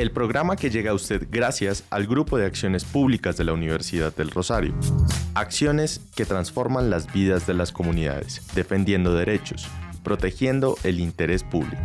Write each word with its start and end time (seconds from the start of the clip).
el 0.00 0.12
programa 0.12 0.56
que 0.56 0.70
llega 0.70 0.92
a 0.92 0.94
usted 0.94 1.28
gracias 1.30 1.84
al 1.90 2.06
Grupo 2.06 2.38
de 2.38 2.46
Acciones 2.46 2.84
Públicas 2.84 3.36
de 3.36 3.44
la 3.44 3.52
Universidad 3.52 4.14
del 4.14 4.30
Rosario. 4.30 4.74
Acciones 5.34 6.00
que 6.14 6.24
transforman 6.24 6.88
las 6.88 7.12
vidas 7.12 7.46
de 7.46 7.52
las 7.52 7.70
comunidades, 7.70 8.42
defendiendo 8.54 9.14
derechos, 9.14 9.68
protegiendo 10.02 10.78
el 10.84 11.00
interés 11.00 11.44
público. 11.44 11.82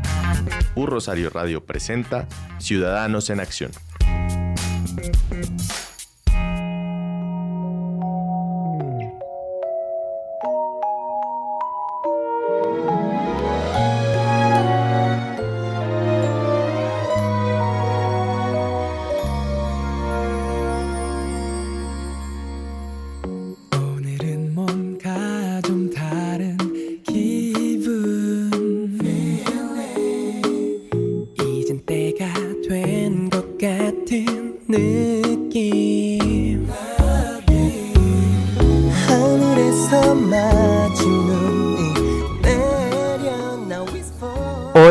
Un 0.75 0.87
Rosario 0.87 1.29
Radio 1.29 1.65
presenta 1.65 2.27
Ciudadanos 2.57 3.29
en 3.29 3.41
Acción. 3.41 3.71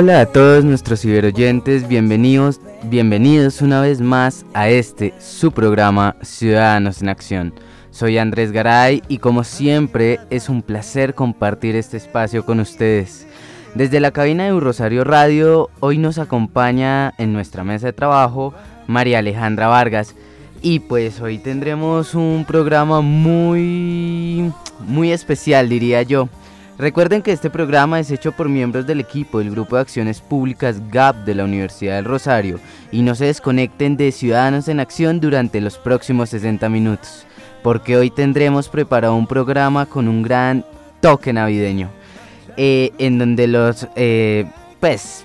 Hola 0.04 0.20
a 0.20 0.26
todos 0.26 0.66
nuestros 0.66 1.00
ciberoyentes, 1.00 1.88
bienvenidos, 1.88 2.60
bienvenidos 2.82 3.62
una 3.62 3.80
vez 3.80 4.02
más 4.02 4.44
a 4.52 4.68
este 4.68 5.14
su 5.18 5.50
programa 5.50 6.16
Ciudadanos 6.20 7.00
en 7.00 7.08
Acción. 7.08 7.54
Soy 7.90 8.18
Andrés 8.18 8.52
Garay 8.52 9.02
y 9.08 9.16
como 9.16 9.44
siempre 9.44 10.20
es 10.28 10.50
un 10.50 10.60
placer 10.60 11.14
compartir 11.14 11.74
este 11.74 11.96
espacio 11.96 12.44
con 12.44 12.60
ustedes. 12.60 13.26
Desde 13.74 13.98
la 13.98 14.10
cabina 14.10 14.44
de 14.44 14.60
Rosario 14.60 15.04
Radio 15.04 15.70
hoy 15.80 15.96
nos 15.96 16.18
acompaña 16.18 17.14
en 17.16 17.32
nuestra 17.32 17.64
mesa 17.64 17.86
de 17.86 17.94
trabajo 17.94 18.52
María 18.86 19.20
Alejandra 19.20 19.68
Vargas 19.68 20.14
y 20.60 20.80
pues 20.80 21.18
hoy 21.22 21.38
tendremos 21.38 22.14
un 22.14 22.44
programa 22.46 23.00
muy 23.00 24.52
muy 24.86 25.12
especial 25.12 25.70
diría 25.70 26.02
yo. 26.02 26.28
Recuerden 26.84 27.22
que 27.22 27.32
este 27.32 27.48
programa 27.48 27.98
es 27.98 28.10
hecho 28.10 28.32
por 28.32 28.46
miembros 28.50 28.86
del 28.86 29.00
equipo 29.00 29.38
del 29.38 29.50
Grupo 29.50 29.76
de 29.76 29.80
Acciones 29.80 30.20
Públicas 30.20 30.82
GAP 30.90 31.24
de 31.24 31.34
la 31.34 31.44
Universidad 31.44 31.96
del 31.96 32.04
Rosario 32.04 32.60
y 32.92 33.00
no 33.00 33.14
se 33.14 33.24
desconecten 33.24 33.96
de 33.96 34.12
Ciudadanos 34.12 34.68
en 34.68 34.80
Acción 34.80 35.18
durante 35.18 35.62
los 35.62 35.78
próximos 35.78 36.28
60 36.28 36.68
minutos, 36.68 37.24
porque 37.62 37.96
hoy 37.96 38.10
tendremos 38.10 38.68
preparado 38.68 39.14
un 39.14 39.26
programa 39.26 39.86
con 39.86 40.08
un 40.08 40.20
gran 40.22 40.62
toque 41.00 41.32
navideño, 41.32 41.88
eh, 42.58 42.92
en 42.98 43.18
donde 43.18 43.46
los, 43.46 43.88
eh, 43.96 44.44
pues, 44.78 45.24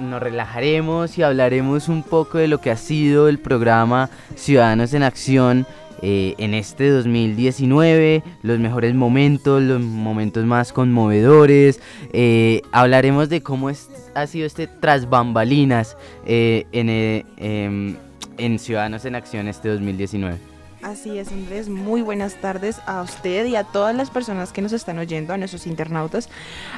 nos 0.00 0.20
relajaremos 0.20 1.16
y 1.16 1.22
hablaremos 1.22 1.88
un 1.88 2.02
poco 2.02 2.38
de 2.38 2.48
lo 2.48 2.60
que 2.60 2.72
ha 2.72 2.76
sido 2.76 3.28
el 3.28 3.38
programa 3.38 4.10
Ciudadanos 4.34 4.92
en 4.94 5.04
Acción 5.04 5.64
eh, 6.02 6.34
en 6.38 6.54
este 6.54 6.90
2019, 6.90 8.22
los 8.42 8.58
mejores 8.58 8.94
momentos, 8.94 9.62
los 9.62 9.80
momentos 9.80 10.44
más 10.44 10.72
conmovedores. 10.72 11.80
Eh, 12.12 12.62
hablaremos 12.72 13.28
de 13.28 13.42
cómo 13.42 13.70
ha 14.14 14.26
sido 14.26 14.46
este 14.46 14.66
tras 14.66 15.08
bambalinas 15.08 15.96
eh, 16.26 16.66
en, 16.72 16.88
em, 17.36 17.96
en 18.36 18.58
Ciudadanos 18.58 19.04
en 19.04 19.14
Acción 19.14 19.48
este 19.48 19.68
2019. 19.68 20.38
Así 20.82 21.18
es, 21.18 21.32
Andrés. 21.32 21.68
Muy 21.68 22.02
buenas 22.02 22.34
tardes 22.36 22.80
a 22.86 23.02
usted 23.02 23.46
y 23.46 23.56
a 23.56 23.64
todas 23.64 23.94
las 23.96 24.10
personas 24.10 24.52
que 24.52 24.62
nos 24.62 24.72
están 24.72 24.98
oyendo, 24.98 25.32
a 25.32 25.36
nuestros 25.36 25.66
internautas, 25.66 26.28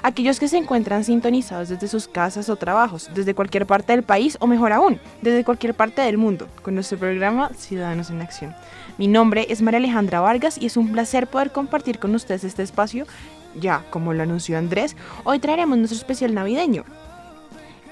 aquellos 0.03 0.41
que 0.41 0.49
se 0.49 0.57
encuentran 0.57 1.05
sintonizados 1.05 1.69
desde 1.69 1.87
sus 1.87 2.09
casas 2.09 2.49
o 2.49 2.57
trabajos, 2.57 3.11
desde 3.15 3.35
cualquier 3.35 3.67
parte 3.67 3.93
del 3.93 4.03
país 4.03 4.39
o 4.41 4.47
mejor 4.47 4.73
aún, 4.73 4.99
desde 5.21 5.45
cualquier 5.45 5.75
parte 5.75 6.01
del 6.01 6.17
mundo, 6.17 6.49
con 6.63 6.75
nuestro 6.75 6.99
programa 6.99 7.51
Ciudadanos 7.55 8.09
en 8.09 8.23
Acción. 8.23 8.55
Mi 9.01 9.09
nombre 9.09 9.47
es 9.49 9.63
María 9.63 9.79
Alejandra 9.79 10.21
Vargas 10.21 10.59
y 10.61 10.67
es 10.67 10.77
un 10.77 10.93
placer 10.93 11.27
poder 11.27 11.53
compartir 11.53 11.99
con 11.99 12.15
ustedes 12.15 12.45
este 12.45 12.63
espacio. 12.63 13.07
Ya, 13.59 13.83
como 13.89 14.13
lo 14.13 14.23
anunció 14.23 14.59
Andrés, 14.59 14.95
hoy 15.25 15.39
traeremos 15.39 15.79
nuestro 15.79 15.97
especial 15.97 16.35
navideño, 16.35 16.85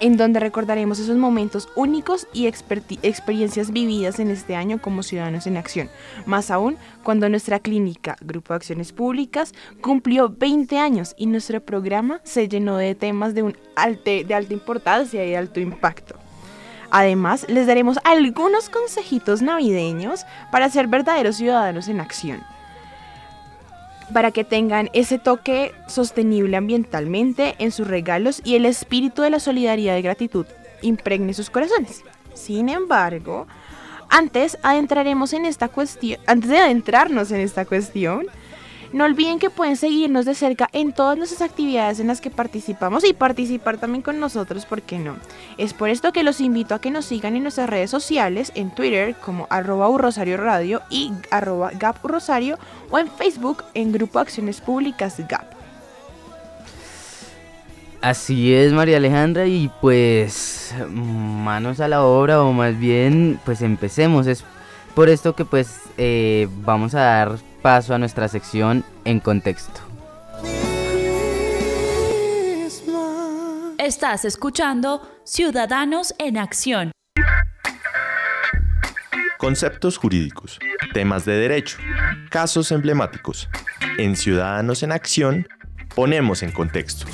en 0.00 0.18
donde 0.18 0.38
recordaremos 0.38 0.98
esos 0.98 1.16
momentos 1.16 1.70
únicos 1.76 2.28
y 2.34 2.46
experiencias 2.46 3.72
vividas 3.72 4.18
en 4.18 4.28
este 4.28 4.54
año 4.54 4.82
como 4.82 5.02
ciudadanos 5.02 5.46
en 5.46 5.56
acción. 5.56 5.88
Más 6.26 6.50
aún, 6.50 6.76
cuando 7.02 7.26
nuestra 7.30 7.58
clínica, 7.58 8.16
Grupo 8.20 8.52
de 8.52 8.56
Acciones 8.56 8.92
Públicas, 8.92 9.54
cumplió 9.80 10.28
20 10.28 10.76
años 10.76 11.14
y 11.16 11.24
nuestro 11.24 11.64
programa 11.64 12.20
se 12.22 12.50
llenó 12.50 12.76
de 12.76 12.94
temas 12.94 13.34
de, 13.34 13.44
un 13.44 13.52
de 14.04 14.34
alta 14.34 14.52
importancia 14.52 15.24
y 15.24 15.30
de 15.30 15.38
alto 15.38 15.58
impacto. 15.58 16.27
Además, 16.90 17.44
les 17.48 17.66
daremos 17.66 17.98
algunos 18.04 18.68
consejitos 18.68 19.42
navideños 19.42 20.24
para 20.50 20.70
ser 20.70 20.86
verdaderos 20.86 21.36
ciudadanos 21.36 21.88
en 21.88 22.00
acción. 22.00 22.42
Para 24.12 24.30
que 24.30 24.44
tengan 24.44 24.88
ese 24.94 25.18
toque 25.18 25.74
sostenible 25.86 26.56
ambientalmente 26.56 27.56
en 27.58 27.72
sus 27.72 27.86
regalos 27.86 28.40
y 28.42 28.54
el 28.54 28.64
espíritu 28.64 29.22
de 29.22 29.30
la 29.30 29.40
solidaridad 29.40 29.96
y 29.96 30.02
gratitud 30.02 30.46
impregne 30.80 31.34
sus 31.34 31.50
corazones. 31.50 32.02
Sin 32.32 32.68
embargo, 32.68 33.46
antes 34.08 34.56
adentraremos 34.62 35.34
en 35.34 35.44
esta 35.44 35.68
cuestión, 35.68 36.18
antes 36.26 36.48
de 36.48 36.58
adentrarnos 36.58 37.30
en 37.30 37.40
esta 37.40 37.66
cuestión, 37.66 38.26
no 38.92 39.04
olviden 39.04 39.38
que 39.38 39.50
pueden 39.50 39.76
seguirnos 39.76 40.24
de 40.24 40.34
cerca 40.34 40.68
en 40.72 40.92
todas 40.92 41.16
nuestras 41.16 41.42
actividades 41.42 42.00
en 42.00 42.06
las 42.06 42.20
que 42.20 42.30
participamos 42.30 43.04
y 43.04 43.12
participar 43.12 43.78
también 43.78 44.02
con 44.02 44.20
nosotros, 44.20 44.66
¿por 44.66 44.82
qué 44.82 44.98
no? 44.98 45.16
Es 45.58 45.74
por 45.74 45.88
esto 45.88 46.12
que 46.12 46.22
los 46.22 46.40
invito 46.40 46.74
a 46.74 46.80
que 46.80 46.90
nos 46.90 47.04
sigan 47.04 47.36
en 47.36 47.42
nuestras 47.42 47.68
redes 47.68 47.90
sociales, 47.90 48.52
en 48.54 48.70
Twitter 48.70 49.14
como 49.16 49.46
arroba 49.50 49.88
Rosario 49.96 50.36
Radio 50.36 50.82
y 50.90 51.12
arroba 51.30 51.70
Gap 51.78 52.04
Rosario 52.04 52.58
o 52.90 52.98
en 52.98 53.08
Facebook 53.08 53.64
en 53.74 53.92
Grupo 53.92 54.18
Acciones 54.18 54.60
Públicas 54.60 55.16
GAP. 55.28 55.58
Así 58.00 58.54
es, 58.54 58.72
María 58.72 58.98
Alejandra, 58.98 59.46
y 59.46 59.70
pues 59.80 60.72
manos 60.88 61.80
a 61.80 61.88
la 61.88 62.04
obra, 62.04 62.42
o 62.42 62.52
más 62.52 62.78
bien, 62.78 63.40
pues 63.44 63.60
empecemos. 63.60 64.28
Es 64.28 64.44
por 64.94 65.08
esto 65.08 65.34
que 65.34 65.44
pues 65.44 65.80
eh, 65.96 66.48
vamos 66.62 66.94
a 66.94 67.00
dar 67.00 67.38
paso 67.62 67.94
a 67.94 67.98
nuestra 67.98 68.28
sección 68.28 68.84
en 69.04 69.20
contexto. 69.20 69.80
Estás 73.78 74.24
escuchando 74.24 75.00
Ciudadanos 75.24 76.14
en 76.18 76.36
Acción. 76.36 76.92
Conceptos 79.38 79.96
jurídicos, 79.96 80.58
temas 80.92 81.24
de 81.24 81.34
derecho, 81.34 81.78
casos 82.28 82.72
emblemáticos. 82.72 83.48
En 83.96 84.16
Ciudadanos 84.16 84.82
en 84.82 84.92
Acción 84.92 85.48
ponemos 85.94 86.42
en 86.42 86.52
contexto. 86.52 87.06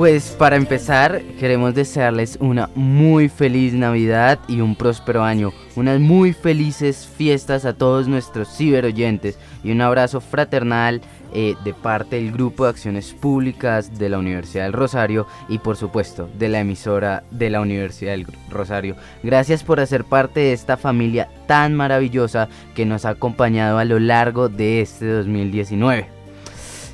Pues 0.00 0.30
para 0.30 0.56
empezar, 0.56 1.20
queremos 1.38 1.74
desearles 1.74 2.38
una 2.40 2.70
muy 2.74 3.28
feliz 3.28 3.74
Navidad 3.74 4.38
y 4.48 4.62
un 4.62 4.74
próspero 4.74 5.22
año, 5.22 5.52
unas 5.76 6.00
muy 6.00 6.32
felices 6.32 7.06
fiestas 7.06 7.66
a 7.66 7.74
todos 7.74 8.08
nuestros 8.08 8.48
ciberoyentes 8.48 9.38
y 9.62 9.72
un 9.72 9.82
abrazo 9.82 10.22
fraternal 10.22 11.02
eh, 11.34 11.54
de 11.64 11.74
parte 11.74 12.16
del 12.16 12.32
Grupo 12.32 12.64
de 12.64 12.70
Acciones 12.70 13.12
Públicas 13.12 13.98
de 13.98 14.08
la 14.08 14.18
Universidad 14.18 14.64
del 14.64 14.72
Rosario 14.72 15.26
y 15.50 15.58
por 15.58 15.76
supuesto 15.76 16.30
de 16.38 16.48
la 16.48 16.60
emisora 16.60 17.22
de 17.30 17.50
la 17.50 17.60
Universidad 17.60 18.12
del 18.12 18.26
Rosario. 18.48 18.96
Gracias 19.22 19.62
por 19.62 19.80
hacer 19.80 20.04
parte 20.04 20.40
de 20.40 20.54
esta 20.54 20.78
familia 20.78 21.28
tan 21.46 21.74
maravillosa 21.74 22.48
que 22.74 22.86
nos 22.86 23.04
ha 23.04 23.10
acompañado 23.10 23.76
a 23.76 23.84
lo 23.84 23.98
largo 23.98 24.48
de 24.48 24.80
este 24.80 25.04
2019. 25.04 26.19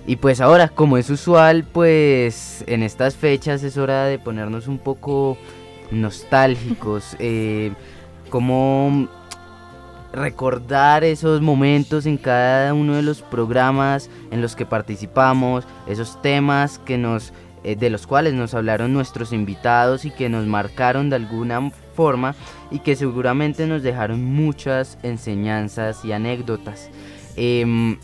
Y 0.07 0.17
pues 0.17 0.41
ahora, 0.41 0.69
como 0.69 0.99
es 0.99 1.11
usual, 1.11 1.65
pues 1.65 2.65
en 2.69 2.83
estas 2.83 3.17
fechas 3.17 3.63
es 3.65 3.77
hora 3.77 4.05
de 4.05 4.19
ponernos 4.19 4.69
un 4.69 4.79
poco 4.79 5.37
nostálgicos, 5.91 7.17
eh, 7.19 7.73
como 8.31 9.09
recordar 10.13 11.05
esos 11.05 11.43
momentos 11.43 12.07
en 12.07 12.17
cada 12.17 12.73
uno 12.73 12.95
de 12.95 13.03
los 13.03 13.21
programas 13.21 14.09
en 14.31 14.41
los 14.41 14.57
que 14.57 14.65
participamos, 14.65 15.65
esos 15.87 16.23
temas 16.23 16.79
que 16.79 16.97
nos 16.97 17.33
eh, 17.67 17.75
de 17.75 17.91
los 17.91 18.07
cuales 18.07 18.33
nos 18.33 18.55
hablaron 18.55 18.93
nuestros 18.93 19.33
invitados 19.33 20.05
y 20.05 20.13
que 20.13 20.29
nos 20.29 20.47
marcaron 20.47 21.11
de 21.11 21.17
alguna 21.17 21.73
forma 21.97 22.37
y 22.71 22.79
que 22.79 22.95
seguramente 22.95 23.67
nos 23.67 23.83
dejaron 23.83 24.23
muchas 24.23 24.99
enseñanzas 25.03 26.05
y 26.05 26.13
anécdotas. 26.13 26.91
Em, 27.35 27.99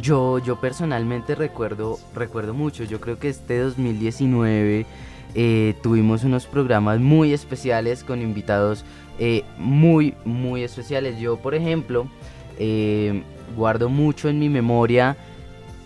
yo, 0.00 0.38
yo 0.38 0.60
personalmente 0.60 1.34
recuerdo, 1.34 1.98
recuerdo 2.14 2.54
mucho, 2.54 2.84
yo 2.84 3.00
creo 3.00 3.18
que 3.18 3.28
este 3.28 3.58
2019 3.58 4.86
eh, 5.34 5.74
tuvimos 5.82 6.24
unos 6.24 6.46
programas 6.46 7.00
muy 7.00 7.32
especiales 7.32 8.04
con 8.04 8.22
invitados 8.22 8.84
eh, 9.18 9.42
muy, 9.58 10.14
muy 10.24 10.62
especiales. 10.62 11.18
Yo, 11.18 11.36
por 11.36 11.54
ejemplo, 11.54 12.06
eh, 12.58 13.22
guardo 13.56 13.88
mucho 13.88 14.28
en 14.28 14.38
mi 14.38 14.48
memoria 14.48 15.16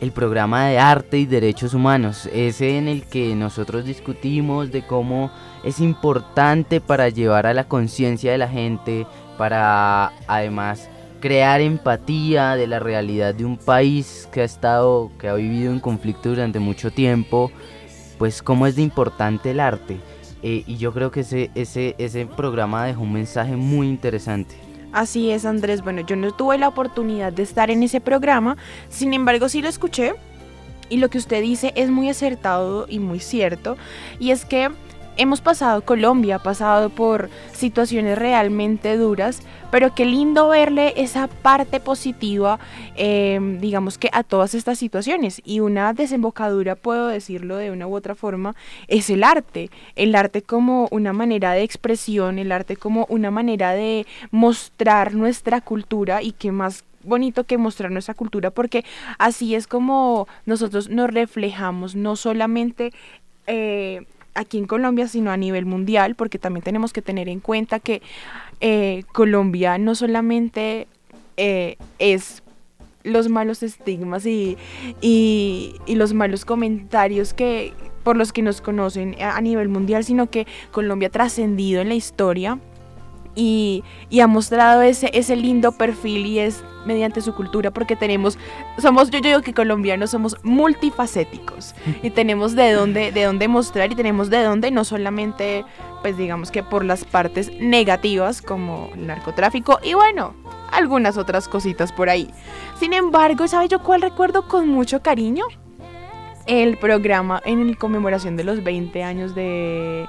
el 0.01 0.13
programa 0.13 0.67
de 0.67 0.79
arte 0.79 1.19
y 1.19 1.27
derechos 1.27 1.75
humanos, 1.75 2.29
ese 2.33 2.79
en 2.79 2.87
el 2.87 3.03
que 3.03 3.35
nosotros 3.35 3.85
discutimos 3.85 4.71
de 4.71 4.87
cómo 4.87 5.33
es 5.65 5.81
importante 5.81 6.81
para 6.81 7.09
llevar 7.09 7.47
a 7.47 7.55
la 7.55 7.65
conciencia 7.65 8.31
de 8.31 8.39
la 8.39 8.47
gente, 8.47 9.09
para 9.37 10.13
además 10.29 10.89
crear 11.21 11.61
empatía 11.61 12.57
de 12.57 12.67
la 12.67 12.79
realidad 12.79 13.35
de 13.35 13.45
un 13.45 13.57
país 13.57 14.29
que 14.33 14.43
ha 14.43 14.45
estado, 14.45 15.11
que 15.19 15.29
ha 15.29 15.35
vivido 15.35 15.73
en 15.73 15.81
conflicto 15.81 16.31
durante 16.31 16.59
mucho 16.59 16.91
tiempo, 16.91 17.51
pues 18.19 18.43
cómo 18.43 18.67
es 18.67 18.77
de 18.77 18.83
importante 18.83 19.51
el 19.51 19.61
arte. 19.61 19.99
Eh, 20.43 20.63
y 20.67 20.77
yo 20.77 20.93
creo 20.93 21.11
que 21.11 21.21
ese, 21.21 21.51
ese, 21.55 21.95
ese 21.99 22.27
programa 22.27 22.85
dejó 22.85 23.03
un 23.03 23.13
mensaje 23.13 23.57
muy 23.57 23.89
interesante. 23.89 24.55
Así 24.93 25.31
es, 25.31 25.45
Andrés. 25.45 25.83
Bueno, 25.83 26.03
yo 26.03 26.17
no 26.17 26.33
tuve 26.33 26.59
la 26.59 26.69
oportunidad 26.69 27.33
de 27.33 27.43
estar 27.43 27.71
en 27.71 27.83
ese 27.83 28.01
programa, 28.01 28.57
sin 28.89 29.13
embargo 29.13 29.49
sí 29.49 29.61
lo 29.61 29.69
escuché 29.69 30.15
y 30.89 30.97
lo 30.97 31.11
que 31.11 31.19
usted 31.19 31.43
dice 31.43 31.73
es 31.77 31.91
muy 31.91 32.09
acertado 32.09 32.87
y 32.89 32.99
muy 32.99 33.21
cierto. 33.21 33.77
Y 34.19 34.31
es 34.31 34.45
que 34.45 34.71
hemos 35.19 35.41
pasado, 35.41 35.83
Colombia 35.83 36.37
ha 36.37 36.43
pasado 36.43 36.89
por 36.89 37.29
situaciones 37.53 38.17
realmente 38.17 38.97
duras, 38.97 39.43
pero 39.71 39.95
qué 39.95 40.07
lindo 40.07 40.49
verle 40.49 40.95
esa 40.97 41.27
parte 41.27 41.81
positiva, 41.81 42.59
em, 42.97 43.61
digamos 43.61 43.99
que 43.99 44.09
a 44.13 44.23
todas 44.23 44.55
estas 44.55 44.79
situaciones. 44.79 45.43
Y 45.45 45.61
una 45.61 45.93
desembocadura, 45.93 46.77
puedo 46.77 47.09
decirlo 47.09 47.57
de 47.57 47.71
una 47.71 47.87
u 47.87 47.95
otra 47.95 48.15
forma, 48.15 48.55
es 48.87 49.11
el 49.11 49.25
arte. 49.25 49.71
El 49.97 50.15
arte 50.15 50.41
como 50.41 50.89
una 50.91 51.13
manera 51.13 51.53
de 51.53 51.63
expresión, 51.63 52.39
el 52.39 52.53
arte 52.53 52.77
como 52.77 53.05
una 53.11 53.31
manera 53.31 53.73
de 53.73 54.07
mostrar 54.31 55.15
nuestra 55.15 55.61
cultura 55.61 56.23
y 56.23 56.33
que 56.33 56.53
más 56.53 56.85
bonito 57.03 57.45
que 57.45 57.59
mostrar 57.59 57.91
nuestra 57.91 58.15
cultura 58.15 58.51
porque 58.51 58.85
así 59.19 59.55
es 59.55 59.67
como 59.67 60.27
nosotros 60.47 60.89
nos 60.91 61.09
reflejamos 61.09 61.95
no 61.95 62.17
solamente 62.17 62.93
eh, 63.47 64.05
aquí 64.35 64.59
en 64.59 64.67
Colombia, 64.67 65.09
sino 65.09 65.31
a 65.31 65.37
nivel 65.37 65.67
mundial, 65.67 66.15
porque 66.15 66.39
también 66.39 66.63
tenemos 66.63 66.93
que 66.93 67.03
tener 67.03 67.29
en 67.29 67.41
cuenta 67.41 67.81
que 67.81 68.03
eh, 68.61 69.05
Colombia 69.13 69.79
no 69.79 69.95
solamente 69.95 70.87
eh, 71.37 71.77
es 71.99 72.43
los 73.05 73.29
malos 73.29 73.63
estigmas 73.63 74.27
y, 74.27 74.59
y, 75.01 75.75
los 75.87 76.13
malos 76.13 76.45
comentarios 76.45 77.33
que 77.33 77.73
por 78.03 78.17
los 78.17 78.33
que 78.33 78.43
nos 78.43 78.61
conocen 78.61 79.17
a 79.21 79.41
nivel 79.41 79.69
mundial, 79.69 80.05
sino 80.05 80.31
que 80.31 80.47
Colombia 80.73 81.09
ha 81.09 81.13
trascendido 81.13 81.81
en 81.81 81.89
la 81.89 81.95
historia 81.95 82.59
y, 83.39 83.85
ha 84.21 84.27
mostrado 84.27 84.83
ese, 84.83 85.11
ese 85.15 85.37
lindo 85.37 85.71
perfil 85.71 86.27
y 86.27 86.41
es 86.41 86.65
mediante 86.85 87.21
su 87.21 87.35
cultura 87.35 87.71
porque 87.71 87.95
tenemos, 87.95 88.37
somos, 88.79 89.11
yo, 89.11 89.21
yo 89.21 89.29
digo 89.29 89.43
que 89.43 89.55
colombianos 89.55 90.11
somos 90.11 90.37
multifacéticos 90.43 91.75
y 92.03 92.11
tenemos 92.11 92.57
de 92.57 92.73
dónde, 92.73 93.13
de 93.13 93.23
dónde 93.25 93.47
mostrar 93.47 93.93
y 93.93 93.95
tenemos 93.95 94.29
de 94.29 94.43
dónde 94.43 94.73
no 94.73 94.85
solamente, 94.85 95.65
pues 96.03 96.17
digamos 96.17 96.51
que 96.51 96.65
por 96.65 96.85
las 96.85 97.05
partes 97.05 97.53
negativas 97.61 98.43
como 98.43 98.91
el 98.95 99.07
narcotráfico 99.07 99.79
y 99.85 99.95
bueno, 99.95 100.35
algunas 100.73 101.17
otras 101.17 101.47
cositas 101.47 101.93
por 101.93 102.11
ahí. 102.11 102.29
Sin 102.81 102.93
embargo, 102.93 103.47
¿sabe 103.47 103.69
yo 103.69 103.79
cuál 103.81 104.03
recuerdo 104.03 104.49
con 104.49 104.69
mucho 104.69 105.01
cariño? 105.01 105.45
El 106.47 106.77
programa 106.79 107.41
en 107.45 107.75
conmemoración 107.75 108.37
de 108.37 108.43
los 108.43 108.65
20 108.65 109.05
años 109.05 109.35
de 109.35 110.09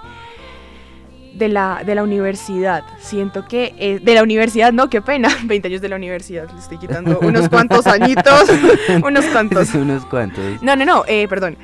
de 1.33 1.47
la, 1.47 1.83
de 1.85 1.95
la 1.95 2.03
universidad. 2.03 2.83
Siento 2.99 3.45
que 3.45 3.73
eh, 3.77 3.99
de 3.99 4.13
la 4.13 4.23
universidad, 4.23 4.71
no, 4.73 4.89
qué 4.89 5.01
pena, 5.01 5.29
20 5.43 5.67
años 5.67 5.81
de 5.81 5.89
la 5.89 5.95
universidad, 5.95 6.49
le 6.51 6.59
estoy 6.59 6.77
quitando 6.77 7.19
unos 7.19 7.49
cuantos 7.49 7.87
añitos, 7.87 8.49
unos 9.03 9.25
cuantos. 9.25 9.73
unos 9.75 10.05
cuantos. 10.05 10.61
No, 10.61 10.75
no, 10.75 10.85
no, 10.85 11.03
eh, 11.07 11.27
perdón. 11.27 11.57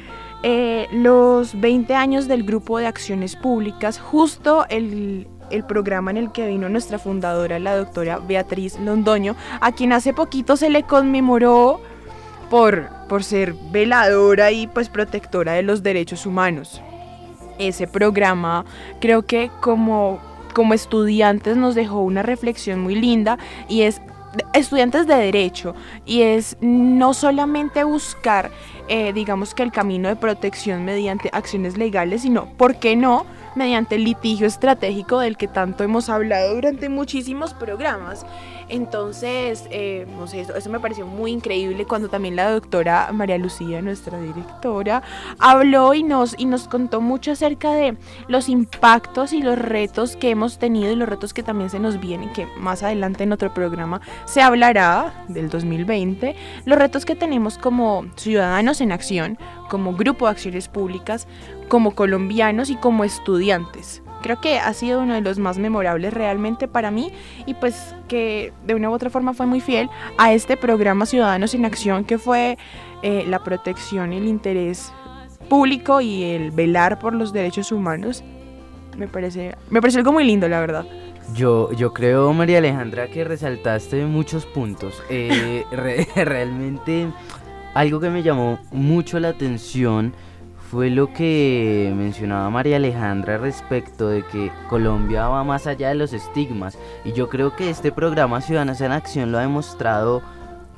Eh, 0.44 0.88
los 0.92 1.60
20 1.60 1.96
años 1.96 2.28
del 2.28 2.44
grupo 2.44 2.78
de 2.78 2.86
acciones 2.86 3.36
públicas, 3.36 4.00
justo 4.00 4.66
el, 4.70 5.28
el 5.50 5.64
programa 5.64 6.12
en 6.12 6.18
el 6.18 6.32
que 6.32 6.48
vino 6.48 6.70
nuestra 6.70 7.00
fundadora, 7.00 7.58
la 7.58 7.76
doctora 7.76 8.20
Beatriz 8.20 8.80
Londoño, 8.80 9.36
a 9.60 9.72
quien 9.72 9.92
hace 9.92 10.14
poquito 10.14 10.56
se 10.56 10.70
le 10.70 10.84
conmemoró 10.84 11.82
por, 12.52 12.90
por 13.10 13.24
ser 13.24 13.56
veladora 13.72 14.52
y 14.52 14.68
pues 14.68 14.90
protectora 14.90 15.54
de 15.54 15.64
los 15.64 15.82
derechos 15.82 16.28
humanos 16.28 16.82
ese 17.60 17.88
programa 17.88 18.66
creo 19.00 19.24
que 19.24 19.50
como, 19.62 20.20
como 20.54 20.74
estudiantes 20.74 21.58
nos 21.58 21.76
dejó 21.76 22.02
una 22.02 22.24
reflexión 22.24 22.82
muy 22.82 22.96
linda 22.96 23.38
y 23.68 23.82
es 23.82 24.02
estudiantes 24.54 25.08
de 25.08 25.16
derecho 25.16 25.76
y 26.06 26.22
es 26.22 26.58
no 26.60 27.14
solamente 27.14 27.84
buscar 27.84 28.52
eh, 28.88 29.14
digamos 29.14 29.54
que 29.54 29.64
el 29.64 29.72
camino 29.72 30.10
de 30.10 30.16
protección 30.16 30.84
mediante 30.84 31.30
acciones 31.32 31.78
legales 31.78 32.24
sino 32.24 32.48
por 32.58 32.76
qué 32.76 32.96
no 32.96 33.26
mediante 33.56 33.96
el 33.96 34.04
litigio 34.04 34.46
estratégico 34.46 35.20
del 35.20 35.38
que 35.38 35.48
tanto 35.48 35.84
hemos 35.84 36.10
hablado 36.10 36.54
durante 36.54 36.90
muchísimos 36.90 37.54
programas 37.54 38.26
entonces, 38.68 39.68
eh, 39.70 40.08
no 40.18 40.28
sé, 40.28 40.42
eso, 40.42 40.70
me 40.70 40.80
pareció 40.80 41.06
muy 41.06 41.32
increíble 41.32 41.86
cuando 41.86 42.10
también 42.10 42.36
la 42.36 42.50
doctora 42.52 43.12
María 43.14 43.38
Lucía, 43.38 43.82
nuestra 43.82 44.20
directora, 44.20 45.04
habló 45.40 45.94
y 45.94 46.04
nos, 46.04 46.36
y 46.38 46.46
nos 46.46 46.68
contó 46.68 47.02
mucho 47.02 47.32
acerca 47.32 47.72
de 47.72 47.98
los 48.28 48.50
impactos 48.50 49.34
y 49.34 49.42
los 49.42 49.60
retos 49.60 50.16
que 50.16 50.32
hemos 50.32 50.58
tenido 50.58 50.92
y 50.92 50.96
los 50.96 51.08
retos 51.08 51.34
que 51.34 51.44
también 51.44 51.70
se 51.70 51.80
nos 51.80 52.00
vienen, 52.00 52.34
que 52.34 52.48
más 52.58 52.82
adelante 52.82 53.24
en 53.24 53.34
otro 53.34 53.54
programa 53.54 54.02
se 54.26 54.42
hablará 54.42 55.26
del 55.28 55.50
2020, 55.50 56.36
los 56.66 56.78
retos 56.78 57.06
que 57.06 57.16
tenemos 57.16 57.58
como 57.58 58.06
ciudadanos 58.16 58.82
en 58.82 58.92
acción, 58.92 59.38
como 59.70 59.94
grupo 59.94 60.26
de 60.26 60.32
acciones 60.32 60.68
públicas, 60.68 61.28
como 61.68 61.96
colombianos 61.96 62.70
y 62.70 62.76
como 62.76 63.04
estudiantes 63.04 64.02
creo 64.22 64.40
que 64.42 64.60
ha 64.60 64.74
sido 64.74 65.02
uno 65.02 65.14
de 65.14 65.22
los 65.22 65.40
más 65.40 65.58
memorables 65.58 66.14
realmente 66.14 66.68
para 66.68 66.92
mí 66.92 67.12
y 67.46 67.54
pues 67.54 67.96
que 68.08 68.54
de 68.66 68.76
una 68.76 68.90
u 68.90 68.94
otra 68.94 69.10
forma 69.10 69.34
fue 69.34 69.46
muy 69.46 69.62
fiel 69.62 69.90
a 70.18 70.34
este 70.34 70.58
programa 70.58 71.06
Ciudadanos 71.06 71.54
en 71.54 71.66
Acción 71.66 72.04
que 72.04 72.18
fue 72.18 72.58
eh, 73.02 73.26
la 73.28 73.44
protección 73.44 74.14
y 74.14 74.18
el 74.18 74.28
interés 74.28 74.92
público 75.50 76.02
y 76.02 76.24
el 76.24 76.52
velar 76.52 77.00
por 77.00 77.14
los 77.14 77.34
derechos 77.34 77.72
humanos. 77.72 78.24
Me 78.98 79.08
parece, 79.08 79.56
me 79.70 79.82
parece 79.82 80.00
algo 80.00 80.12
muy 80.12 80.24
lindo, 80.24 80.48
la 80.48 80.60
verdad. 80.60 80.86
Yo, 81.34 81.72
yo 81.74 81.94
creo, 81.94 82.32
María 82.34 82.60
Alejandra, 82.60 83.08
que 83.08 83.24
resaltaste 83.24 84.06
muchos 84.06 84.46
puntos. 84.46 85.04
Eh, 85.10 85.64
realmente 86.16 87.08
algo 87.74 88.00
que 88.00 88.10
me 88.10 88.24
llamó 88.24 88.60
mucho 88.72 89.20
la 89.20 89.30
atención 89.30 90.14
fue 90.70 90.90
lo 90.90 91.14
que 91.14 91.94
mencionaba 91.96 92.50
María 92.50 92.78
Alejandra 92.78 93.38
respecto 93.38 94.08
de 94.10 94.24
que 94.24 94.52
Colombia 94.70 95.28
va 95.28 95.44
más 95.44 95.68
allá 95.68 95.90
de 95.90 95.96
los 95.96 96.14
estigmas. 96.14 96.78
Y 97.04 97.14
yo 97.14 97.30
creo 97.30 97.56
que 97.56 97.70
este 97.70 97.92
programa 97.92 98.42
Ciudadanos 98.42 98.82
en 98.82 98.92
Acción 98.92 99.32
lo 99.32 99.38
ha 99.38 99.42
demostrado 99.42 100.22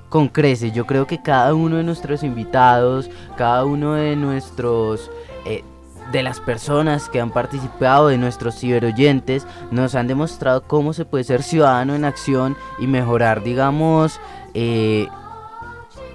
con 0.10 0.27
creces. 0.27 0.74
Yo 0.74 0.86
creo 0.86 1.08
que 1.08 1.22
cada 1.22 1.53
uno 1.53 1.77
de 1.77 1.84
nuestros 1.84 2.24
invitados, 2.24 3.10
cada 3.38 3.65
uno 3.65 3.94
de 3.94 4.15
nuestros... 4.15 5.10
Eh, 5.46 5.63
de 6.12 6.24
las 6.24 6.39
personas 6.39 7.10
que 7.10 7.20
han 7.20 7.32
participado, 7.32 8.08
de 8.08 8.17
nuestros 8.17 8.58
ciberoyentes, 8.58 9.46
nos 9.72 9.94
han 9.94 10.08
demostrado 10.08 10.63
cómo 10.63 10.94
se 10.94 11.03
puede 11.03 11.25
ser 11.25 11.44
ciudadano 11.44 11.96
en 11.96 12.06
acción 12.06 12.56
y 12.79 12.88
mejorar, 12.88 13.44
digamos, 13.44 14.22
eh, 14.53 15.10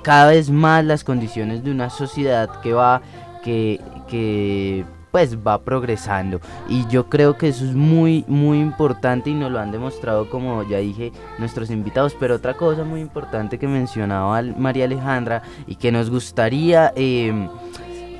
cada 0.03 0.31
vez 0.31 0.51
más 0.51 0.85
las 0.85 1.05
condiciones 1.05 1.63
de 1.63 1.71
una 1.71 1.91
sociedad 1.91 2.61
que 2.61 2.73
va, 2.73 3.03
que, 3.43 3.81
que 4.09 4.85
pues 5.13 5.37
va 5.47 5.63
progresando. 5.63 6.41
Y 6.69 6.87
yo 6.89 7.09
creo 7.09 7.37
que 7.37 7.49
eso 7.49 7.65
es 7.65 7.75
muy 7.75 8.25
muy 8.27 8.59
importante 8.59 9.31
y 9.31 9.35
nos 9.35 9.53
lo 9.53 9.61
han 9.61 9.71
demostrado 9.71 10.29
como 10.29 10.65
ya 10.65 10.79
dije 10.79 11.13
nuestros 11.39 11.71
invitados. 11.71 12.17
Pero 12.19 12.37
otra 12.37 12.55
cosa 12.55 12.83
muy 12.83 13.01
importante 13.01 13.59
que 13.59 13.69
mencionaba 13.69 14.43
María 14.57 14.87
Alejandra 14.87 15.43
y 15.67 15.77
que 15.77 15.93
nos 15.93 16.11
gustaría 16.11 16.93
em, 16.97 17.49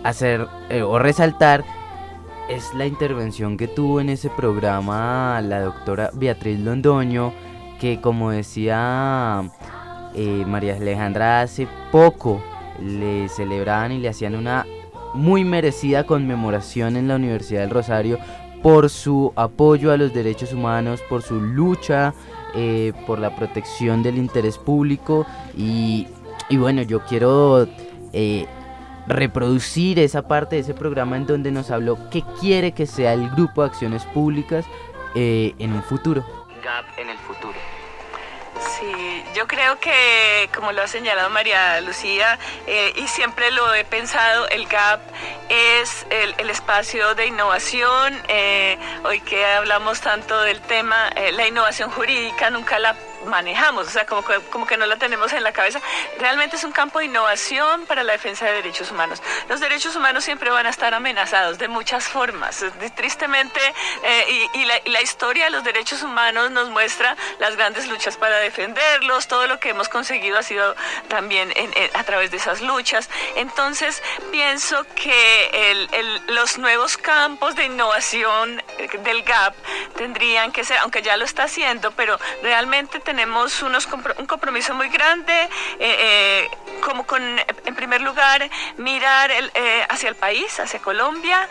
hacer 0.05 0.47
eh, 0.69 0.83
o 0.83 0.99
resaltar 0.99 1.65
es 2.49 2.75
la 2.75 2.87
intervención 2.87 3.57
que 3.57 3.69
tuvo 3.69 4.01
en 4.01 4.11
ese 4.11 4.29
programa 4.29 5.41
la 5.41 5.61
doctora 5.61 6.11
Beatriz 6.13 6.59
Londoño 6.61 7.33
que 7.81 8.01
como 8.01 8.31
decía 8.31 9.43
eh, 10.15 10.45
María 10.47 10.77
Alejandra 10.77 11.41
hace 11.43 11.67
poco 11.91 12.43
le 12.81 13.29
celebraban 13.29 13.93
y 13.93 13.99
le 13.99 14.09
hacían 14.09 14.35
una 14.35 14.67
muy 15.15 15.45
merecida 15.45 16.05
conmemoración 16.05 16.97
en 16.97 17.09
la 17.09 17.17
Universidad 17.17 17.61
del 17.63 17.71
Rosario 17.71 18.19
por 18.63 18.89
su 18.91 19.33
apoyo 19.37 19.93
a 19.93 19.97
los 19.97 20.15
derechos 20.15 20.53
humanos, 20.53 21.03
por 21.09 21.23
su 21.23 21.41
lucha 21.41 22.15
eh, 22.55 22.93
por 23.07 23.19
la 23.19 23.35
protección 23.35 24.03
del 24.03 24.19
interés 24.19 24.59
público 24.59 25.27
y, 25.57 26.07
bueno, 26.51 26.83
yo 26.83 27.01
quiero 27.07 27.67
eh, 28.13 28.47
reproducir 29.07 29.99
esa 29.99 30.29
parte 30.29 30.57
de 30.57 30.63
ese 30.63 30.75
programa 30.75 31.17
en 31.17 31.27
donde 31.27 31.51
nos 31.51 31.71
habló 31.71 31.99
qué 32.11 32.23
quiere 32.41 32.73
que 32.73 32.87
sea 32.87 33.15
el 33.15 33.31
Grupo 33.31 33.63
de 33.63 33.69
Acciones 33.69 34.05
Públicas 34.05 34.67
eh, 35.15 35.55
en 35.59 35.73
un 35.73 35.83
futuro. 35.83 36.25
GAP 36.63 36.99
en 36.99 37.09
el 37.09 37.19
futuro. 37.19 37.55
Sí, 38.63 39.25
yo 39.35 39.47
creo 39.47 39.79
que, 39.81 40.49
como 40.55 40.73
lo 40.73 40.83
ha 40.83 40.87
señalado 40.87 41.31
María 41.31 41.81
Lucía, 41.81 42.39
eh, 42.67 42.93
y 42.97 43.09
siempre 43.09 43.51
lo 43.51 43.75
he 43.75 43.85
pensado, 43.85 44.49
el 44.49 44.67
GAP 44.67 45.01
es 45.49 46.07
el, 46.11 46.51
espacio 46.51 47.15
de 47.15 47.27
innovación. 47.27 48.15
Eh, 48.29 48.79
hoy 49.05 49.21
que 49.21 49.45
hablamos 49.45 50.01
tanto 50.01 50.41
del 50.43 50.61
tema, 50.61 51.09
eh, 51.17 51.33
la 51.33 51.47
innovación 51.47 51.91
jurídica 51.91 52.51
nunca 52.51 52.79
la 52.79 52.95
manejamos, 53.27 53.87
o 53.87 53.91
sea, 53.91 54.07
como 54.07 54.25
que, 54.25 54.39
como 54.51 54.67
que 54.67 54.77
no 54.77 54.87
la 54.87 54.97
tenemos 54.97 55.33
en 55.33 55.43
la 55.43 55.53
cabeza. 55.53 55.81
Realmente 56.19 56.57
es 56.57 56.65
un 56.65 56.73
campo 56.73 56.99
de 56.99 57.07
innovación 57.07 57.87
para 57.87 58.03
la 58.03 58.13
defensa 58.13 58.47
de 58.47 58.53
derechos 58.53 58.91
humanos. 58.91 59.23
Los 59.49 59.61
derechos 59.61 59.97
humanos 59.97 60.25
siempre 60.25 60.51
van 60.51 60.67
a 60.67 60.71
estar 60.71 60.95
amenazados 60.95 61.59
de 61.59 61.69
muchas 61.69 62.09
formas. 62.09 62.65
Tristemente, 62.95 63.61
eh, 64.03 64.49
y, 64.55 64.65
la, 64.65 65.03
historia 65.03 65.47
de 65.47 65.51
los 65.51 65.65
derechos 65.65 66.03
humanos 66.03 66.51
nos 66.53 66.71
muestra 66.71 67.17
las 67.41 67.57
grandes 67.57 67.89
luchas 67.89 68.17
para 68.17 68.39
defenderlos, 68.39 69.27
todo 69.27 69.49
lo 69.49 69.59
que 69.59 69.71
hemos 69.71 69.89
conseguido 69.89 70.39
ha 70.39 70.43
sido 70.43 70.77
también 71.09 71.53
a 71.95 72.05
través 72.05 72.31
de 72.31 72.37
esas 72.37 72.61
luchas. 72.61 73.11
Entonces, 73.35 74.03
pienso 74.31 74.87
que 74.95 75.89
los 76.29 76.59
nuevos 76.59 76.97
campos 76.97 77.57
de 77.57 77.65
innovación 77.65 78.63
eh, 78.79 78.89
del 78.99 79.23
GAP 79.23 79.55
tendrían 79.97 80.53
que 80.53 80.65
ser, 80.65 80.79
aunque 80.79 81.03
ya 81.03 81.17
lo 81.17 81.25
está 81.25 81.45
haciendo, 81.45 81.91
pero 81.93 82.19
realmente 82.43 83.01
tenemos 83.01 83.12
unos, 83.13 83.89
un 84.19 84.27
compromiso 84.27 84.75
muy 84.75 84.89
grande, 84.89 85.33
eh, 85.79 86.49
eh, 86.49 86.51
como 86.85 87.05
con, 87.05 87.23
en 87.23 87.75
primer 87.75 88.01
lugar, 88.01 88.49
mirar 88.77 89.31
eh, 89.31 89.87
hacia 89.89 90.09
el 90.09 90.15
país, 90.17 90.59
hacia 90.59 90.81
Colombia. 90.81 91.49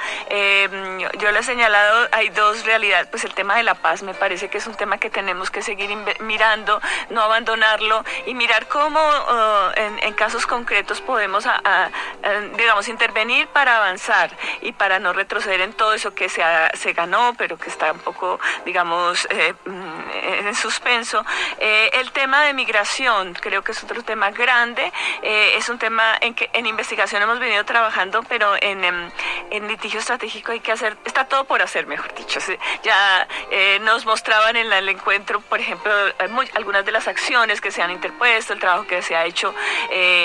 yo 1.20 1.32
le 1.32 1.40
he 1.40 1.44
señalado, 1.44 2.08
hay 2.12 2.30
dos 2.30 2.66
realidades, 2.66 3.08
pues 3.08 3.24
el 3.24 3.34
tema 3.34 3.56
de 3.56 3.64
la 3.64 3.76
paz 3.76 4.04
me 4.04 4.14
parece 4.14 4.50
que 4.50 4.58
es 4.58 4.68
un 4.68 4.76
tema 4.76 4.98
que 4.98 5.10
tenemos 5.10 5.52
que 5.52 5.62
seguir 5.62 5.96
mirando, 6.20 6.82
no 7.10 7.22
abandonarlo 7.22 8.04
y 8.26 8.34
mirar 8.34 8.68
cómo 8.68 9.00
oh, 9.00 9.72
en, 9.76 10.14
casos 10.14 10.46
concretos 10.46 11.02
podemos, 11.02 11.48
digamos, 12.58 12.88
intervenir 12.90 13.48
para 13.48 13.78
avanzar 13.78 14.30
y 14.62 14.74
para 14.74 15.00
no 15.00 15.14
retroceder 15.14 15.62
en 15.62 15.74
todo 15.74 15.94
eso 15.94 16.14
que 16.14 16.30
se, 16.30 16.44
se 16.74 16.94
ganó, 16.94 17.34
pero 17.38 17.58
que 17.58 17.70
está 17.70 17.92
un 17.92 18.00
poco, 18.00 18.40
digamos, 18.66 19.28
en 20.14 20.56
suspenso. 20.56 21.26
Eh, 21.60 21.90
el 21.94 22.12
tema 22.12 22.44
de 22.44 22.54
migración 22.54 23.34
creo 23.34 23.64
que 23.64 23.72
es 23.72 23.84
otro 23.84 24.04
tema 24.04 24.32
grande, 24.32 24.92
eh, 25.22 25.54
es 25.58 25.70
un 25.70 25.78
tema 25.78 26.18
en 26.22 26.34
que 26.34 26.50
en 26.54 26.66
investigación 26.66 27.22
hemos 27.22 27.40
venido 27.40 27.64
trabajando, 27.66 28.24
pero 28.24 28.56
en, 28.62 28.84
em, 28.84 29.12
en, 29.50 29.68
litigio 29.68 30.00
estratégico 30.00 30.52
hay 30.52 30.60
que 30.60 30.72
hacer, 30.72 30.98
está 31.06 31.26
todo 31.26 31.46
por 31.46 31.62
hacer, 31.62 31.88
mejor 31.88 32.14
dicho. 32.16 32.40
Ya 32.84 33.28
eh, 33.52 33.80
nos 33.82 34.06
mostraban 34.06 34.56
en 34.56 34.72
el 34.72 34.90
encuentro, 34.90 35.40
por 35.42 35.60
ejemplo, 35.60 35.92
algunas 36.56 36.86
de 36.86 36.92
las 36.92 37.08
acciones 37.08 37.62
que 37.62 37.72
se 37.72 37.82
han 37.82 37.92
interpuesto, 37.92 38.54
el 38.54 38.60
trabajo 38.60 38.88
que 38.88 39.02
se 39.02 39.16
ha 39.16 39.26
hecho 39.26 39.54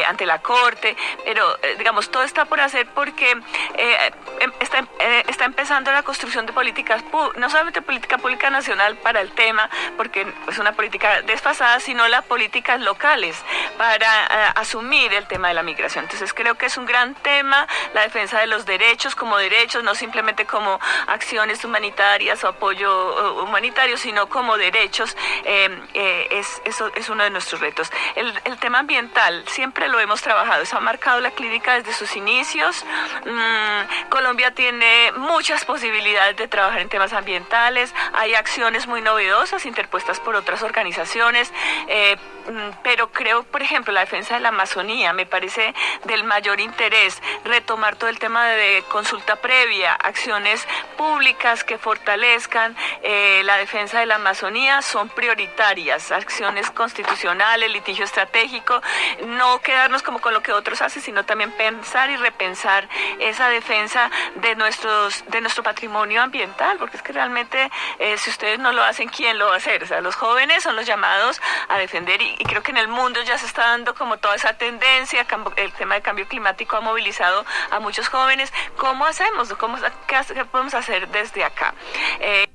ante 0.08 0.26
la 0.26 0.40
Corte, 0.40 0.96
pero 1.24 1.58
digamos, 1.78 2.10
todo 2.10 2.22
está 2.22 2.44
por 2.44 2.60
hacer 2.60 2.86
porque 2.94 3.30
em, 3.30 4.52
está, 4.60 4.86
está 5.28 5.44
empezando 5.44 5.92
la 5.92 6.02
construcción 6.02 6.46
de 6.46 6.52
políticas, 6.52 7.02
no 7.36 7.50
solamente 7.50 7.82
política 7.82 8.18
pública 8.18 8.50
nacional 8.50 8.96
para 8.96 9.20
el 9.20 9.32
tema, 9.32 9.68
porque 9.96 10.26
es 10.48 10.58
una 10.58 10.72
política 10.72 11.22
desfasada, 11.22 11.80
sino 11.80 12.08
las 12.08 12.24
políticas 12.24 12.80
locales 12.80 13.36
para 13.78 14.06
eh, 14.06 14.52
asumir 14.56 15.12
el 15.12 15.26
tema 15.26 15.48
de 15.48 15.54
la 15.54 15.62
migración. 15.62 16.04
Entonces 16.04 16.32
creo 16.32 16.56
que 16.56 16.66
es 16.66 16.76
un 16.76 16.86
gran 16.86 17.14
tema 17.14 17.66
la 17.94 18.02
defensa 18.02 18.40
de 18.40 18.46
los 18.46 18.66
derechos 18.66 19.14
como 19.14 19.36
derechos, 19.38 19.82
no 19.82 19.94
simplemente 19.94 20.46
como 20.46 20.80
acciones 21.06 21.64
humanitarias 21.64 22.42
o 22.44 22.48
apoyo 22.48 23.42
humanitario, 23.42 23.96
sino 23.96 24.28
como 24.28 24.56
derechos. 24.56 25.16
Eh, 25.44 25.68
eh, 25.94 26.28
es, 26.30 26.62
eso 26.64 26.90
es 26.94 27.08
uno 27.08 27.24
de 27.24 27.30
nuestros 27.30 27.60
retos. 27.60 27.90
El, 28.14 28.32
el, 28.44 28.56
tema 28.58 28.78
ambiental 28.78 29.44
siempre 29.48 29.88
lo 29.88 30.00
hemos 30.00 30.22
trabajado, 30.22 30.62
eso 30.62 30.76
ha 30.76 30.80
marcado 30.80 31.20
la 31.20 31.30
clínica 31.30 31.74
desde 31.74 31.92
sus 31.92 32.16
inicios. 32.16 32.84
Mm, 33.24 34.08
Colombia 34.08 34.52
tiene 34.52 35.12
muchas 35.16 35.64
posibilidades 35.64 36.36
de 36.36 36.48
trabajar 36.48 36.80
en 36.80 36.88
temas 36.88 37.12
ambientales, 37.12 37.94
hay 38.12 38.34
acciones 38.34 38.86
muy 38.86 39.02
novedosas 39.02 39.65
interpuestas 39.66 40.20
por 40.20 40.34
otras 40.36 40.62
organizaciones 40.62 41.52
eh, 41.88 42.16
mm, 42.48 42.70
pero 42.82 43.10
creo, 43.10 43.42
por 43.44 43.62
ejemplo, 43.62 43.92
la 43.92 44.00
defensa 44.00 44.34
de 44.34 44.40
la 44.40 44.48
Amazonía 44.48 45.12
me 45.12 45.26
parece 45.26 45.74
del 46.04 46.24
mayor 46.24 46.60
interés 46.60 47.20
retomar 47.44 47.96
todo 47.96 48.10
el 48.10 48.18
tema 48.18 48.46
de 48.46 48.84
consulta 48.88 49.36
previa, 49.36 49.94
acciones 49.94 50.66
públicas 50.96 51.64
que 51.64 51.78
fortalezcan 51.78 52.76
eh, 53.02 53.42
la 53.44 53.56
defensa 53.56 54.00
de 54.00 54.06
la 54.06 54.16
Amazonía 54.16 54.82
son 54.82 55.08
prioritarias, 55.08 56.12
acciones 56.12 56.70
constitucionales, 56.70 57.70
litigio 57.70 58.04
estratégico, 58.04 58.80
no 59.26 59.60
quedarnos 59.60 60.02
como 60.02 60.20
con 60.20 60.32
lo 60.32 60.42
que 60.42 60.52
otros 60.52 60.82
hacen, 60.82 61.02
sino 61.02 61.24
también 61.24 61.50
pensar 61.52 62.10
y 62.10 62.16
repensar 62.16 62.88
esa 63.18 63.48
defensa 63.48 64.10
de 64.36 64.54
nuestros 64.54 65.24
de 65.28 65.40
nuestro 65.40 65.62
patrimonio 65.62 66.22
ambiental, 66.22 66.76
porque 66.78 66.96
es 66.96 67.02
que 67.02 67.12
realmente 67.12 67.70
eh, 67.98 68.16
si 68.18 68.30
ustedes 68.30 68.58
no 68.58 68.72
lo 68.72 68.82
hacen, 68.82 69.08
¿quién 69.08 69.38
lo 69.38 69.52
hacer? 69.56 69.82
O 69.82 69.86
sea, 69.86 70.00
los 70.00 70.14
jóvenes 70.14 70.62
son 70.62 70.76
los 70.76 70.86
llamados 70.86 71.40
a 71.68 71.78
defender 71.78 72.20
y, 72.22 72.36
creo 72.44 72.62
que 72.62 72.70
en 72.70 72.76
el 72.76 72.88
mundo 72.88 73.20
ya 73.22 73.38
se 73.38 73.46
está 73.46 73.62
dando 73.62 73.94
como 73.94 74.18
toda 74.18 74.34
esa 74.34 74.54
tendencia, 74.54 75.26
el 75.56 75.72
tema 75.72 75.94
del 75.94 76.02
cambio 76.02 76.26
climático 76.28 76.76
ha 76.76 76.80
movilizado 76.80 77.44
a 77.70 77.80
muchos 77.80 78.08
jóvenes. 78.08 78.52
¿Cómo 78.76 79.04
hacemos? 79.04 79.52
¿Cómo, 79.54 79.76
qué, 80.06 80.44
podemos 80.46 80.74
hacer 80.74 81.08
desde 81.08 81.44
acá? 81.44 81.74
Eh, 82.20 82.46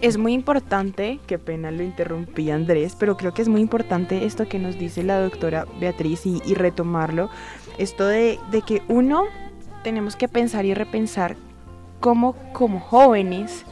es 0.00 0.16
muy 0.16 0.32
importante, 0.32 1.20
qué 1.26 1.38
pena 1.38 1.70
lo 1.70 1.82
interrumpí 1.82 2.50
Andrés, 2.50 2.96
pero 2.98 3.16
creo 3.18 3.34
que 3.34 3.42
es 3.42 3.48
muy 3.48 3.60
importante 3.60 4.24
esto 4.24 4.48
que 4.48 4.58
nos 4.58 4.78
dice 4.78 5.02
la 5.02 5.20
doctora 5.20 5.66
Beatriz 5.78 6.22
y, 6.24 6.54
retomarlo, 6.54 7.28
esto 7.76 8.06
de, 8.06 8.38
de, 8.50 8.62
que 8.62 8.82
uno 8.88 9.24
tenemos 9.82 10.16
que 10.16 10.26
pensar 10.26 10.64
y 10.64 10.72
repensar 10.72 11.36
cómo 12.00 12.34
como 12.52 12.80
jóvenes 12.80 13.66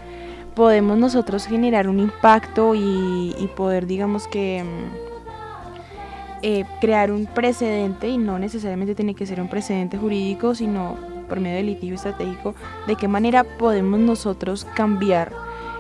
podemos 0.59 0.99
nosotros 0.99 1.47
generar 1.47 1.89
un 1.89 2.01
impacto 2.01 2.75
y, 2.75 3.49
poder, 3.55 3.87
digamos 3.87 4.27
que, 4.27 4.65
mm, 4.65 6.43
eh, 6.43 6.65
crear 6.81 7.13
un 7.13 7.27
precedente, 7.27 8.09
y 8.09 8.19
no 8.19 8.41
necesariamente 8.41 8.97
tiene 8.97 9.15
que 9.15 9.25
ser 9.25 9.41
un 9.41 9.49
precedente 9.49 9.97
jurídico, 9.97 10.57
sino 10.57 10.97
por 11.29 11.39
medio 11.39 11.59
del 11.59 11.67
litigio 11.67 11.95
estratégico, 11.95 12.57
de 12.89 12.97
qué 12.97 13.07
manera 13.07 13.45
podemos 13.45 14.01
nosotros 14.01 14.67
cambiar 14.75 15.33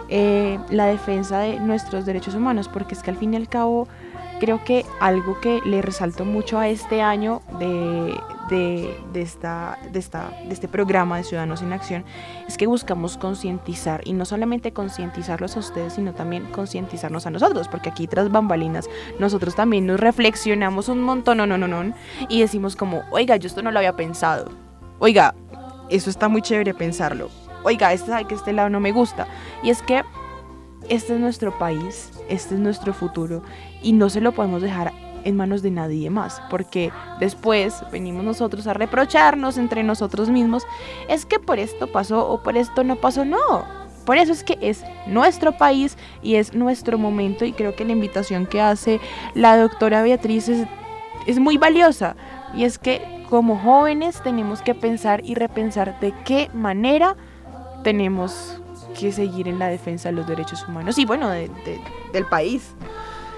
eh, 0.08 0.60
la 0.70 0.86
defensa 0.86 1.40
de 1.40 1.58
nuestros 1.58 2.06
derechos 2.06 2.36
humanos, 2.36 2.68
porque 2.68 2.94
es 2.94 3.02
que 3.02 3.10
al 3.10 3.16
fin 3.16 3.34
y 3.34 3.36
al 3.36 3.48
cabo 3.48 3.88
creo 4.38 4.62
que 4.62 4.86
algo 5.00 5.40
que 5.40 5.60
le 5.64 5.82
resaltó 5.82 6.24
mucho 6.24 6.56
a 6.56 6.68
este 6.68 7.02
año 7.02 7.42
de, 7.58 8.14
de, 8.48 8.96
este 10.50 10.68
programa 10.68 11.16
de 11.16 11.24
Ciudadanos 11.24 11.62
en 11.62 11.72
Acción 11.72 12.04
es 12.46 12.56
que 12.56 12.66
buscamos 12.66 13.16
concientizar 13.16 14.00
y 14.04 14.12
no 14.12 14.24
solamente 14.24 14.72
concientizarlos 14.72 15.56
a 15.56 15.60
ustedes, 15.60 15.94
sino 15.94 16.14
también 16.14 16.46
concientizarnos 16.52 17.26
a 17.26 17.30
nosotros, 17.30 17.68
porque 17.68 17.90
aquí 17.90 18.06
tras 18.06 18.30
bambalinas 18.30 18.88
nosotros 19.18 19.54
también 19.54 19.86
nos 19.86 20.00
reflexionamos 20.00 20.88
un 20.88 21.02
montón, 21.02 21.38
no, 21.38 21.46
no, 21.46 21.58
no, 21.58 21.68
no, 21.68 21.94
y 22.28 22.40
decimos 22.40 22.76
como, 22.76 23.02
oiga, 23.10 23.36
yo 23.36 23.46
esto 23.46 23.62
no 23.62 23.70
lo 23.70 23.78
había 23.78 23.96
pensado 23.96 24.50
oiga, 24.98 25.34
eso 25.88 26.10
está 26.10 26.28
muy 26.28 26.42
chévere 26.42 26.74
pensarlo. 26.74 27.30
Oiga, 27.64 27.92
este 27.92 28.12
que 28.26 28.34
este 28.34 28.52
lado 28.52 28.70
no 28.70 28.80
me 28.80 28.92
gusta. 28.92 29.26
Y 29.62 29.70
es 29.70 29.82
que 29.82 30.02
este 30.88 31.14
es 31.14 31.20
nuestro 31.20 31.56
país, 31.58 32.12
este 32.28 32.54
es 32.54 32.60
nuestro 32.60 32.92
futuro 32.92 33.42
y 33.82 33.92
no 33.92 34.10
se 34.10 34.20
lo 34.20 34.32
podemos 34.32 34.62
dejar 34.62 34.92
en 35.24 35.36
manos 35.36 35.62
de 35.62 35.70
nadie 35.70 36.10
más, 36.10 36.42
porque 36.50 36.92
después 37.20 37.82
venimos 37.90 38.24
nosotros 38.24 38.66
a 38.66 38.74
reprocharnos 38.74 39.58
entre 39.58 39.82
nosotros 39.82 40.30
mismos, 40.30 40.64
es 41.08 41.26
que 41.26 41.38
por 41.38 41.58
esto 41.58 41.86
pasó 41.86 42.28
o 42.28 42.42
por 42.42 42.56
esto 42.56 42.84
no 42.84 42.96
pasó, 42.96 43.24
no. 43.24 43.38
Por 44.04 44.16
eso 44.16 44.32
es 44.32 44.42
que 44.42 44.56
es 44.62 44.84
nuestro 45.06 45.52
país 45.58 45.98
y 46.22 46.36
es 46.36 46.54
nuestro 46.54 46.96
momento 46.96 47.44
y 47.44 47.52
creo 47.52 47.76
que 47.76 47.84
la 47.84 47.92
invitación 47.92 48.46
que 48.46 48.60
hace 48.60 49.00
la 49.34 49.58
doctora 49.58 50.02
Beatriz 50.02 50.48
es, 50.48 50.66
es 51.26 51.38
muy 51.38 51.58
valiosa 51.58 52.16
y 52.54 52.64
es 52.64 52.78
que 52.78 53.02
como 53.28 53.58
jóvenes 53.58 54.22
tenemos 54.22 54.62
que 54.62 54.74
pensar 54.74 55.22
y 55.24 55.34
repensar 55.34 56.00
de 56.00 56.14
qué 56.24 56.48
manera 56.54 57.16
tenemos 57.84 58.62
que 58.98 59.12
seguir 59.12 59.46
en 59.46 59.58
la 59.58 59.68
defensa 59.68 60.08
de 60.08 60.14
los 60.14 60.26
derechos 60.26 60.66
humanos 60.66 60.96
y 60.98 61.04
bueno, 61.04 61.28
de, 61.28 61.48
de, 61.48 61.78
del 62.12 62.24
país. 62.24 62.74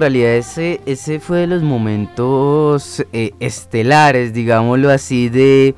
Realidad 0.00 0.36
ese, 0.36 0.80
ese 0.86 1.20
fue 1.20 1.40
de 1.40 1.46
los 1.46 1.62
momentos 1.62 3.04
eh, 3.12 3.34
estelares, 3.38 4.32
digámoslo 4.32 4.88
así, 4.88 5.28
de, 5.28 5.74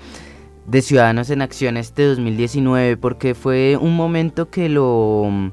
de 0.65 0.81
Ciudadanos 0.81 1.29
en 1.31 1.43
Acción 1.43 1.77
este 1.77 2.05
2019, 2.05 2.99
porque 2.99 3.35
fue 3.35 3.77
un 3.77 3.97
momento 3.97 4.49
que 4.49 4.69
lo, 4.69 5.53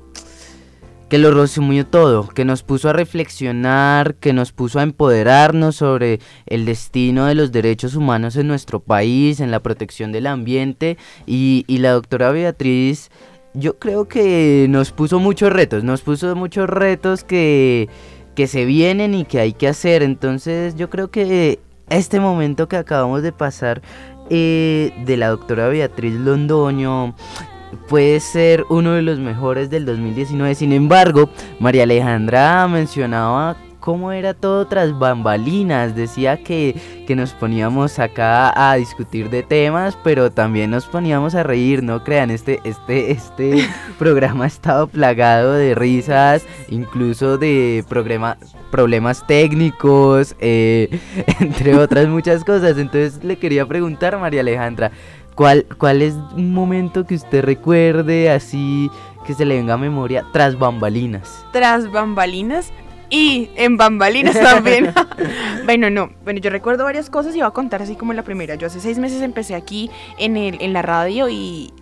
que 1.10 1.18
lo 1.18 1.32
resumió 1.32 1.88
todo, 1.88 2.30
que 2.30 2.46
nos 2.46 2.62
puso 2.62 2.90
a 2.90 2.94
reflexionar, 2.94 4.14
que 4.14 4.34
nos 4.34 4.52
puso 4.52 4.78
a 4.78 4.84
empoderarnos 4.84 5.78
sobre 5.78 6.20
el 6.46 6.66
destino 6.66 7.26
de 7.26 7.34
los 7.34 7.52
derechos 7.52 7.96
humanos 7.96 8.36
en 8.36 8.48
nuestro 8.48 8.82
país, 8.82 9.40
en 9.40 9.50
la 9.50 9.62
protección 9.62 10.12
del 10.12 10.28
ambiente, 10.28 11.00
y, 11.26 11.66
y 11.66 11.80
la 11.80 11.94
doctora 11.94 12.30
Beatriz 12.30 13.10
yo 13.56 13.80
creo 13.80 14.08
que 14.08 14.68
nos 14.70 14.92
puso 14.92 15.20
muchos 15.20 15.52
retos, 15.52 15.84
nos 15.84 16.02
puso 16.02 16.36
muchos 16.36 16.70
retos 16.70 17.24
que 17.24 17.90
que 18.40 18.48
se 18.48 18.64
vienen 18.64 19.16
y 19.16 19.26
que 19.26 19.42
hay 19.42 19.52
que 19.52 19.68
hacer. 19.68 20.02
Entonces 20.02 20.74
yo 20.78 20.90
creo 20.90 21.12
que 21.12 21.60
este 21.90 22.22
momento 22.22 22.70
que 22.70 22.78
acabamos 22.78 23.22
de 23.22 23.34
pasar 23.34 23.82
eh, 24.30 24.94
de 25.06 25.18
la 25.18 25.28
doctora 25.28 25.68
Beatriz 25.68 26.14
Londoño 26.14 27.16
puede 27.90 28.22
ser 28.22 28.64
uno 28.70 28.94
de 28.94 29.02
los 29.02 29.20
mejores 29.20 29.70
del 29.70 29.86
2019. 29.86 30.56
Sin 30.56 30.72
embargo, 30.72 31.30
María 31.60 31.84
Alejandra 31.84 32.66
mencionaba 32.70 33.58
cómo 33.80 34.12
era 34.12 34.34
todo 34.34 34.68
tras 34.68 34.98
bambalinas. 34.98 35.96
Decía 35.96 36.44
que, 36.44 36.76
que, 37.08 37.16
nos 37.16 37.32
poníamos 37.34 38.00
acá 38.00 38.54
a 38.56 38.76
discutir 38.76 39.30
de 39.30 39.44
temas, 39.44 39.98
pero 40.04 40.32
también 40.32 40.72
nos 40.72 40.86
poníamos 40.86 41.36
a 41.36 41.44
reír, 41.44 41.84
no 41.84 42.04
crean, 42.04 42.32
este, 42.32 42.60
este, 42.64 43.12
este 43.12 43.68
programa 44.00 44.46
ha 44.46 44.48
estado 44.48 44.88
plagado 44.88 45.54
de 45.54 45.76
risas, 45.76 46.46
incluso 46.70 47.38
de 47.38 47.84
programa, 47.88 48.38
problemas 48.72 49.26
técnicos, 49.26 50.36
eh, 50.40 51.00
entre 51.40 51.76
otras 51.76 52.08
muchas 52.08 52.44
cosas. 52.44 52.78
Entonces 52.78 53.24
le 53.24 53.38
quería 53.38 53.66
preguntar, 53.66 54.18
María 54.20 54.42
Alejandra, 54.42 54.92
¿cuál, 55.36 55.66
¿cuál 55.78 56.02
es 56.02 56.16
un 56.36 56.54
momento 56.54 57.06
que 57.06 57.16
usted 57.16 57.44
recuerde 57.44 58.30
así? 58.30 58.90
que 59.30 59.36
se 59.36 59.46
le 59.46 59.58
venga 59.58 59.76
a 59.76 59.78
memoria 59.78 60.26
tras 60.32 60.58
bambalinas. 60.58 61.46
Tras 61.52 61.92
bambalinas, 61.92 62.72
y 63.10 63.50
en 63.56 63.78
bambalinas 63.78 64.40
también. 64.40 64.94
bueno, 65.66 65.90
no, 65.90 66.12
bueno, 66.24 66.40
yo 66.40 66.50
recuerdo 66.50 66.84
varias 66.84 67.10
cosas 67.10 67.36
y 67.36 67.40
voy 67.40 67.48
a 67.48 67.52
contar 67.52 67.82
así 67.82 67.96
como 67.96 68.14
la 68.14 68.24
primera. 68.24 68.56
Yo 68.56 68.68
hace 68.68 68.80
seis 68.80 69.00
meses 69.00 69.22
empecé 69.22 69.56
aquí 69.56 69.90
en, 70.18 70.38
el, 70.38 70.58
en 70.62 70.74
la 70.74 70.82
radio 70.82 71.30
y 71.30 71.74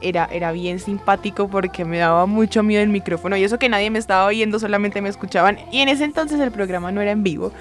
era, 0.00 0.28
era 0.32 0.52
bien 0.52 0.78
simpático 0.78 1.48
porque 1.48 1.84
me 1.84 1.98
daba 1.98 2.26
mucho 2.26 2.62
miedo 2.62 2.82
el 2.82 2.88
micrófono 2.88 3.36
y 3.36 3.44
eso 3.44 3.58
que 3.58 3.68
nadie 3.68 3.90
me 3.90 3.98
estaba 3.98 4.26
oyendo, 4.26 4.58
solamente 4.58 5.02
me 5.02 5.08
escuchaban. 5.08 5.58
Y 5.70 5.80
en 5.80 5.88
ese 5.88 6.04
entonces 6.04 6.40
el 6.40 6.50
programa 6.50 6.92
no 6.92 7.00
era 7.00 7.10
en 7.10 7.22
vivo. 7.22 7.52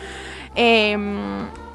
Eh, 0.55 0.97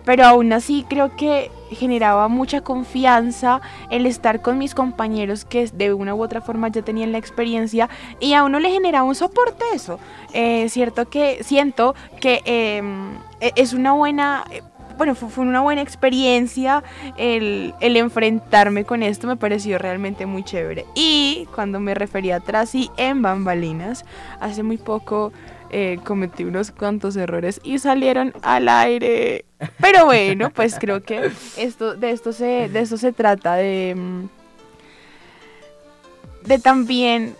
pero 0.05 0.25
aún 0.25 0.53
así 0.53 0.85
creo 0.89 1.17
que 1.17 1.51
generaba 1.71 2.29
mucha 2.29 2.61
confianza 2.61 3.61
el 3.91 4.07
estar 4.07 4.43
con 4.43 4.59
mis 4.59 4.75
compañeros 4.75 5.45
que 5.45 5.67
de 5.67 5.93
una 5.93 6.15
u 6.15 6.23
otra 6.23 6.41
forma 6.41 6.69
ya 6.69 6.83
tenían 6.83 7.13
la 7.13 7.19
experiencia 7.19 7.89
y 8.21 8.35
a 8.35 8.45
uno 8.45 8.61
le 8.61 8.71
generaba 8.71 9.05
un 9.05 9.15
soporte 9.15 9.65
eso. 9.75 9.99
Eh, 10.33 10.69
cierto 10.69 11.09
que 11.09 11.43
siento 11.43 11.95
que 12.21 12.43
em, 12.45 13.15
e, 13.41 13.53
es 13.57 13.73
una 13.73 13.93
buena... 13.93 14.45
Eh, 14.51 14.63
bueno, 14.97 15.17
fue, 15.17 15.45
una 15.45 15.61
buena 15.61 15.83
experiencia 15.83 16.85
el, 17.17 17.75
el, 17.81 17.97
enfrentarme 17.97 18.85
con 18.85 19.03
esto, 19.03 19.27
me 19.27 19.37
pareció 19.37 19.77
realmente 19.77 20.25
muy 20.25 20.45
chévere. 20.45 20.87
Y 20.95 21.49
cuando 21.53 21.81
me 21.81 21.95
refería 21.95 22.37
atrás 22.37 22.77
y 22.77 22.93
en 22.97 23.21
bambalinas, 23.21 24.05
hace 24.39 24.63
muy 24.63 24.77
poco 24.77 25.33
eh, 25.71 25.99
cometí 26.05 26.45
unos 26.45 26.71
cuantos 26.71 27.17
errores 27.17 27.61
y 27.65 27.79
salieron 27.79 28.33
al 28.43 28.69
aire. 28.69 29.45
Pero 29.81 30.07
bueno, 30.07 30.51
pues 30.51 30.77
creo 30.79 31.03
que 31.03 31.31
esto, 31.57 31.95
de, 31.95 32.11
esto 32.11 32.33
se, 32.33 32.69
de 32.69 32.81
esto 32.81 32.97
se 32.97 33.13
trata, 33.13 33.55
de, 33.55 33.95
mm, 33.97 34.29
de 36.47 36.59
también 36.59 37.35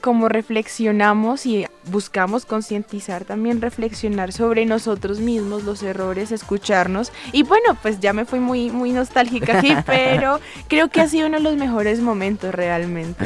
como 0.00 0.28
reflexionamos 0.28 1.46
y 1.46 1.66
buscamos 1.86 2.44
concientizar, 2.46 3.24
también 3.24 3.60
reflexionar 3.60 4.32
sobre 4.32 4.66
nosotros 4.66 5.20
mismos, 5.20 5.64
los 5.64 5.82
errores, 5.82 6.32
escucharnos. 6.32 7.12
Y 7.32 7.42
bueno, 7.42 7.76
pues 7.80 8.00
ya 8.00 8.12
me 8.12 8.24
fui 8.24 8.40
muy, 8.40 8.70
muy 8.70 8.92
nostálgica 8.92 9.58
aquí, 9.58 9.74
pero 9.86 10.40
creo 10.68 10.88
que 10.88 11.00
ha 11.00 11.08
sido 11.08 11.26
uno 11.26 11.38
de 11.38 11.44
los 11.44 11.56
mejores 11.56 12.00
momentos 12.00 12.54
realmente. 12.54 13.24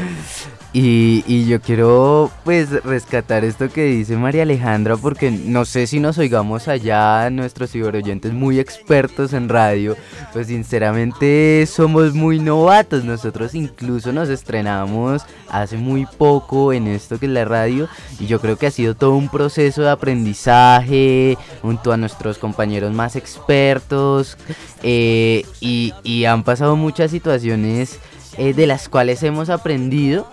Y, 0.72 1.24
y, 1.26 1.46
yo 1.46 1.62
quiero 1.62 2.30
pues 2.44 2.70
rescatar 2.84 3.42
esto 3.42 3.70
que 3.70 3.84
dice 3.84 4.16
María 4.16 4.42
Alejandra 4.42 4.98
porque 4.98 5.30
no 5.30 5.64
sé 5.64 5.86
si 5.86 5.98
nos 5.98 6.18
oigamos 6.18 6.68
allá 6.68 7.30
nuestros 7.30 7.70
ciberoyentes 7.70 8.34
muy 8.34 8.60
expertos 8.60 9.32
en 9.32 9.48
radio, 9.48 9.96
pues 10.34 10.48
sinceramente 10.48 11.64
somos 11.66 12.12
muy 12.12 12.38
novatos, 12.38 13.04
nosotros 13.04 13.54
incluso 13.54 14.12
nos 14.12 14.28
estrenamos 14.28 15.24
hace 15.48 15.78
muy 15.78 16.06
poco 16.06 16.72
en 16.72 16.86
esto 16.86 17.18
que 17.18 17.26
es 17.26 17.32
la 17.32 17.46
radio 17.46 17.88
y 18.20 18.26
yo 18.26 18.38
creo 18.40 18.47
que 18.56 18.66
ha 18.66 18.70
sido 18.70 18.94
todo 18.94 19.14
un 19.14 19.28
proceso 19.28 19.82
de 19.82 19.90
aprendizaje 19.90 21.36
junto 21.60 21.92
a 21.92 21.96
nuestros 21.96 22.38
compañeros 22.38 22.92
más 22.92 23.16
expertos 23.16 24.38
eh, 24.82 25.44
y, 25.60 25.92
y, 26.02 26.24
han 26.24 26.44
pasado 26.44 26.76
muchas 26.76 27.10
situaciones 27.10 27.98
eh, 28.36 28.54
de 28.54 28.66
las 28.66 28.88
cuales 28.88 29.22
hemos 29.22 29.50
aprendido 29.50 30.30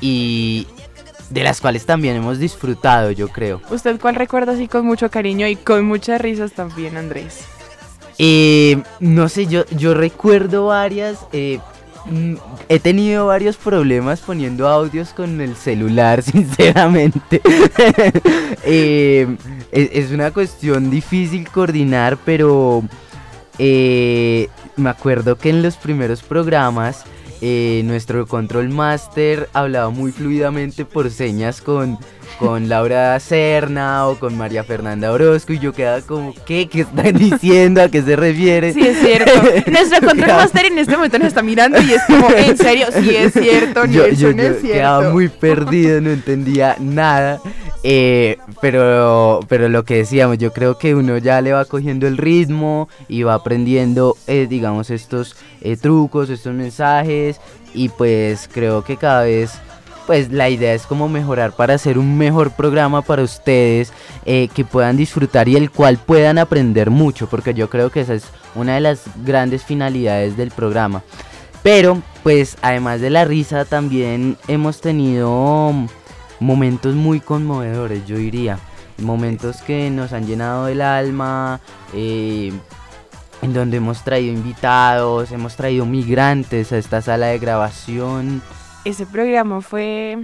y 0.00 0.66
de 1.30 1.42
las 1.42 1.60
cuales 1.60 1.86
también 1.86 2.16
hemos 2.16 2.38
disfrutado, 2.38 3.10
yo 3.10 3.28
creo. 3.28 3.60
¿Usted 3.70 4.00
cuál 4.00 4.14
recuerda 4.14 4.52
así 4.52 4.68
con 4.68 4.86
mucho 4.86 5.10
cariño 5.10 5.46
y 5.46 5.56
con 5.56 5.84
muchas 5.84 6.20
risas 6.20 6.52
también, 6.52 6.96
Andrés? 6.96 7.44
Eh, 8.18 8.82
no 9.00 9.28
sé, 9.28 9.46
yo, 9.46 9.64
yo 9.70 9.94
recuerdo 9.94 10.66
varias. 10.66 11.18
Eh, 11.32 11.58
mm, 12.06 12.34
he 12.68 12.78
tenido 12.78 13.26
varios 13.26 13.56
problemas 13.56 14.20
poniendo 14.20 14.68
audios 14.68 15.12
con 15.12 15.40
el 15.40 15.56
celular, 15.56 16.22
sinceramente. 16.22 17.40
eh, 18.64 19.36
es, 19.70 20.10
una 20.10 20.30
cuestión 20.30 20.90
difícil 20.90 21.48
coordinar, 21.48 22.18
pero 22.24 22.82
eh, 23.58 24.48
me 24.76 24.90
acuerdo 24.90 25.36
que 25.36 25.50
en 25.50 25.62
los 25.62 25.76
primeros 25.76 26.22
programas 26.22 27.04
eh, 27.44 27.82
nuestro 27.84 28.24
control 28.28 28.68
master 28.68 29.48
hablaba 29.52 29.90
muy 29.90 30.12
fluidamente 30.12 30.84
por 30.84 31.10
señas 31.10 31.60
con, 31.60 31.98
con 32.38 32.68
Laura 32.68 33.18
Serna 33.18 34.06
o 34.06 34.16
con 34.16 34.38
María 34.38 34.62
Fernanda 34.62 35.10
Orozco 35.10 35.52
y 35.52 35.58
yo 35.58 35.72
quedaba 35.72 36.02
como, 36.02 36.32
¿qué? 36.46 36.68
¿Qué 36.68 36.82
están 36.82 37.12
diciendo? 37.18 37.82
¿A 37.82 37.88
qué 37.88 38.00
se 38.00 38.14
refiere? 38.14 38.72
Sí, 38.72 38.86
es 38.86 38.96
cierto. 39.00 39.32
Nuestro 39.72 40.06
control 40.06 40.28
master 40.36 40.66
en 40.66 40.78
este 40.78 40.94
momento 40.94 41.18
nos 41.18 41.26
está 41.28 41.42
mirando 41.42 41.82
y 41.82 41.92
es 41.92 42.02
como, 42.06 42.30
en 42.30 42.56
serio, 42.56 42.86
sí 42.96 43.16
es 43.16 43.32
cierto, 43.32 43.86
yo, 43.86 44.02
no 44.02 44.08
yo 44.12 44.28
es 44.30 44.60
cierto. 44.60 44.62
quedaba 44.62 45.10
muy 45.10 45.26
perdido, 45.28 46.00
no 46.00 46.10
entendía 46.10 46.76
nada. 46.78 47.40
Eh, 47.82 48.38
pero, 48.60 49.40
pero 49.48 49.68
lo 49.68 49.84
que 49.84 49.96
decíamos, 49.96 50.38
yo 50.38 50.52
creo 50.52 50.78
que 50.78 50.94
uno 50.94 51.18
ya 51.18 51.40
le 51.40 51.52
va 51.52 51.64
cogiendo 51.64 52.06
el 52.06 52.16
ritmo 52.16 52.88
y 53.08 53.22
va 53.22 53.34
aprendiendo, 53.34 54.16
eh, 54.26 54.46
digamos, 54.48 54.90
estos 54.90 55.36
eh, 55.60 55.76
trucos, 55.76 56.30
estos 56.30 56.54
mensajes. 56.54 57.40
Y 57.74 57.88
pues 57.88 58.48
creo 58.52 58.84
que 58.84 58.96
cada 58.96 59.24
vez 59.24 59.52
pues 60.06 60.32
la 60.32 60.50
idea 60.50 60.74
es 60.74 60.86
como 60.86 61.08
mejorar 61.08 61.52
para 61.52 61.74
hacer 61.74 61.98
un 61.98 62.18
mejor 62.18 62.50
programa 62.50 63.02
para 63.02 63.22
ustedes 63.22 63.92
eh, 64.26 64.48
que 64.54 64.64
puedan 64.64 64.96
disfrutar 64.96 65.48
y 65.48 65.56
el 65.56 65.70
cual 65.70 65.98
puedan 65.98 66.38
aprender 66.38 66.90
mucho 66.90 67.28
porque 67.28 67.54
yo 67.54 67.70
creo 67.70 67.90
que 67.90 68.00
esa 68.00 68.14
es 68.14 68.24
una 68.54 68.74
de 68.74 68.80
las 68.80 69.04
grandes 69.24 69.64
finalidades 69.64 70.36
del 70.36 70.50
programa 70.50 71.02
pero 71.62 72.02
pues 72.22 72.56
además 72.62 73.00
de 73.00 73.10
la 73.10 73.24
risa 73.24 73.64
también 73.64 74.36
hemos 74.48 74.80
tenido 74.80 75.72
momentos 76.42 76.94
muy 76.94 77.20
conmovedores 77.20 78.06
yo 78.06 78.16
diría 78.16 78.58
momentos 78.98 79.62
que 79.62 79.90
nos 79.90 80.12
han 80.12 80.26
llenado 80.26 80.68
el 80.68 80.80
alma 80.80 81.60
eh, 81.94 82.52
en 83.40 83.52
donde 83.52 83.78
hemos 83.78 84.04
traído 84.04 84.32
invitados 84.32 85.32
hemos 85.32 85.56
traído 85.56 85.86
migrantes 85.86 86.72
a 86.72 86.78
esta 86.78 87.00
sala 87.00 87.26
de 87.26 87.38
grabación 87.38 88.42
Ese 88.84 89.06
programa 89.06 89.60
fue... 89.60 90.18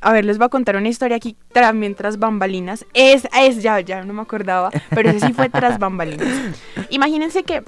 A 0.00 0.12
ver, 0.12 0.26
les 0.26 0.36
voy 0.36 0.44
a 0.44 0.48
contar 0.50 0.76
una 0.76 0.88
historia 0.88 1.16
aquí 1.16 1.34
también 1.50 1.94
tras 1.94 2.18
bambalinas. 2.18 2.84
Es, 2.92 3.26
es, 3.40 3.62
ya, 3.62 3.80
ya 3.80 4.04
no 4.04 4.12
me 4.12 4.20
acordaba, 4.20 4.70
pero 4.90 5.08
ese 5.08 5.28
sí 5.28 5.32
fue 5.32 5.48
tras 5.48 5.78
bambalinas. 5.78 6.28
Imagínense 6.90 7.42
que 7.42 7.62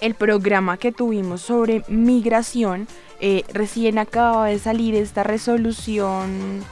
el 0.00 0.14
programa 0.14 0.76
que 0.76 0.90
tuvimos 0.90 1.42
sobre 1.42 1.84
migración, 1.88 2.88
eh, 3.20 3.44
recién 3.52 3.98
acababa 3.98 4.48
de 4.48 4.58
salir 4.58 4.96
esta 4.96 5.22
resolución, 5.22 6.64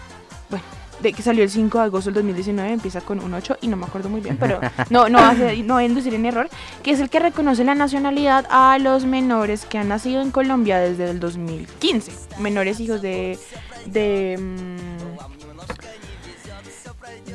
bueno, 0.52 0.64
de 1.00 1.12
que 1.12 1.22
salió 1.22 1.42
el 1.42 1.50
5 1.50 1.78
de 1.78 1.84
agosto 1.84 2.10
del 2.10 2.14
2019, 2.14 2.72
empieza 2.72 3.00
con 3.00 3.18
un 3.18 3.34
8 3.34 3.58
y 3.60 3.68
no 3.68 3.76
me 3.76 3.86
acuerdo 3.86 4.08
muy 4.08 4.20
bien, 4.20 4.36
pero 4.38 4.60
no, 4.90 5.08
no, 5.08 5.18
hace, 5.18 5.62
no 5.64 5.74
voy 5.74 5.84
a 5.84 5.86
inducir 5.86 6.14
en 6.14 6.24
error, 6.26 6.48
que 6.82 6.92
es 6.92 7.00
el 7.00 7.10
que 7.10 7.18
reconoce 7.18 7.64
la 7.64 7.74
nacionalidad 7.74 8.46
a 8.50 8.78
los 8.78 9.04
menores 9.04 9.64
que 9.64 9.78
han 9.78 9.88
nacido 9.88 10.22
en 10.22 10.30
Colombia 10.30 10.78
desde 10.78 11.10
el 11.10 11.20
2015, 11.20 12.12
menores 12.38 12.78
hijos 12.80 13.02
de... 13.02 13.38
de 13.86 14.38
mm, 14.38 14.92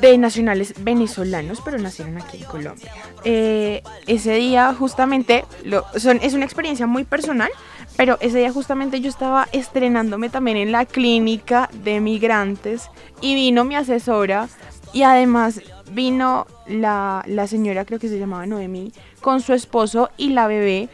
de 0.00 0.16
nacionales 0.16 0.74
venezolanos, 0.78 1.60
pero 1.64 1.78
nacieron 1.78 2.18
aquí 2.18 2.38
en 2.38 2.44
Colombia. 2.44 2.92
Eh, 3.24 3.82
ese 4.06 4.34
día 4.34 4.72
justamente, 4.74 5.44
lo, 5.64 5.84
son, 5.96 6.20
es 6.22 6.34
una 6.34 6.44
experiencia 6.44 6.86
muy 6.86 7.04
personal, 7.04 7.50
pero 7.98 8.16
ese 8.20 8.38
día 8.38 8.52
justamente 8.52 9.00
yo 9.00 9.08
estaba 9.08 9.48
estrenándome 9.50 10.28
también 10.28 10.56
en 10.56 10.70
la 10.70 10.86
clínica 10.86 11.68
de 11.82 11.98
migrantes 11.98 12.88
y 13.20 13.34
vino 13.34 13.64
mi 13.64 13.74
asesora 13.74 14.48
y 14.92 15.02
además 15.02 15.60
vino 15.90 16.46
la, 16.68 17.24
la 17.26 17.48
señora, 17.48 17.84
creo 17.84 17.98
que 17.98 18.08
se 18.08 18.20
llamaba 18.20 18.46
Noemí, 18.46 18.92
con 19.20 19.40
su 19.40 19.52
esposo 19.52 20.10
y 20.16 20.28
la 20.28 20.46
bebé. 20.46 20.88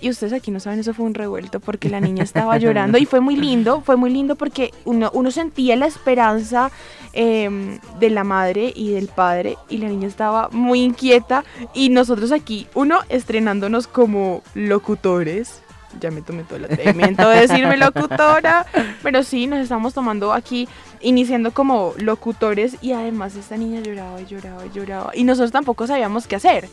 Y 0.00 0.10
ustedes 0.10 0.32
aquí 0.32 0.50
no 0.50 0.58
saben, 0.58 0.80
eso 0.80 0.92
fue 0.92 1.06
un 1.06 1.14
revuelto 1.14 1.60
porque 1.60 1.88
la 1.88 2.00
niña 2.00 2.24
estaba 2.24 2.58
llorando 2.58 2.98
y 2.98 3.06
fue 3.06 3.20
muy 3.20 3.36
lindo, 3.36 3.82
fue 3.82 3.94
muy 3.94 4.10
lindo 4.10 4.34
porque 4.34 4.72
uno, 4.84 5.08
uno 5.14 5.30
sentía 5.30 5.76
la 5.76 5.86
esperanza 5.86 6.72
eh, 7.12 7.78
de 8.00 8.10
la 8.10 8.24
madre 8.24 8.72
y 8.74 8.90
del 8.90 9.06
padre 9.06 9.56
y 9.68 9.78
la 9.78 9.86
niña 9.86 10.08
estaba 10.08 10.48
muy 10.50 10.82
inquieta 10.82 11.44
y 11.74 11.90
nosotros 11.90 12.32
aquí, 12.32 12.66
uno 12.74 12.98
estrenándonos 13.08 13.86
como 13.86 14.42
locutores, 14.54 15.62
ya 15.98 16.10
me 16.10 16.22
tomé 16.22 16.44
todo 16.44 16.56
el 16.56 16.66
atrevimiento 16.66 17.28
de 17.28 17.40
decirme 17.40 17.76
locutora, 17.76 18.66
pero 19.02 19.22
sí, 19.22 19.46
nos 19.46 19.60
estamos 19.60 19.94
tomando 19.94 20.32
aquí, 20.32 20.68
iniciando 21.00 21.52
como 21.52 21.94
locutores 21.98 22.76
y 22.80 22.92
además 22.92 23.34
esta 23.34 23.56
niña 23.56 23.80
lloraba 23.80 24.20
y 24.20 24.26
lloraba 24.26 24.66
y 24.66 24.70
lloraba 24.70 25.10
y 25.14 25.24
nosotros 25.24 25.50
tampoco 25.52 25.86
sabíamos 25.86 26.26
qué 26.26 26.36
hacer, 26.36 26.68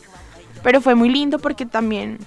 pero 0.62 0.80
fue 0.80 0.94
muy 0.94 1.08
lindo 1.08 1.38
porque 1.38 1.66
también 1.66 2.18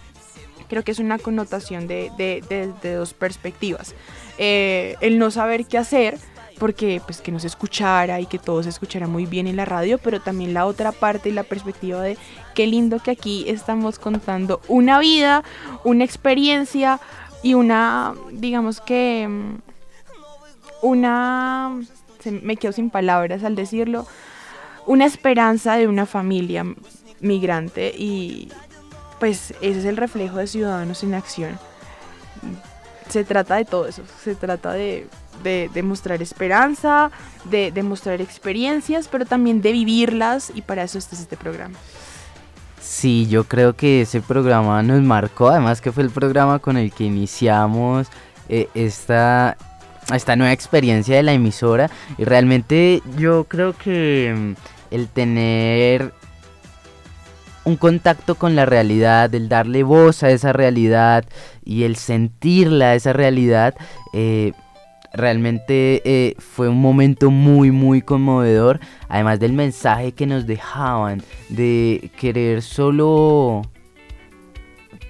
creo 0.68 0.84
que 0.84 0.92
es 0.92 1.00
una 1.00 1.18
connotación 1.18 1.88
de, 1.88 2.12
de, 2.18 2.44
de, 2.50 2.72
de 2.82 2.94
dos 2.94 3.14
perspectivas. 3.14 3.94
Eh, 4.38 4.96
el 5.02 5.20
no 5.20 5.30
saber 5.30 5.66
qué 5.66 5.78
hacer, 5.78 6.18
porque 6.60 7.02
pues 7.06 7.22
que 7.22 7.32
no 7.32 7.40
se 7.40 7.48
escuchara 7.48 8.20
y 8.20 8.26
que 8.26 8.38
todo 8.40 8.62
se 8.64 8.70
escuchara 8.70 9.08
muy 9.08 9.26
bien 9.26 9.48
en 9.48 9.56
la 9.56 9.66
radio, 9.66 9.98
pero 9.98 10.20
también 10.22 10.54
la 10.54 10.66
otra 10.66 10.92
parte 10.92 11.30
y 11.30 11.34
la 11.34 11.44
perspectiva 11.44 12.02
de 12.02 12.18
qué 12.56 12.68
lindo 12.68 13.00
que 13.00 13.12
aquí 13.12 13.46
estamos 13.48 13.98
contando 14.00 14.62
una 14.68 15.00
vida, 15.00 15.44
una 15.84 16.04
experiencia 16.04 17.00
y 17.44 17.54
una, 17.56 18.14
digamos 18.32 18.80
que, 18.82 19.28
mm, 19.28 19.56
una, 20.82 21.80
se- 22.20 22.32
me 22.32 22.56
quedo 22.58 22.72
sin 22.72 22.90
palabras 22.90 23.44
al 23.44 23.56
decirlo, 23.56 24.06
una 24.86 25.06
esperanza 25.06 25.76
de 25.76 25.88
una 25.88 26.06
familia 26.06 26.66
migrante 27.20 27.94
y 27.96 28.50
pues 29.20 29.52
ese 29.62 29.80
es 29.80 29.86
el 29.86 29.98
reflejo 29.98 30.38
de 30.38 30.48
Ciudadanos 30.48 31.04
en 31.04 31.14
Acción. 31.14 31.60
Se 33.10 33.24
trata 33.24 33.56
de 33.56 33.66
todo 33.66 33.88
eso, 33.88 34.02
se 34.24 34.34
trata 34.36 34.72
de, 34.74 35.08
de, 35.44 35.70
de 35.74 35.84
mostrar 35.84 36.22
esperanza, 36.22 37.12
de, 37.46 37.72
de 37.72 37.84
mostrar 37.84 38.22
experiencias, 38.22 39.08
pero 39.08 39.26
también 39.26 39.62
de 39.62 39.72
vivirlas 39.72 40.52
y 40.54 40.62
para 40.62 40.84
eso 40.84 40.98
este 40.98 41.16
es 41.16 41.22
este 41.22 41.38
programa. 41.38 41.78
Sí, 42.82 43.28
yo 43.28 43.44
creo 43.44 43.76
que 43.76 44.02
ese 44.02 44.22
programa 44.22 44.82
nos 44.84 45.02
marcó, 45.02 45.50
además 45.50 45.82
que 45.82 45.92
fue 45.92 46.04
el 46.04 46.10
programa 46.10 46.60
con 46.60 46.78
el 46.78 46.92
que 46.92 47.04
iniciamos 47.04 48.08
eh, 48.50 48.68
esta, 48.74 49.56
esta 50.14 50.36
nueva 50.36 50.52
experiencia 50.52 51.16
de 51.16 51.24
la 51.24 51.34
emisora 51.34 51.90
y 52.18 52.26
realmente 52.26 53.02
yo 53.18 53.46
creo 53.46 53.74
que 53.78 54.36
mm, 54.36 54.94
el 54.94 55.08
tener 55.08 56.12
un 57.64 57.76
contacto 57.78 58.36
con 58.36 58.56
la 58.56 58.66
realidad, 58.66 59.34
el 59.36 59.48
darle 59.48 59.84
voz 59.84 60.24
a 60.24 60.32
esa 60.32 60.52
realidad 60.52 61.26
y 61.64 61.84
el 61.84 61.96
sentirla, 61.96 62.96
esa 62.96 63.14
realidad, 63.14 63.76
eh, 64.14 64.54
realmente 65.14 66.02
eh, 66.06 66.36
fue 66.40 66.70
un 66.70 66.82
momento 66.82 67.32
muy, 67.32 67.72
muy 67.72 68.02
conmovedor. 68.02 68.80
Además 69.10 69.40
del 69.40 69.54
mensaje 69.54 70.12
que 70.12 70.26
nos 70.26 70.46
dejaban 70.46 71.22
de 71.50 72.12
querer 72.18 72.62
solo 72.62 73.62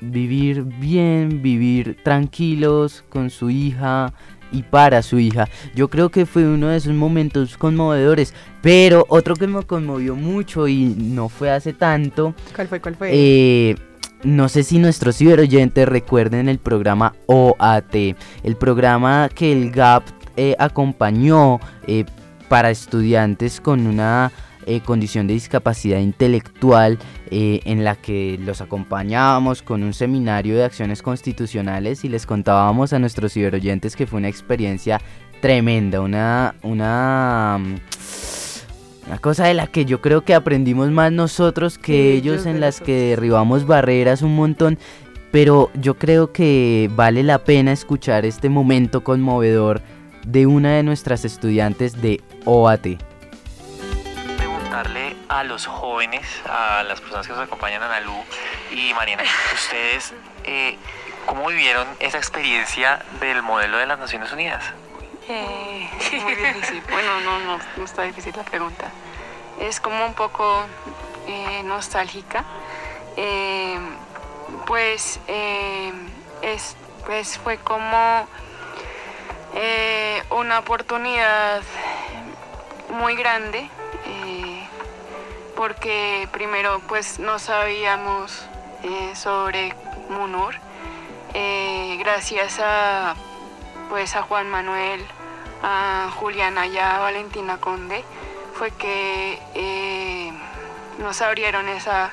vivir 0.02 0.64
bien, 0.64 1.42
vivir 1.42 1.98
tranquilos 2.04 3.04
con 3.10 3.30
su 3.30 3.50
hija 3.50 4.14
y 4.52 4.64
para 4.64 5.02
su 5.02 5.20
hija. 5.20 5.48
Yo 5.76 5.88
creo 5.88 6.10
que 6.10 6.26
fue 6.26 6.46
uno 6.46 6.68
de 6.68 6.78
esos 6.78 6.94
momentos 6.94 7.58
conmovedores. 7.58 8.34
Pero 8.62 9.06
otro 9.10 9.36
que 9.36 9.48
me 9.48 9.64
conmovió 9.64 10.16
mucho 10.16 10.68
y 10.68 10.86
no 10.86 11.30
fue 11.30 11.50
hace 11.50 11.74
tanto. 11.74 12.36
¿Cuál 12.56 12.68
fue? 12.68 12.80
¿Cuál 12.80 12.96
fue? 12.96 13.10
Eh, 13.12 13.76
no 14.24 14.50
sé 14.50 14.64
si 14.64 14.78
nuestros 14.80 15.18
ciberoyentes 15.18 15.88
recuerden 15.88 16.50
el 16.50 16.60
programa 16.60 17.16
OAT, 17.28 17.96
el 18.44 18.56
programa 18.56 19.30
que 19.34 19.52
el 19.52 19.72
GAP 19.72 20.04
eh, 20.38 20.56
acompañó 20.60 21.60
eh, 21.88 22.06
para 22.48 22.70
estudiantes 22.70 23.60
con 23.60 23.88
una 23.88 24.32
eh, 24.66 24.82
condición 24.82 25.28
de 25.28 25.34
discapacidad 25.34 26.00
intelectual 26.00 27.00
en 27.34 27.86
la 27.86 27.96
que 27.96 28.38
los 28.44 28.60
acompañábamos 28.60 29.62
con 29.62 29.84
un 29.84 29.94
seminario 29.94 30.58
de 30.58 30.66
acciones 30.66 31.02
constitucionales 31.02 32.04
y 32.04 32.10
les 32.10 32.26
contábamos 32.26 32.92
a 32.92 33.00
nuestros 33.00 33.32
ciberoyentes 33.32 33.96
que 33.96 34.06
fue 34.06 34.20
una 34.20 34.28
experiencia 34.28 35.00
tremenda, 35.42 36.02
una, 36.02 36.56
una, 36.62 37.58
mm, 37.58 37.76
una 39.08 39.18
cosa 39.18 39.46
de 39.46 39.54
la 39.54 39.68
que 39.68 39.86
yo 39.86 40.02
creo 40.02 40.22
que 40.24 40.34
aprendimos 40.34 40.90
más 40.92 41.12
nosotros 41.12 41.78
que 41.78 41.94
Sí, 41.94 42.18
ellos 42.18 42.46
en 42.46 42.60
las 42.60 42.82
que 42.82 42.94
derribamos 42.94 43.66
barreras 43.66 44.22
un 44.22 44.36
montón. 44.36 44.78
Pero 45.32 45.72
yo 45.74 45.98
creo 45.98 46.34
que 46.34 46.90
vale 46.94 47.24
la 47.24 47.40
pena 47.40 47.72
escuchar 47.72 48.26
este 48.26 48.50
momento 48.50 49.04
conmovedor 49.04 49.82
de 50.26 50.46
una 50.46 50.76
de 50.76 50.84
nuestras 50.84 51.26
estudiantes 51.26 52.02
de 52.02 52.22
OAT. 52.46 53.00
preguntarle 54.38 55.16
a 55.30 55.44
los 55.44 55.66
jóvenes, 55.66 56.26
a 56.46 56.84
las 56.84 57.00
personas 57.00 57.28
que 57.28 57.34
nos 57.34 57.42
acompañan, 57.44 57.82
Ana 57.82 58.02
Lu 58.02 58.14
y 58.72 58.94
Mariana, 58.94 59.24
ustedes, 59.54 60.14
eh, 60.44 60.78
¿cómo 61.26 61.48
vivieron 61.48 61.88
esa 62.00 62.18
experiencia 62.18 63.00
del 63.20 63.42
modelo 63.42 63.78
de 63.78 63.86
las 63.86 64.00
Naciones 64.00 64.32
Unidas? 64.34 64.74
Muy 65.28 66.36
difícil. 66.36 66.82
Bueno, 66.90 67.20
no, 67.22 67.40
no, 67.40 67.60
no 67.78 67.84
está 67.84 68.04
difícil 68.04 68.34
la 68.36 68.44
pregunta. 68.44 68.92
Es 69.60 69.80
como 69.80 70.06
un 70.06 70.14
poco 70.14 70.64
eh, 71.28 71.62
nostálgica. 71.64 72.44
Eh, 73.16 73.78
pues, 74.66 75.20
eh, 75.28 75.92
es, 76.42 76.76
pues 77.06 77.38
fue 77.38 77.58
como 77.58 78.28
una 80.30 80.60
oportunidad 80.60 81.62
muy 82.90 83.16
grande 83.16 83.70
porque 85.56 86.28
primero 86.32 86.80
pues 86.88 87.20
no 87.20 87.38
sabíamos 87.38 88.48
sobre 89.14 89.76
Munur 90.10 90.56
gracias 92.00 92.60
a 92.64 93.16
pues 93.92 94.16
a 94.16 94.24
Juan 94.24 94.50
Manuel 94.50 95.06
a 95.62 96.10
Juliana 96.16 96.66
y 96.66 96.80
a 96.80 96.98
Valentina 96.98 97.60
Conde 97.60 98.04
fue 98.56 98.72
que 98.72 100.32
nos 100.98 101.22
abrieron 101.22 101.70
esa 101.70 102.12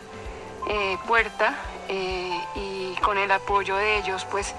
puerta 1.06 1.54
eh, 1.88 2.38
y 2.54 2.94
con 3.00 3.16
el 3.16 3.30
apoyo 3.30 3.76
de 3.76 3.96
ellos 3.96 4.26
pues 4.30 4.54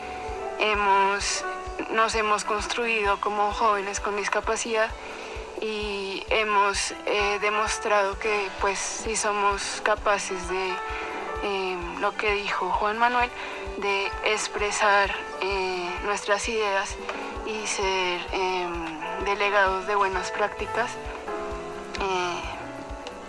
hemos, 0.60 1.46
nos 1.92 2.16
hemos 2.16 2.44
construido 2.44 3.22
como 3.22 3.52
jóvenes 3.52 4.00
con 4.00 4.16
discapacidad 4.16 4.90
y 5.62 6.24
hemos 6.30 6.92
eh, 7.06 7.38
demostrado 7.40 8.18
que 8.18 8.50
pues 8.62 8.80
si 8.80 9.16
somos 9.16 9.82
capaces 9.84 10.50
de 10.50 10.74
eh, 11.44 11.78
lo 12.00 12.16
que 12.16 12.34
dijo 12.34 12.72
Juan 12.72 12.98
Manuel 12.98 13.30
de 13.82 14.08
expresar 14.26 15.14
nuestras 16.04 16.48
ideas 16.50 16.96
y 17.46 17.68
ser 17.68 18.22
delegados 19.26 19.88
de 19.88 19.96
buenas 19.96 20.32
prácticas 20.32 20.92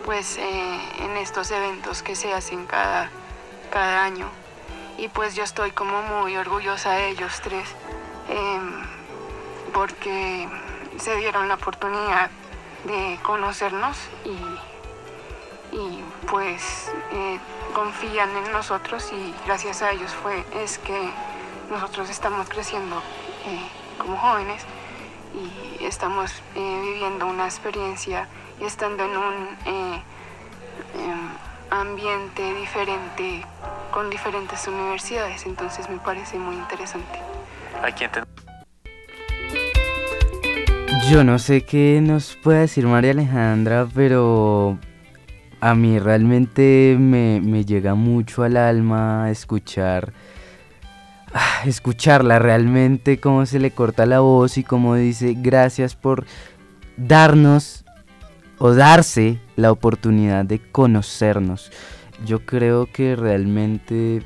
pues 0.04 0.38
en 0.38 1.16
estos 1.18 1.50
eventos 1.50 2.02
que 2.02 2.16
se 2.16 2.32
hacen 2.32 2.66
cada 2.66 3.10
cada 3.70 4.04
año. 4.04 4.28
Y 4.98 5.08
pues 5.08 5.34
yo 5.34 5.44
estoy 5.44 5.70
como 5.70 6.02
muy 6.02 6.36
orgullosa 6.36 6.92
de 6.92 7.08
ellos 7.08 7.40
tres, 7.42 7.68
em, 8.28 8.84
porque 9.72 10.48
se 10.98 11.16
dieron 11.16 11.48
la 11.48 11.54
oportunidad 11.54 12.30
de 12.84 13.18
conocernos 13.22 13.96
y, 14.24 14.36
y 15.72 16.02
pues 16.30 16.90
eh, 17.12 17.38
confían 17.74 18.30
en 18.36 18.52
nosotros 18.52 19.12
y 19.12 19.34
gracias 19.46 19.82
a 19.82 19.92
ellos 19.92 20.12
fue 20.12 20.44
es 20.62 20.78
que 20.78 21.10
nosotros 21.70 22.10
estamos 22.10 22.48
creciendo 22.48 22.96
eh, 23.46 23.60
como 23.98 24.16
jóvenes 24.16 24.64
y 25.34 25.84
estamos 25.84 26.32
eh, 26.56 26.80
viviendo 26.82 27.26
una 27.26 27.44
experiencia 27.44 28.28
y 28.60 28.64
estando 28.64 29.04
en 29.04 29.16
un 29.16 29.48
em, 29.64 30.02
ambiente 31.70 32.54
diferente 32.54 33.44
con 33.92 34.10
diferentes 34.10 34.66
universidades, 34.66 35.46
entonces 35.46 35.88
me 35.88 35.98
parece 35.98 36.38
muy 36.38 36.56
interesante. 36.56 37.20
Yo 41.08 41.24
no 41.24 41.38
sé 41.38 41.64
qué 41.64 42.00
nos 42.02 42.36
puede 42.36 42.60
decir 42.60 42.86
María 42.86 43.12
Alejandra, 43.12 43.88
pero 43.94 44.78
a 45.60 45.74
mí 45.74 45.98
realmente 45.98 46.96
me, 46.98 47.64
llega 47.64 47.94
mucho 47.94 48.42
al 48.42 48.56
alma 48.56 49.30
escuchar 49.30 50.12
ah, 51.32 51.62
escucharla 51.66 52.38
realmente 52.38 53.20
cómo 53.20 53.44
se 53.46 53.58
le 53.58 53.70
corta 53.70 54.06
la 54.06 54.20
voz 54.20 54.58
y 54.58 54.64
cómo 54.64 54.94
dice 54.94 55.34
gracias 55.36 55.94
por 55.94 56.24
darnos 56.96 57.84
o 58.58 58.74
darse 58.74 59.38
la 59.56 59.72
oportunidad 59.72 60.44
de 60.44 60.58
conocernos. 60.58 61.70
Yo 62.26 62.44
creo 62.44 62.86
que 62.92 63.16
realmente, 63.16 64.22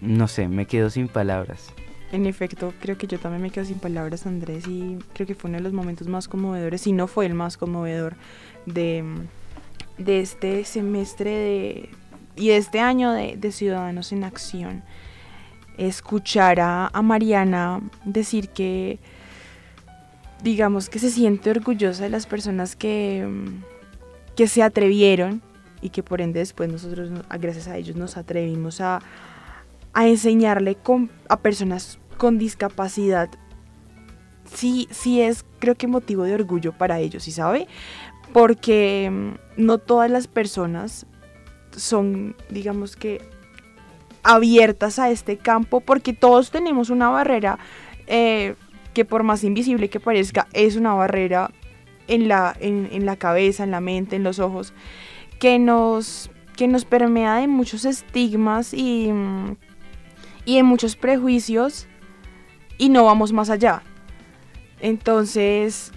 no 0.00 0.26
sé, 0.26 0.48
me 0.48 0.66
quedo 0.66 0.90
sin 0.90 1.06
palabras. 1.06 1.72
En 2.10 2.26
efecto, 2.26 2.72
creo 2.80 2.98
que 2.98 3.06
yo 3.06 3.20
también 3.20 3.42
me 3.42 3.50
quedo 3.50 3.64
sin 3.64 3.78
palabras, 3.78 4.26
Andrés, 4.26 4.66
y 4.66 4.98
creo 5.12 5.26
que 5.26 5.36
fue 5.36 5.48
uno 5.50 5.58
de 5.58 5.64
los 5.64 5.72
momentos 5.72 6.08
más 6.08 6.26
conmovedores, 6.26 6.80
si 6.80 6.92
no 6.92 7.06
fue 7.06 7.26
el 7.26 7.34
más 7.34 7.56
conmovedor 7.56 8.14
de, 8.64 9.04
de 9.98 10.20
este 10.20 10.64
semestre 10.64 11.30
de, 11.30 11.90
y 12.36 12.48
de 12.48 12.56
este 12.56 12.80
año 12.80 13.12
de, 13.12 13.52
Ciudadanos 13.52 14.12
en 14.12 14.24
Acción. 14.24 14.82
Escuchar 15.78 16.60
a, 16.60 16.88
a 16.88 17.02
Mariana 17.02 17.80
decir 18.04 18.48
que, 18.48 18.98
digamos, 20.42 20.88
que 20.88 20.98
se 20.98 21.10
siente 21.10 21.50
orgullosa 21.50 22.04
de 22.04 22.10
las 22.10 22.26
personas 22.26 22.76
que 22.76 23.26
que 24.36 24.46
se 24.46 24.62
atrevieron 24.62 25.42
y 25.80 25.90
que 25.90 26.02
por 26.02 26.20
ende 26.20 26.38
después 26.40 26.70
nosotros, 26.70 27.10
gracias 27.40 27.66
a 27.68 27.76
ellos, 27.76 27.96
nos 27.96 28.16
atrevimos 28.16 28.80
a, 28.80 29.00
enseñarle 29.94 30.76
a 31.28 31.38
personas 31.38 31.98
con 32.18 32.38
discapacidad. 32.38 33.30
Sí, 34.44 34.88
sí 34.90 35.22
es, 35.22 35.44
creo 35.58 35.74
que 35.74 35.86
motivo 35.86 36.24
de 36.24 36.34
orgullo 36.34 36.72
para 36.72 37.00
ellos, 37.00 37.24
¿sí 37.24 37.32
sabe? 37.32 37.66
Porque 38.36 39.08
mm, 39.10 39.64
no 39.64 39.78
todas 39.78 40.10
las 40.10 40.26
personas 40.26 41.06
son, 41.74 42.36
digamos 42.50 42.94
que, 42.94 43.22
abiertas 44.22 44.98
a 44.98 45.08
este 45.08 45.38
campo, 45.38 45.80
porque 45.80 46.12
todos 46.12 46.50
tenemos 46.50 46.90
una 46.90 47.08
barrera 47.08 47.58
eh, 48.06 48.54
que 48.92 49.06
por 49.06 49.22
más 49.22 49.42
invisible 49.42 49.88
que 49.88 50.00
parezca, 50.00 50.48
es 50.52 50.76
una 50.76 50.92
barrera 50.92 51.50
en 52.08 52.28
la, 52.28 52.54
en, 52.60 53.06
la 53.06 53.16
cabeza, 53.16 53.64
en 53.64 53.70
la 53.70 53.80
mente, 53.80 54.16
en 54.16 54.22
los 54.22 54.38
ojos, 54.38 54.74
que 55.38 55.58
nos, 55.58 56.30
que 56.58 56.68
nos 56.68 56.84
permea 56.84 57.36
de 57.36 57.48
muchos 57.48 57.86
estigmas 57.86 58.74
y, 58.74 59.10
y 60.44 60.56
de 60.56 60.62
muchos 60.62 60.94
prejuicios 60.94 61.86
y 62.76 62.90
no 62.90 63.06
vamos 63.06 63.32
más 63.32 63.48
allá. 63.48 63.82
Entonces, 64.80 65.90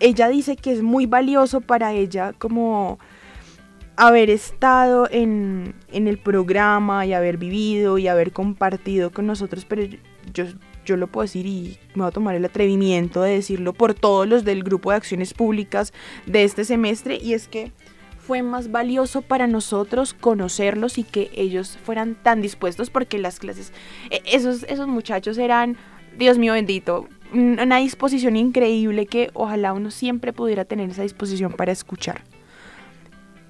ella 0.00 0.28
dice 0.28 0.56
que 0.56 0.72
es 0.72 0.82
muy 0.82 1.06
valioso 1.06 1.60
para 1.60 1.92
ella 1.92 2.32
como 2.38 2.98
haber 3.96 4.30
estado 4.30 5.08
en, 5.10 5.74
en, 5.92 6.08
el 6.08 6.18
programa 6.18 7.04
y 7.04 7.12
haber 7.12 7.36
vivido 7.36 7.98
y 7.98 8.08
haber 8.08 8.32
compartido 8.32 9.10
con 9.10 9.26
nosotros, 9.26 9.66
pero 9.68 9.82
yo, 10.32 10.46
yo 10.86 10.96
lo 10.96 11.06
puedo 11.06 11.24
decir 11.24 11.44
y 11.44 11.78
me 11.94 12.02
voy 12.02 12.08
a 12.08 12.12
tomar 12.12 12.34
el 12.34 12.44
atrevimiento 12.44 13.20
de 13.20 13.32
decirlo 13.32 13.74
por 13.74 13.92
todos 13.92 14.26
los 14.26 14.44
del 14.44 14.64
grupo 14.64 14.90
de 14.90 14.96
acciones 14.96 15.34
públicas 15.34 15.92
de 16.24 16.44
este 16.44 16.64
semestre 16.64 17.18
y 17.22 17.34
es 17.34 17.46
que 17.46 17.72
fue 18.18 18.42
más 18.42 18.70
valioso 18.70 19.22
para 19.22 19.46
nosotros 19.46 20.14
conocerlos 20.14 20.98
y 20.98 21.04
que 21.04 21.30
ellos 21.34 21.78
fueran 21.84 22.14
tan 22.14 22.40
dispuestos 22.40 22.88
porque 22.88 23.18
las 23.18 23.38
clases, 23.38 23.72
e, 24.10 24.22
esos, 24.24 24.62
esos 24.64 24.86
muchachos 24.86 25.36
eran, 25.36 25.76
Dios 26.16 26.38
mío 26.38 26.54
bendito, 26.54 27.08
una 27.32 27.78
disposición 27.78 28.36
increíble 28.36 29.06
que 29.06 29.30
ojalá 29.34 29.72
uno 29.72 29.90
siempre 29.90 30.32
pudiera 30.32 30.64
tener 30.64 30.90
esa 30.90 31.02
disposición 31.02 31.52
para 31.52 31.72
escuchar, 31.72 32.22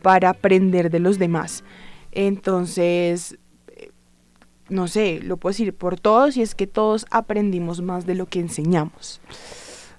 para 0.02 0.30
aprender 0.30 0.90
de 0.90 1.00
los 1.00 1.18
demás. 1.18 1.64
Entonces, 2.12 3.38
no 4.68 4.88
sé, 4.88 5.20
lo 5.22 5.36
puedo 5.36 5.52
decir 5.52 5.74
por 5.74 5.98
todos 5.98 6.36
y 6.36 6.42
es 6.42 6.54
que 6.54 6.66
todos 6.66 7.06
aprendimos 7.10 7.82
más 7.82 8.06
de 8.06 8.14
lo 8.14 8.26
que 8.26 8.40
enseñamos. 8.40 9.20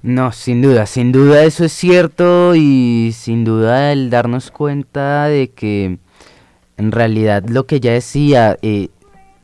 No, 0.02 0.32
sin 0.32 0.62
duda, 0.62 0.88
sin 0.88 1.12
duda 1.12 1.44
eso 1.44 1.64
es 1.64 1.74
cierto 1.74 2.56
y 2.56 3.12
sin 3.14 3.44
duda 3.44 3.92
el 3.92 4.10
darnos 4.10 4.50
cuenta 4.50 5.26
de 5.26 5.52
que 5.52 6.00
en 6.78 6.92
realidad 6.92 7.44
lo 7.48 7.68
que 7.68 7.80
ya 7.80 7.92
decía 7.92 8.58
eh, 8.64 8.90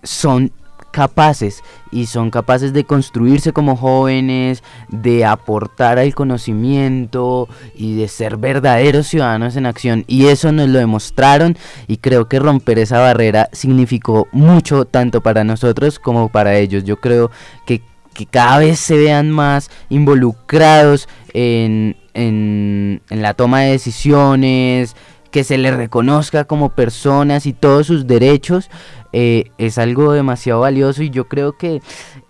son 0.02 0.52
capaces 0.98 1.64
y 1.92 2.08
son 2.08 2.32
capaces 2.32 2.74
de 2.74 2.84
construirse 2.84 3.54
como 3.54 3.76
jóvenes, 3.76 4.64
de 4.90 5.26
aportar 5.26 6.00
al 6.00 6.16
conocimiento 6.16 7.48
y 7.76 7.96
de 7.98 8.08
ser 8.08 8.38
verdaderos 8.38 9.06
ciudadanos 9.06 9.56
en 9.58 9.68
acción. 9.68 10.06
Y 10.08 10.26
eso 10.26 10.52
nos 10.52 10.68
lo 10.70 10.80
demostraron 10.80 11.56
y 11.88 11.98
creo 11.98 12.28
que 12.28 12.40
romper 12.40 12.80
esa 12.80 12.98
barrera 12.98 13.48
significó 13.52 14.28
mucho 14.32 14.86
tanto 14.86 15.22
para 15.22 15.44
nosotros 15.44 16.00
como 16.00 16.30
para 16.30 16.58
ellos. 16.58 16.84
Yo 16.84 16.98
creo 16.98 17.30
que, 17.68 17.84
cada 18.32 18.58
vez 18.58 18.80
se 18.80 18.98
vean 18.98 19.30
más 19.30 19.70
involucrados 19.90 21.08
en, 21.34 21.96
en, 22.16 23.04
en 23.12 23.22
la 23.22 23.36
toma 23.36 23.62
de 23.62 23.74
decisiones, 23.74 24.96
que 25.32 25.44
se 25.44 25.58
les 25.58 25.76
reconozca 25.76 26.46
como 26.46 26.70
personas 26.70 27.46
y 27.46 27.54
todos 27.54 27.88
sus 27.88 28.08
derechos 28.08 28.70
eh, 29.14 29.52
es 29.58 29.78
algo 29.78 30.12
demasiado 30.12 30.62
valioso 30.62 31.02
y 31.02 31.10
yo 31.10 31.28
creo 31.28 31.58
que 31.58 31.82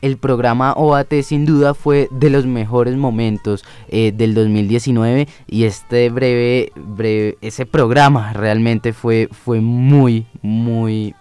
el 0.02 0.18
programa 0.18 0.74
OAT 0.74 1.14
sin 1.24 1.46
duda 1.46 1.74
fue 1.74 2.08
de 2.12 2.30
los 2.30 2.46
mejores 2.46 2.96
momentos 2.96 3.66
eh, 3.90 4.12
del 4.14 4.34
2019 4.34 5.28
y 5.48 5.64
este 5.64 6.10
breve, 6.10 6.72
breve, 6.76 7.38
ese 7.42 7.66
programa 7.66 8.34
realmente 8.34 8.94
fue, 8.94 9.28
fue 9.32 9.60
muy, 9.62 10.28
muy... 10.42 11.16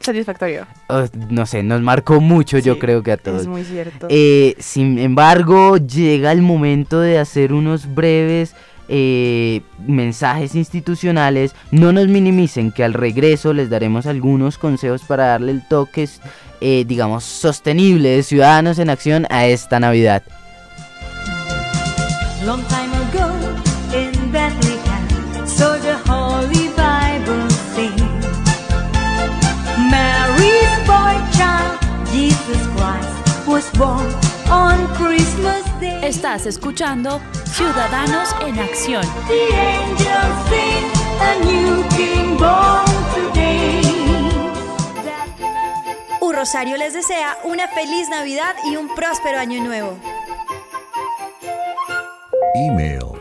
Satisfactorio. 0.00 0.66
Oh, 0.88 1.04
no 1.30 1.46
sé, 1.46 1.62
nos 1.62 1.80
marcó 1.80 2.20
mucho 2.20 2.58
yo 2.58 2.78
creo 2.78 3.02
que 3.02 3.12
a 3.12 3.16
todos. 3.16 3.42
Es 3.42 3.48
muy 3.48 3.64
cierto. 3.64 4.06
Eh, 4.10 4.54
sin 4.58 4.98
embargo, 4.98 5.78
llega 5.78 6.32
el 6.32 6.42
momento 6.42 7.00
de 7.00 7.18
hacer 7.18 7.52
unos 7.52 7.92
breves 7.94 8.54
eh, 8.88 9.62
mensajes 9.84 10.54
institucionales, 10.54 11.56
no 11.72 11.90
nos 11.90 12.06
minimicen 12.06 12.70
que 12.70 12.84
al 12.84 12.94
regreso 12.94 13.52
les 13.52 13.68
daremos 13.68 14.06
algunos 14.06 14.58
consejos 14.58 15.02
para 15.02 15.26
darle 15.26 15.50
el 15.50 15.66
toque, 15.66 16.08
eh, 16.60 16.84
digamos, 16.86 17.24
sostenible 17.24 18.10
de 18.10 18.22
Ciudadanos 18.22 18.78
en 18.78 18.90
Acción 18.90 19.26
a 19.28 19.46
esta 19.46 19.80
Navidad. 19.80 20.22
Estás 36.02 36.44
escuchando 36.44 37.22
Ciudadanos 37.46 38.36
en 38.42 38.58
Acción. 38.58 39.02
Un 46.20 46.34
Rosario 46.34 46.76
les 46.76 46.92
desea 46.92 47.38
una 47.44 47.66
feliz 47.68 48.10
Navidad 48.10 48.54
y 48.70 48.76
un 48.76 48.94
próspero 48.94 49.38
año 49.38 49.64
nuevo. 49.64 49.96
Email. 52.54 53.15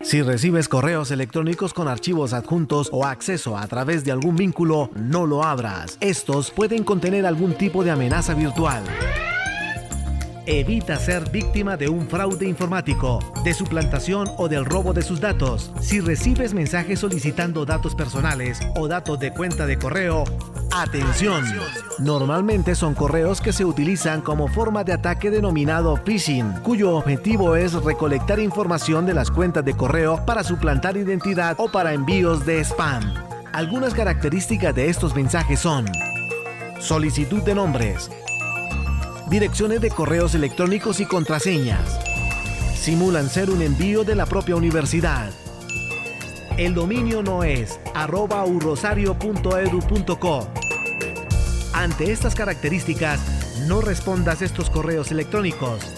Si 0.00 0.22
recibes 0.22 0.68
correos 0.68 1.10
electrónicos 1.10 1.74
con 1.74 1.88
archivos 1.88 2.32
adjuntos 2.32 2.88
o 2.92 3.04
acceso 3.04 3.56
a 3.56 3.66
través 3.66 4.04
de 4.04 4.12
algún 4.12 4.36
vínculo, 4.36 4.90
no 4.94 5.26
lo 5.26 5.42
abras. 5.42 5.98
Estos 6.00 6.50
pueden 6.50 6.84
contener 6.84 7.26
algún 7.26 7.54
tipo 7.54 7.82
de 7.82 7.90
amenaza 7.90 8.34
virtual. 8.34 8.84
Evita 10.50 10.96
ser 10.96 11.28
víctima 11.30 11.76
de 11.76 11.90
un 11.90 12.08
fraude 12.08 12.48
informático, 12.48 13.18
de 13.44 13.52
suplantación 13.52 14.30
o 14.38 14.48
del 14.48 14.64
robo 14.64 14.94
de 14.94 15.02
sus 15.02 15.20
datos. 15.20 15.70
Si 15.78 16.00
recibes 16.00 16.54
mensajes 16.54 17.00
solicitando 17.00 17.66
datos 17.66 17.94
personales 17.94 18.58
o 18.74 18.88
datos 18.88 19.20
de 19.20 19.30
cuenta 19.30 19.66
de 19.66 19.78
correo, 19.78 20.24
atención. 20.72 21.44
Normalmente 21.98 22.74
son 22.76 22.94
correos 22.94 23.42
que 23.42 23.52
se 23.52 23.66
utilizan 23.66 24.22
como 24.22 24.48
forma 24.48 24.84
de 24.84 24.94
ataque 24.94 25.30
denominado 25.30 25.98
phishing, 25.98 26.50
cuyo 26.62 26.96
objetivo 26.96 27.54
es 27.54 27.74
recolectar 27.74 28.40
información 28.40 29.04
de 29.04 29.12
las 29.12 29.30
cuentas 29.30 29.66
de 29.66 29.76
correo 29.76 30.24
para 30.24 30.42
suplantar 30.42 30.96
identidad 30.96 31.56
o 31.58 31.70
para 31.70 31.92
envíos 31.92 32.46
de 32.46 32.64
spam. 32.64 33.02
Algunas 33.52 33.92
características 33.92 34.74
de 34.74 34.88
estos 34.88 35.14
mensajes 35.14 35.60
son 35.60 35.84
solicitud 36.80 37.42
de 37.42 37.54
nombres, 37.54 38.10
direcciones 39.28 39.80
de 39.80 39.90
correos 39.90 40.34
electrónicos 40.34 41.00
y 41.00 41.06
contraseñas. 41.06 41.98
Simulan 42.74 43.28
ser 43.28 43.50
un 43.50 43.62
envío 43.62 44.04
de 44.04 44.14
la 44.14 44.26
propia 44.26 44.56
universidad. 44.56 45.30
El 46.56 46.74
dominio 46.74 47.22
no 47.22 47.44
es 47.44 47.78
arroba 47.94 48.44
urrosario.edu.co. 48.44 50.48
Ante 51.74 52.10
estas 52.10 52.34
características, 52.34 53.20
no 53.68 53.80
respondas 53.80 54.42
estos 54.42 54.70
correos 54.70 55.12
electrónicos. 55.12 55.97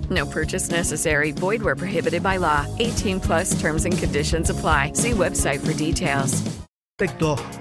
No 0.11 0.25
purchase 0.25 0.69
necessary. 0.69 1.31
Void 1.31 1.63
where 1.63 1.75
prohibited 1.75 2.21
by 2.21 2.37
law. 2.37 2.65
18 2.79 3.19
plus 3.21 3.59
terms 3.59 3.85
and 3.85 3.97
conditions 3.97 4.49
apply. 4.49 4.91
See 4.93 5.11
website 5.11 5.59
for 5.61 5.73
details. 5.73 6.43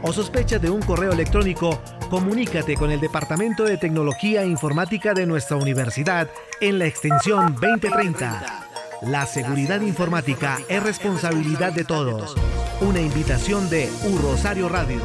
o 0.03 0.13
sospecha 0.13 0.59
de 0.59 0.69
un 0.69 0.83
correo 0.83 1.13
electrónico, 1.13 1.81
comunícate 2.11 2.75
con 2.75 2.91
el 2.91 3.01
Departamento 3.01 3.65
de 3.65 3.79
Tecnología 3.79 4.43
e 4.43 4.47
Informática 4.47 5.15
de 5.15 5.25
nuestra 5.25 5.57
universidad 5.57 6.29
en 6.61 6.79
la 6.79 6.85
extensión 6.85 7.55
2030. 7.55 8.67
La 9.03 9.25
seguridad 9.25 9.81
informática 9.81 10.59
es 10.69 10.83
responsabilidad 10.83 11.73
de 11.73 11.85
todos. 11.85 12.37
Una 12.83 13.01
invitación 13.01 13.71
de 13.71 13.89
U 14.11 14.19
Rosario 14.19 14.69
Radio. 14.69 15.01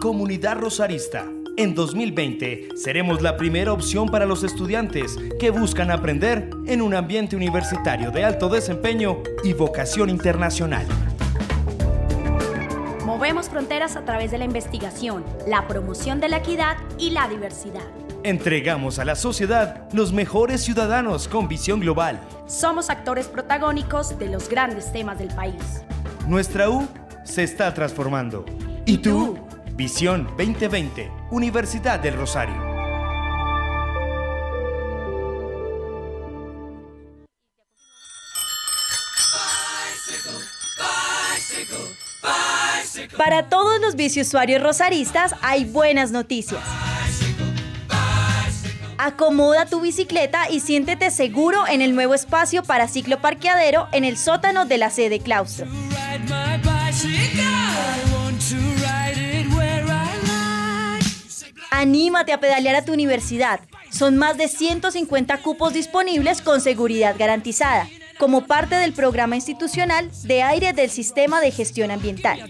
Comunidad 0.00 0.58
Rosarista. 0.58 1.26
En 1.58 1.74
2020 1.74 2.70
seremos 2.76 3.20
la 3.20 3.36
primera 3.36 3.74
opción 3.74 4.08
para 4.08 4.24
los 4.24 4.42
estudiantes 4.42 5.18
que 5.38 5.50
buscan 5.50 5.90
aprender 5.90 6.48
en 6.66 6.80
un 6.80 6.94
ambiente 6.94 7.36
universitario 7.36 8.10
de 8.10 8.24
alto 8.24 8.48
desempeño 8.48 9.18
y 9.44 9.52
vocación 9.52 10.08
internacional. 10.08 10.86
Movemos 13.04 13.50
fronteras 13.50 13.96
a 13.96 14.04
través 14.06 14.30
de 14.30 14.38
la 14.38 14.46
investigación, 14.46 15.24
la 15.46 15.68
promoción 15.68 16.20
de 16.20 16.30
la 16.30 16.38
equidad 16.38 16.78
y 16.96 17.10
la 17.10 17.28
diversidad. 17.28 17.84
Entregamos 18.22 18.98
a 18.98 19.04
la 19.04 19.14
sociedad 19.14 19.88
los 19.92 20.10
mejores 20.10 20.62
ciudadanos 20.62 21.28
con 21.28 21.48
visión 21.48 21.80
global. 21.80 22.18
Somos 22.46 22.88
actores 22.88 23.26
protagónicos 23.26 24.18
de 24.18 24.28
los 24.28 24.48
grandes 24.48 24.90
temas 24.90 25.18
del 25.18 25.28
país. 25.28 25.82
Nuestra 26.26 26.70
U 26.70 26.88
se 27.24 27.42
está 27.42 27.74
transformando. 27.74 28.46
¿Y 28.86 28.98
tú? 28.98 29.36
Visión 29.74 30.26
2020, 30.36 31.10
Universidad 31.30 31.98
del 31.98 32.14
Rosario. 32.14 32.54
Para 43.16 43.48
todos 43.48 43.80
los 43.80 43.96
biciusuarios 43.96 44.62
rosaristas 44.62 45.34
hay 45.40 45.64
buenas 45.64 46.10
noticias. 46.10 46.60
Acomoda 48.98 49.64
tu 49.64 49.80
bicicleta 49.80 50.50
y 50.50 50.60
siéntete 50.60 51.10
seguro 51.10 51.66
en 51.66 51.80
el 51.80 51.94
nuevo 51.94 52.12
espacio 52.14 52.62
para 52.62 52.88
ciclo 52.88 53.22
parqueadero 53.22 53.88
en 53.92 54.04
el 54.04 54.18
sótano 54.18 54.66
de 54.66 54.76
la 54.76 54.90
sede 54.90 55.20
claustro. 55.20 55.66
Anímate 61.82 62.32
a 62.32 62.38
pedalear 62.38 62.76
a 62.76 62.84
tu 62.84 62.92
universidad. 62.92 63.58
Son 63.90 64.16
más 64.16 64.38
de 64.38 64.46
150 64.46 65.38
cupos 65.38 65.72
disponibles 65.72 66.40
con 66.40 66.60
seguridad 66.60 67.16
garantizada, 67.18 67.88
como 68.20 68.46
parte 68.46 68.76
del 68.76 68.92
programa 68.92 69.34
institucional 69.34 70.08
de 70.22 70.44
aire 70.44 70.72
del 70.74 70.90
Sistema 70.90 71.40
de 71.40 71.50
Gestión 71.50 71.90
Ambiental. 71.90 72.48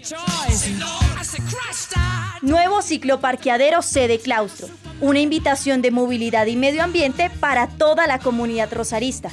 Nuevo 2.43 2.83
cicloparqueadero 2.83 3.81
sede 3.81 4.19
claustro. 4.19 4.67
Una 5.01 5.19
invitación 5.19 5.81
de 5.81 5.89
movilidad 5.89 6.45
y 6.45 6.55
medio 6.55 6.83
ambiente 6.83 7.31
para 7.39 7.67
toda 7.67 8.05
la 8.05 8.19
comunidad 8.19 8.71
rosarista. 8.71 9.31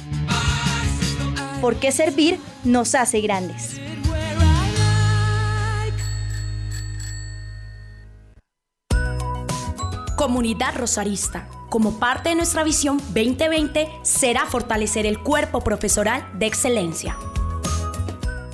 Porque 1.61 1.91
servir 1.91 2.39
nos 2.63 2.95
hace 2.95 3.21
grandes. 3.21 3.80
Comunidad 10.21 10.75
Rosarista. 10.77 11.47
Como 11.71 11.97
parte 11.97 12.29
de 12.29 12.35
nuestra 12.35 12.63
visión 12.63 12.99
2020 12.99 13.89
será 14.03 14.45
fortalecer 14.45 15.07
el 15.07 15.17
cuerpo 15.17 15.61
profesoral 15.61 16.23
de 16.37 16.45
excelencia. 16.45 17.17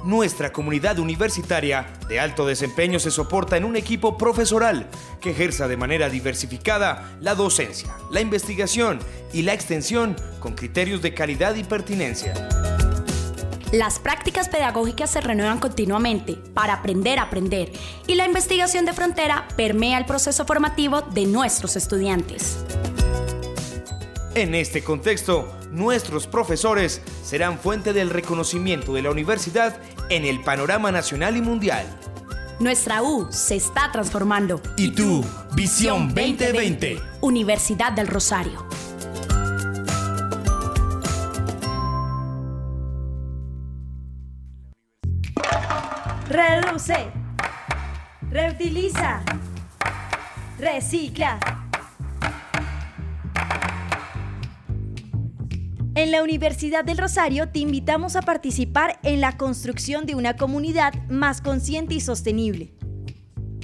Nuestra 0.05 0.53
comunidad 0.53 0.97
universitaria 0.97 1.85
de 2.07 2.21
alto 2.21 2.47
desempeño 2.47 2.99
se 2.99 3.11
soporta 3.11 3.57
en 3.57 3.65
un 3.65 3.75
equipo 3.75 4.17
profesoral 4.17 4.87
que 5.19 5.31
ejerza 5.31 5.67
de 5.67 5.75
manera 5.75 6.07
diversificada 6.07 7.17
la 7.19 7.35
docencia, 7.35 7.93
la 8.11 8.21
investigación 8.21 8.99
y 9.33 9.41
la 9.41 9.51
extensión 9.51 10.15
con 10.39 10.55
criterios 10.55 11.01
de 11.01 11.13
calidad 11.13 11.55
y 11.55 11.65
pertinencia. 11.65 12.76
Las 13.71 13.99
prácticas 13.99 14.47
pedagógicas 14.47 15.09
se 15.09 15.19
renuevan 15.19 15.59
continuamente 15.59 16.35
para 16.53 16.73
aprender 16.73 17.19
a 17.19 17.23
aprender 17.23 17.69
y 18.07 18.15
la 18.15 18.25
investigación 18.25 18.85
de 18.85 18.93
frontera 18.93 19.45
permea 19.57 19.97
el 19.97 20.05
proceso 20.05 20.45
formativo 20.45 21.01
de 21.01 21.25
nuestros 21.25 21.75
estudiantes. 21.75 22.59
En 24.35 24.55
este 24.55 24.83
contexto, 24.83 25.53
nuestros 25.71 26.27
profesores 26.27 27.01
serán 27.23 27.59
fuente 27.59 27.91
del 27.91 28.09
reconocimiento 28.09 28.93
de 28.93 29.01
la 29.01 29.11
universidad 29.11 29.77
en 30.09 30.23
el 30.23 30.41
panorama 30.43 30.91
nacional 30.93 31.35
y 31.35 31.41
mundial. 31.41 31.85
Nuestra 32.59 33.03
U 33.03 33.27
se 33.31 33.57
está 33.57 33.91
transformando. 33.91 34.61
¿Y 34.77 34.91
tú? 34.95 35.25
Visión 35.55 36.07
2020. 36.13 36.99
Universidad 37.19 37.91
del 37.91 38.07
Rosario. 38.07 38.65
Reduce. 46.29 47.07
Reutiliza. 48.29 49.23
Recicla. 50.59 51.39
En 55.95 56.11
la 56.11 56.21
Universidad 56.21 56.83
del 56.83 56.97
Rosario 56.97 57.47
te 57.47 57.59
invitamos 57.59 58.17
a 58.17 58.21
participar 58.21 58.99
en 59.03 59.21
la 59.21 59.37
construcción 59.37 60.05
de 60.05 60.15
una 60.15 60.35
comunidad 60.35 60.93
más 61.07 61.39
consciente 61.39 61.93
y 61.93 62.01
sostenible. 62.01 62.73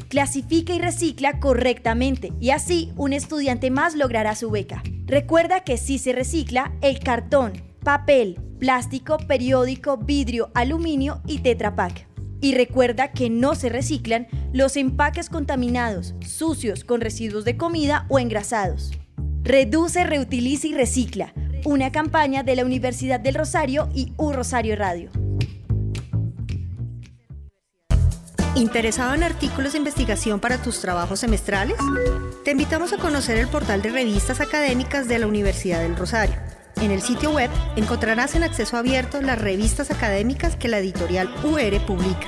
Clasifica 0.07 0.73
y 0.73 0.79
recicla 0.79 1.41
correctamente 1.41 2.31
y 2.39 2.51
así 2.51 2.93
un 2.95 3.11
estudiante 3.11 3.71
más 3.71 3.93
logrará 3.93 4.35
su 4.35 4.49
beca. 4.49 4.81
Recuerda 5.05 5.65
que 5.65 5.75
si 5.75 5.97
se 5.97 6.13
recicla 6.13 6.71
el 6.81 6.99
cartón, 6.99 7.51
papel, 7.83 8.39
plástico, 8.57 9.17
periódico, 9.17 9.97
vidrio, 9.97 10.49
aluminio 10.53 11.21
y 11.27 11.39
tetrapack. 11.39 12.12
Y 12.43 12.53
recuerda 12.55 13.13
que 13.13 13.29
no 13.29 13.55
se 13.55 13.69
reciclan 13.69 14.27
los 14.51 14.75
empaques 14.75 15.29
contaminados, 15.29 16.13
sucios, 16.19 16.83
con 16.83 16.99
residuos 16.99 17.45
de 17.45 17.55
comida 17.55 18.05
o 18.09 18.19
engrasados. 18.19 18.91
Reduce, 19.43 20.03
reutiliza 20.03 20.67
y 20.67 20.73
recicla. 20.73 21.33
Una 21.63 21.93
campaña 21.93 22.43
de 22.43 22.57
la 22.57 22.65
Universidad 22.65 23.21
del 23.21 23.35
Rosario 23.35 23.87
y 23.95 24.11
U 24.17 24.33
Rosario 24.33 24.75
Radio. 24.75 25.09
¿Interesado 28.55 29.13
en 29.13 29.23
artículos 29.23 29.71
de 29.71 29.77
investigación 29.77 30.41
para 30.41 30.61
tus 30.61 30.81
trabajos 30.81 31.21
semestrales? 31.21 31.77
Te 32.43 32.51
invitamos 32.51 32.91
a 32.91 32.97
conocer 32.97 33.37
el 33.37 33.47
portal 33.47 33.81
de 33.81 33.89
revistas 33.89 34.41
académicas 34.41 35.07
de 35.07 35.17
la 35.17 35.27
Universidad 35.27 35.81
del 35.81 35.95
Rosario. 35.95 36.35
En 36.83 36.91
el 36.91 37.01
sitio 37.01 37.31
web 37.31 37.49
encontrarás 37.77 38.35
en 38.35 38.43
acceso 38.43 38.75
abierto 38.75 39.21
las 39.21 39.39
revistas 39.39 39.89
académicas 39.89 40.57
que 40.57 40.67
la 40.67 40.79
editorial 40.79 41.33
UR 41.45 41.79
publica. 41.85 42.27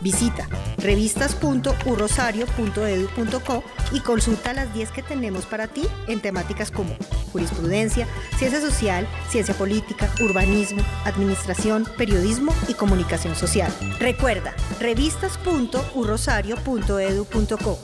Visita 0.00 0.48
revistas.urrosario.edu.co 0.78 3.62
y 3.92 4.00
consulta 4.00 4.54
las 4.54 4.72
10 4.72 4.92
que 4.92 5.02
tenemos 5.02 5.44
para 5.44 5.66
ti 5.66 5.82
en 6.08 6.20
temáticas 6.20 6.70
como 6.70 6.96
jurisprudencia, 7.32 8.08
ciencia 8.38 8.62
social, 8.62 9.06
ciencia 9.28 9.54
política, 9.54 10.08
urbanismo, 10.22 10.80
administración, 11.04 11.86
periodismo 11.98 12.54
y 12.68 12.74
comunicación 12.74 13.36
social. 13.36 13.70
Recuerda, 14.00 14.54
revistas.urrosario.edu.co. 14.80 17.78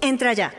Entra 0.00 0.32
ya. 0.32 0.54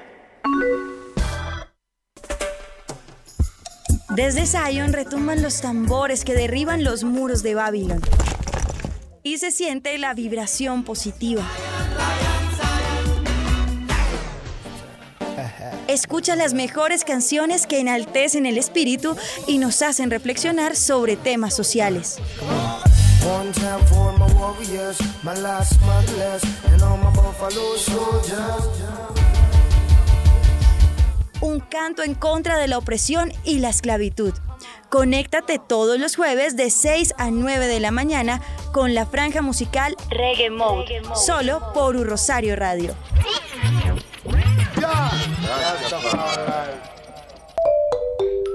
Desde 4.23 4.45
Zion 4.45 4.93
retumban 4.93 5.41
los 5.41 5.61
tambores 5.61 6.23
que 6.23 6.35
derriban 6.35 6.83
los 6.83 7.03
muros 7.03 7.41
de 7.41 7.55
Babilón. 7.55 8.01
Y 9.23 9.39
se 9.39 9.49
siente 9.49 9.97
la 9.97 10.13
vibración 10.13 10.83
positiva. 10.83 11.41
Escucha 15.87 16.35
las 16.35 16.53
mejores 16.53 17.03
canciones 17.03 17.65
que 17.65 17.79
enaltecen 17.79 18.45
el 18.45 18.59
espíritu 18.59 19.17
y 19.47 19.57
nos 19.57 19.81
hacen 19.81 20.11
reflexionar 20.11 20.75
sobre 20.75 21.15
temas 21.15 21.55
sociales. 21.55 22.19
Un 31.41 31.59
canto 31.59 32.03
en 32.03 32.13
contra 32.13 32.57
de 32.57 32.67
la 32.67 32.77
opresión 32.77 33.33
y 33.43 33.59
la 33.59 33.69
esclavitud. 33.69 34.33
Conéctate 34.89 35.57
todos 35.57 35.99
los 35.99 36.15
jueves 36.15 36.55
de 36.55 36.69
6 36.69 37.15
a 37.17 37.31
9 37.31 37.67
de 37.67 37.79
la 37.79 37.91
mañana 37.91 38.41
con 38.73 38.93
la 38.93 39.05
franja 39.05 39.41
musical 39.41 39.95
Reggae 40.09 40.49
solo 41.15 41.61
por 41.73 41.95
Un 41.95 42.05
Rosario 42.05 42.55
Radio. 42.55 42.95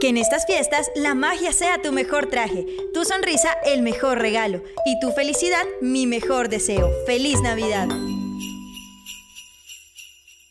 Que 0.01 0.09
en 0.09 0.18
estas 0.18 0.47
fiestas 0.47 0.91
la 0.95 1.14
magia 1.14 1.53
sea 1.53 1.80
tu 1.80 1.91
mejor 1.91 2.26
traje, 2.26 2.66
tu 2.93 3.05
sonrisa 3.05 3.53
el 3.64 3.82
mejor 3.82 4.18
regalo 4.18 4.62
y 4.84 5.01
tu 5.01 5.11
felicidad 5.12 5.64
mi 5.80 6.07
mejor 6.07 6.49
deseo. 6.49 6.91
¡Feliz 7.07 7.41
Navidad! 7.41 7.89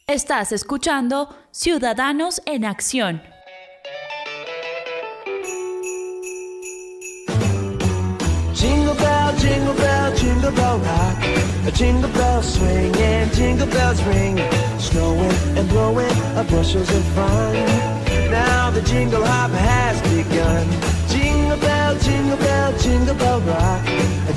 Estás 0.07 0.51
escuchando 0.51 1.35
Ciudadanos 1.49 2.39
en 2.45 2.63
Acción. 2.63 3.23
Jingle 8.53 8.93
bell, 8.93 9.35
jingle 9.39 9.73
bell, 9.73 10.15
jingle 10.15 10.51
bell 10.51 10.77
rock. 10.77 11.17
A 11.65 11.71
jingle 11.71 12.07
bell 12.11 12.43
and 13.01 13.33
jingle 13.33 13.67
and 19.25 20.35
jingle. 20.35 20.69
Jingle 21.09 21.57
bell, 21.57 21.97
jingle 21.97 22.37
bell, 22.37 22.73
jingle 22.77 23.15
bell 23.15 23.41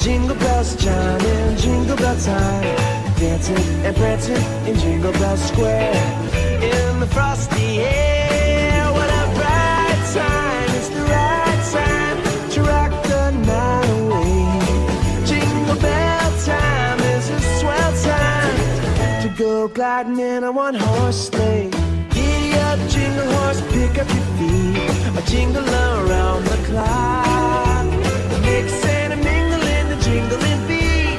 jingle 0.01 0.37
bells 0.37 0.77
chiming, 0.77 1.57
jingle 1.59 1.97
bell 1.97 2.17
time. 2.17 3.08
Dancing 3.19 3.57
and 3.85 3.97
prancing 3.97 4.37
in 4.65 4.79
Jingle 4.79 5.11
Bell 5.13 5.37
Square. 5.37 5.93
In 6.63 7.01
the 7.01 7.07
frosty 7.09 7.81
air, 7.81 8.93
what 8.93 9.11
a 9.11 9.25
bright 9.35 10.01
time. 10.15 10.69
It's 10.79 10.89
the 10.89 11.03
right 11.03 11.61
time 11.73 12.51
to 12.53 12.63
rock 12.63 12.93
the 13.03 13.31
night 13.33 13.91
away. 13.99 15.27
Jingle 15.27 15.77
bell 15.81 16.31
time 16.45 17.01
is 17.01 17.29
a 17.31 17.41
swell 17.59 17.93
time 18.05 19.23
to 19.23 19.29
go 19.37 19.67
gliding 19.67 20.21
in 20.21 20.45
a 20.45 20.53
one 20.53 20.75
horse 20.75 21.29
sleigh. 21.29 21.71
Giddy 22.11 22.53
up, 22.55 22.79
jingle 22.89 23.33
horse, 23.33 23.61
pick 23.73 23.99
up 23.99 24.09
your 24.15 24.27
feet. 24.39 25.19
A 25.19 25.23
jingle 25.29 25.69
around 25.69 26.45
the 26.45 26.59
clock. 26.69 27.87
Mix 28.43 28.85
and 28.85 29.13
a 29.13 29.17
mingle 29.17 29.63
in 29.77 29.89
the 29.89 29.97
jingling 30.05 30.67
beat. 30.69 31.19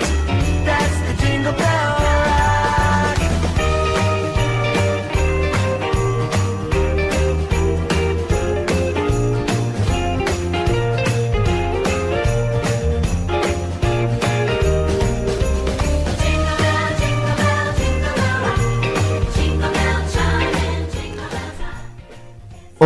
That's 0.65 0.97
the 1.07 1.25
jingle 1.25 1.53
bell 1.53 1.78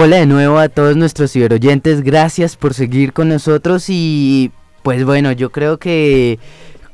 Hola 0.04 0.18
de 0.18 0.26
nuevo 0.26 0.58
a 0.58 0.68
todos 0.68 0.97
nuestros 0.97 1.32
ciberoyentes, 1.32 2.01
gracias 2.01 2.58
por 2.58 2.74
seguir 2.74 3.14
con 3.14 3.30
nosotros 3.30 3.86
y 3.88 4.51
pues 4.82 5.06
bueno, 5.06 5.32
yo 5.32 5.49
creo 5.49 5.78
que 5.80 6.39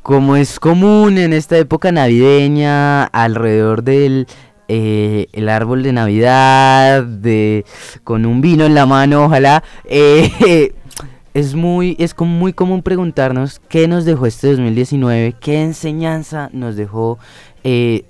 como 0.03 0.35
es 0.35 0.59
común 0.59 1.17
en 1.17 1.33
esta 1.33 1.57
época 1.57 1.91
navideña, 1.91 3.05
alrededor 3.05 3.81
del 3.81 4.27
eh, 4.67 5.25
el 5.33 5.49
árbol 5.49 5.81
de 5.81 5.91
Navidad, 5.91 7.03
de, 7.03 7.65
con 8.03 8.27
un 8.27 8.41
vino 8.41 8.63
en 8.63 8.75
la 8.75 8.85
mano, 8.85 9.25
ojalá, 9.25 9.63
eh, 9.85 10.75
es 11.33 11.55
muy, 11.55 11.95
es 11.97 12.15
muy 12.15 12.53
común 12.53 12.83
preguntarnos 12.83 13.59
qué 13.69 13.87
nos 13.87 14.05
dejó 14.05 14.27
este 14.27 14.49
2019, 14.49 15.33
qué 15.41 15.63
enseñanza 15.63 16.51
nos 16.53 16.75
dejó 16.75 17.17
eh, 17.63 18.05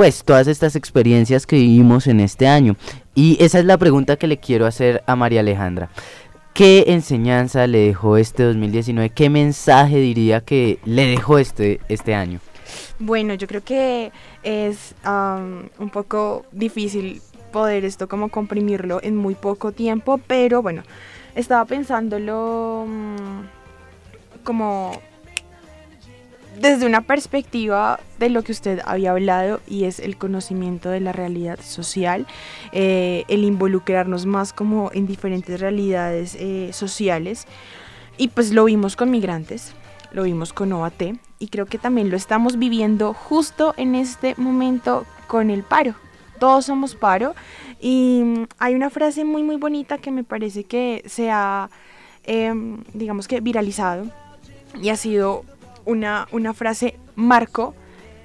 pues 0.00 0.24
todas 0.24 0.46
estas 0.46 0.76
experiencias 0.76 1.46
que 1.46 1.56
vivimos 1.56 2.06
en 2.06 2.20
este 2.20 2.48
año. 2.48 2.76
Y 3.20 3.36
esa 3.38 3.58
es 3.58 3.66
la 3.66 3.76
pregunta 3.76 4.16
que 4.16 4.26
le 4.26 4.38
quiero 4.38 4.64
hacer 4.64 5.02
a 5.06 5.14
María 5.14 5.40
Alejandra. 5.40 5.90
¿Qué 6.54 6.84
enseñanza 6.86 7.66
le 7.66 7.80
dejó 7.80 8.16
este 8.16 8.44
2019? 8.44 9.10
¿Qué 9.10 9.28
mensaje 9.28 9.98
diría 9.98 10.40
que 10.40 10.78
le 10.86 11.04
dejó 11.04 11.36
este, 11.36 11.80
este 11.90 12.14
año? 12.14 12.40
Bueno, 12.98 13.34
yo 13.34 13.46
creo 13.46 13.62
que 13.62 14.10
es 14.42 14.94
un 15.04 15.90
poco 15.92 16.46
difícil 16.50 17.20
poder 17.52 17.84
esto 17.84 18.08
como 18.08 18.30
comprimirlo 18.30 19.00
en 19.02 19.16
muy 19.16 19.34
poco 19.34 19.72
tiempo, 19.72 20.18
pero 20.26 20.62
bueno, 20.62 20.82
estaba 21.34 21.66
pensándolo 21.66 22.84
um, 22.86 23.44
como 24.44 24.92
desde 26.60 26.84
una 26.84 27.00
perspectiva 27.00 28.00
de 28.18 28.28
lo 28.28 28.42
que 28.42 28.52
usted 28.52 28.80
había 28.84 29.12
hablado 29.12 29.60
y 29.66 29.84
es 29.84 29.98
el 29.98 30.18
conocimiento 30.18 30.90
de 30.90 31.00
la 31.00 31.12
realidad 31.12 31.58
social, 31.62 32.26
eh, 32.72 33.24
el 33.28 33.44
involucrarnos 33.44 34.26
más 34.26 34.52
como 34.52 34.90
en 34.92 35.06
diferentes 35.06 35.58
realidades 35.58 36.36
eh, 36.38 36.70
sociales 36.74 37.46
y 38.18 38.28
pues 38.28 38.52
lo 38.52 38.66
vimos 38.66 38.94
con 38.94 39.10
migrantes, 39.10 39.72
lo 40.12 40.24
vimos 40.24 40.52
con 40.52 40.70
OAT 40.74 41.14
y 41.38 41.48
creo 41.48 41.64
que 41.64 41.78
también 41.78 42.10
lo 42.10 42.16
estamos 42.16 42.58
viviendo 42.58 43.14
justo 43.14 43.72
en 43.78 43.94
este 43.94 44.34
momento 44.36 45.06
con 45.28 45.48
el 45.48 45.62
paro. 45.62 45.94
Todos 46.38 46.66
somos 46.66 46.94
paro 46.94 47.34
y 47.80 48.20
mm, 48.22 48.46
hay 48.58 48.74
una 48.74 48.90
frase 48.90 49.24
muy 49.24 49.42
muy 49.42 49.56
bonita 49.56 49.96
que 49.96 50.10
me 50.10 50.24
parece 50.24 50.64
que 50.64 51.02
se 51.06 51.30
ha, 51.30 51.70
em, 52.24 52.84
digamos 52.92 53.28
que 53.28 53.40
viralizado 53.40 54.04
y 54.82 54.90
ha 54.90 54.96
sido 54.96 55.44
una, 55.84 56.28
una 56.32 56.54
frase 56.54 56.96
marco 57.14 57.74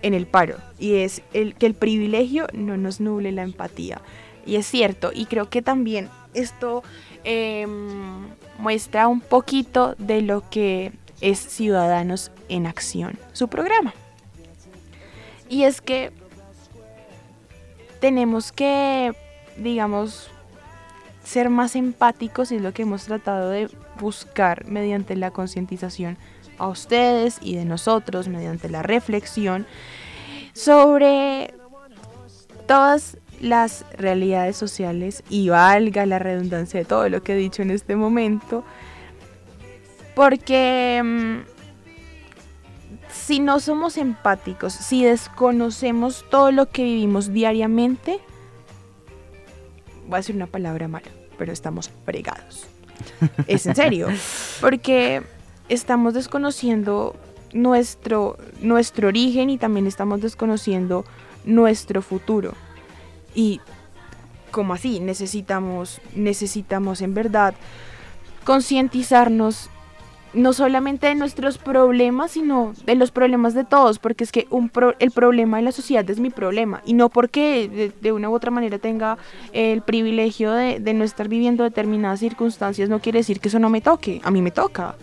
en 0.02 0.14
el 0.14 0.28
paro 0.28 0.58
y 0.78 0.96
es 0.96 1.22
el, 1.34 1.56
que 1.56 1.66
el 1.66 1.74
privilegio 1.74 2.48
no 2.54 2.78
nos 2.78 3.00
nuble 3.00 3.32
la 3.32 3.44
empatía. 3.44 4.02
Y 4.46 4.58
es 4.58 4.68
cierto, 4.68 5.12
y 5.14 5.26
creo 5.26 5.50
que 5.50 5.64
también 5.64 6.10
esto 6.36 6.84
em, 7.24 8.28
muestra 8.60 9.08
un 9.08 9.22
poquito 9.22 9.96
de 9.98 10.22
lo 10.22 10.48
que 10.50 10.92
es 11.22 11.40
Ciudadanos 11.40 12.32
en 12.50 12.68
Acción, 12.68 13.18
su 13.34 13.48
programa. 13.48 13.94
Y 15.50 15.64
es 15.64 15.82
que 15.82 16.12
tenemos 18.00 18.52
que, 18.52 19.14
digamos, 19.58 20.30
ser 21.24 21.50
más 21.50 21.76
empáticos 21.76 22.52
y 22.52 22.58
es 22.58 22.62
lo 22.62 22.74
que 22.74 22.84
hemos 22.84 23.06
tratado 23.06 23.50
de 23.50 23.70
buscar 24.00 24.66
mediante 24.66 25.16
la 25.16 25.32
concientización 25.32 26.18
a 26.58 26.68
ustedes 26.68 27.38
y 27.42 27.56
de 27.56 27.66
nosotros 27.66 28.28
mediante 28.28 28.70
la 28.70 28.84
reflexión 28.84 29.66
sobre 30.54 31.54
todas 32.68 33.18
las 33.42 33.86
realidades 33.98 34.56
sociales 34.56 35.24
y 35.30 35.50
valga 35.50 36.06
la 36.06 36.20
redundancia 36.20 36.80
de 36.80 36.86
todo 36.86 37.10
lo 37.10 37.22
que 37.22 37.34
he 37.34 37.38
dicho 37.38 37.62
en 37.62 37.72
este 37.72 37.96
momento, 37.96 38.64
porque 40.16 41.02
mm, 41.04 41.38
si 43.12 43.40
no 43.40 43.60
somos 43.60 43.98
empáticos, 43.98 44.74
si 44.74 45.04
desconocemos 45.04 46.26
todo 46.30 46.52
lo 46.52 46.70
que 46.70 46.84
vivimos 46.84 47.34
diariamente, 47.34 48.20
voy 50.08 50.16
a 50.16 50.18
decir 50.18 50.36
una 50.36 50.48
palabra 50.48 50.88
mala, 50.88 51.10
pero 51.38 51.52
estamos 51.52 51.90
fregados. 52.06 52.68
es 53.48 53.66
en 53.66 53.76
serio, 53.76 54.08
porque 54.62 55.22
estamos 55.70 56.14
desconociendo 56.14 57.16
nuestro, 57.54 58.38
nuestro 58.62 59.08
origen 59.08 59.50
y 59.50 59.58
también 59.58 59.88
estamos 59.88 60.22
desconociendo 60.22 61.06
nuestro 61.46 62.02
futuro. 62.02 62.54
Y 63.34 63.62
como 64.52 64.74
así, 64.74 65.00
necesitamos, 65.00 66.02
necesitamos 66.16 67.02
en 67.02 67.14
verdad 67.14 67.56
concientizarnos 68.44 69.70
no 70.34 70.52
solamente 70.52 71.08
de 71.08 71.16
nuestros 71.16 71.58
problemas, 71.58 72.32
sino 72.32 72.74
de 72.86 72.96
los 72.96 73.12
problemas 73.12 73.54
de 73.54 73.64
todos, 73.64 74.00
porque 74.00 74.26
es 74.26 74.34
que 74.34 74.48
un 74.50 74.70
el 75.00 75.12
problema 75.12 75.58
de 75.58 75.64
la 75.64 75.72
sociedad 75.72 76.10
es 76.10 76.20
mi 76.20 76.30
problema, 76.30 76.82
y 76.86 76.94
no 76.94 77.08
porque 77.08 77.94
de, 78.02 78.12
una 78.12 78.30
u 78.30 78.34
otra 78.34 78.52
manera 78.52 78.78
tenga 78.78 79.18
el 79.54 79.82
privilegio 79.82 80.52
de, 80.52 80.82
de 80.82 80.94
no 80.94 81.06
estar 81.06 81.30
viviendo 81.30 81.64
determinadas 81.64 82.20
circunstancias, 82.20 82.90
no 82.90 83.00
quiere 83.00 83.20
decir 83.20 83.40
que 83.40 83.48
eso 83.48 83.60
no 83.60 83.70
me 83.70 83.80
toque, 83.80 84.20
a 84.26 84.32
mí 84.32 84.42
me 84.42 84.52
toca 84.52 84.96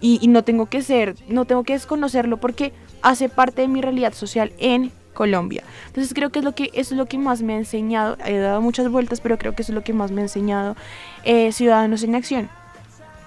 y, 0.00 0.26
no 0.28 0.44
tengo 0.44 0.66
que 0.66 0.82
ser, 0.82 1.16
no 1.28 1.44
tengo 1.44 1.64
que 1.64 1.72
desconocerlo 1.72 2.36
porque 2.36 2.72
hace 3.02 3.28
parte 3.28 3.62
de 3.62 3.68
mi 3.68 3.80
realidad 3.80 4.12
social 4.12 4.52
en 4.58 4.92
Colombia. 5.14 5.64
Entonces 5.88 6.14
creo 6.14 6.30
que 6.30 6.38
es 6.38 6.44
lo 6.44 6.54
que 6.54 6.70
es 6.74 6.92
lo 6.92 7.06
que 7.06 7.18
más 7.18 7.42
me 7.42 7.54
ha 7.54 7.58
enseñado. 7.58 8.16
He 8.24 8.38
dado 8.38 8.60
muchas 8.60 8.88
vueltas, 8.88 9.20
pero 9.20 9.38
creo 9.38 9.54
que 9.54 9.62
es 9.62 9.70
lo 9.70 9.82
que 9.82 9.92
más 9.92 10.12
me 10.12 10.20
ha 10.20 10.24
enseñado 10.24 10.76
eh, 11.24 11.50
Ciudadanos 11.52 12.02
en 12.04 12.14
Acción. 12.14 12.48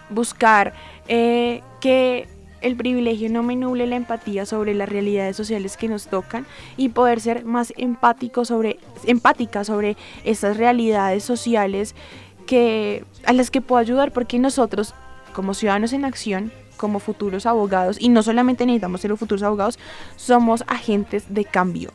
Buscar 0.10 0.74
eh, 1.08 1.62
que 1.82 2.28
el 2.62 2.76
privilegio 2.76 3.30
no 3.30 3.44
me 3.44 3.56
nuble 3.56 3.88
la 3.88 3.96
empatía 3.96 4.46
sobre 4.46 4.74
las 4.74 4.88
realidades 4.88 5.36
sociales 5.36 5.78
que 5.78 5.88
nos 5.88 6.08
tocan 6.08 6.46
y 6.78 6.90
poder 6.90 7.20
ser 7.20 7.44
más 7.44 7.74
empático 7.76 8.46
sobre, 8.46 8.80
empática 9.06 9.64
sobre 9.64 9.98
esas 10.24 10.58
realidades 10.58 11.24
sociales 11.24 11.96
que, 12.46 13.04
a 13.26 13.34
las 13.34 13.52
que 13.52 13.62
puedo 13.62 13.80
ayudar, 13.80 14.12
porque 14.12 14.40
nosotros, 14.40 14.94
como 15.34 15.54
ciudadanos 15.54 15.94
en 15.94 16.06
acción, 16.06 16.52
como 16.82 16.98
futuros 16.98 17.46
abogados, 17.46 17.98
y 18.00 18.10
no 18.10 18.24
solamente 18.24 18.66
necesitamos 18.66 19.02
ser 19.02 19.12
los 19.12 19.20
futuros 19.20 19.44
abogados, 19.44 19.78
somos 20.16 20.64
agentes 20.66 21.26
de 21.30 21.46
cambio. 21.46 21.92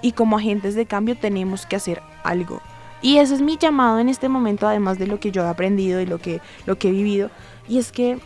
Y 0.00 0.12
como 0.12 0.38
agentes 0.38 0.74
de 0.74 0.86
cambio 0.86 1.18
tenemos 1.18 1.66
que 1.66 1.76
hacer 1.76 2.00
algo. 2.24 2.62
Y 3.02 3.18
ese 3.18 3.34
es 3.34 3.42
mi 3.42 3.58
llamado 3.58 3.98
en 3.98 4.08
este 4.08 4.30
momento, 4.30 4.66
además 4.66 4.98
de 4.98 5.06
lo 5.06 5.20
que 5.20 5.32
yo 5.32 5.42
he 5.42 5.48
aprendido 5.48 6.00
y 6.00 6.06
lo 6.06 6.18
que, 6.18 6.40
lo 6.64 6.78
que 6.78 6.88
he 6.88 6.92
vivido. 6.92 7.30
Y 7.68 7.78
es 7.78 7.92
que 7.92 8.18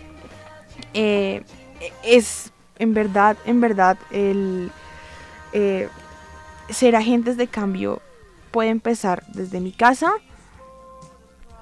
eh, 0.94 1.42
es 2.04 2.52
en 2.78 2.94
verdad, 2.94 3.36
en 3.44 3.60
verdad, 3.60 3.98
el 4.10 4.70
eh, 5.52 5.88
ser 6.68 6.94
agentes 6.94 7.36
de 7.36 7.48
cambio 7.48 8.00
puede 8.50 8.70
empezar 8.70 9.24
desde 9.28 9.60
mi 9.60 9.72
casa 9.72 10.12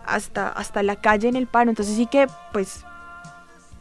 hasta, 0.07 0.49
hasta 0.49 0.82
la 0.82 0.97
calle 0.97 1.28
en 1.28 1.36
el 1.36 1.47
paro. 1.47 1.70
Entonces 1.70 1.97
sí 1.97 2.07
que 2.07 2.26
pues 2.53 2.84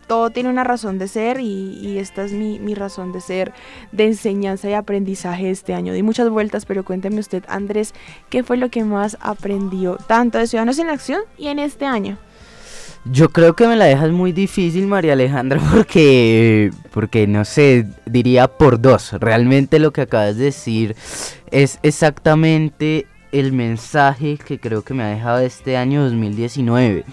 todo 0.07 0.29
tiene 0.29 0.49
una 0.49 0.63
razón 0.63 0.99
de 0.99 1.07
ser 1.07 1.39
y, 1.39 1.97
esta 1.97 2.23
es 2.23 2.33
mi, 2.33 2.75
razón 2.75 3.11
de 3.11 3.21
ser 3.21 3.53
de 3.91 4.05
enseñanza 4.05 4.69
y 4.69 4.73
aprendizaje 4.73 5.49
este 5.49 5.73
año. 5.73 5.93
Di 5.93 6.03
muchas 6.03 6.29
vueltas, 6.29 6.65
pero 6.65 6.83
cuénteme 6.83 7.19
usted, 7.19 7.43
Andrés, 7.47 7.93
¿qué 8.29 8.43
fue 8.43 8.57
lo 8.57 8.69
que 8.69 8.83
más 8.83 9.17
aprendió 9.21 9.97
tanto 10.07 10.37
de 10.37 10.47
Ciudadanos 10.47 10.79
en 10.79 10.89
Acción 10.89 11.21
y 11.37 11.47
en 11.47 11.59
este 11.59 11.85
año? 11.85 12.17
Yo 13.05 13.29
creo 13.29 13.53
que 13.53 13.67
me 13.67 13.75
la 13.75 13.85
dejas 13.85 14.11
muy 14.11 14.31
difícil, 14.31 14.87
María 14.87 15.13
Alejandra, 15.13 15.59
porque, 15.73 16.71
porque 16.91 17.27
no 17.27 17.43
sé, 17.43 17.87
diría 18.05 18.47
por 18.47 18.79
dos. 18.81 19.13
Realmente 19.13 19.79
lo 19.79 19.91
que 19.91 20.01
acabas 20.01 20.37
de 20.37 20.45
decir 20.45 20.95
es 21.51 21.79
exactamente 21.83 23.07
el 23.33 23.51
mensaje 23.51 24.37
que 24.37 24.59
creo 24.59 24.83
que 24.83 24.93
me 24.93 25.03
ha 25.03 25.07
dejado 25.07 25.39
este 25.39 25.75
año 25.75 26.03
2019. 26.03 27.03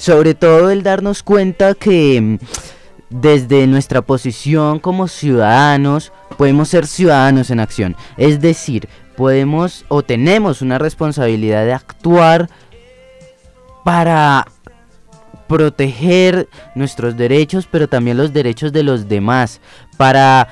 Sobre 0.00 0.34
todo 0.34 0.70
el 0.70 0.82
darnos 0.82 1.22
cuenta 1.22 1.74
que 1.74 2.18
mm, 2.18 2.38
desde 3.10 3.66
nuestra 3.66 4.00
posición 4.00 4.78
como 4.78 5.08
ciudadanos 5.08 6.10
podemos 6.38 6.70
ser 6.70 6.86
ciudadanos 6.86 7.50
en 7.50 7.60
acción. 7.60 7.96
Es 8.16 8.40
decir, 8.40 8.88
podemos 9.14 9.84
o 9.88 10.02
tenemos 10.02 10.62
una 10.62 10.78
responsabilidad 10.78 11.66
de 11.66 11.74
actuar 11.74 12.48
para 13.84 14.46
proteger 15.46 16.48
nuestros 16.74 17.18
derechos, 17.18 17.68
pero 17.70 17.86
también 17.86 18.16
los 18.16 18.32
derechos 18.32 18.72
de 18.72 18.84
los 18.84 19.06
demás, 19.06 19.60
para 19.98 20.48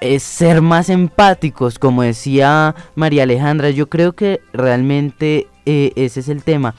es 0.00 0.22
ser 0.22 0.62
más 0.62 0.88
empáticos, 0.90 1.80
como 1.80 2.02
decía 2.02 2.76
María 2.94 3.24
Alejandra, 3.24 3.70
yo 3.70 3.88
creo 3.88 4.12
que 4.12 4.42
realmente 4.52 5.48
eh, 5.66 5.92
ese 5.96 6.20
es 6.20 6.28
el 6.28 6.44
tema. 6.44 6.76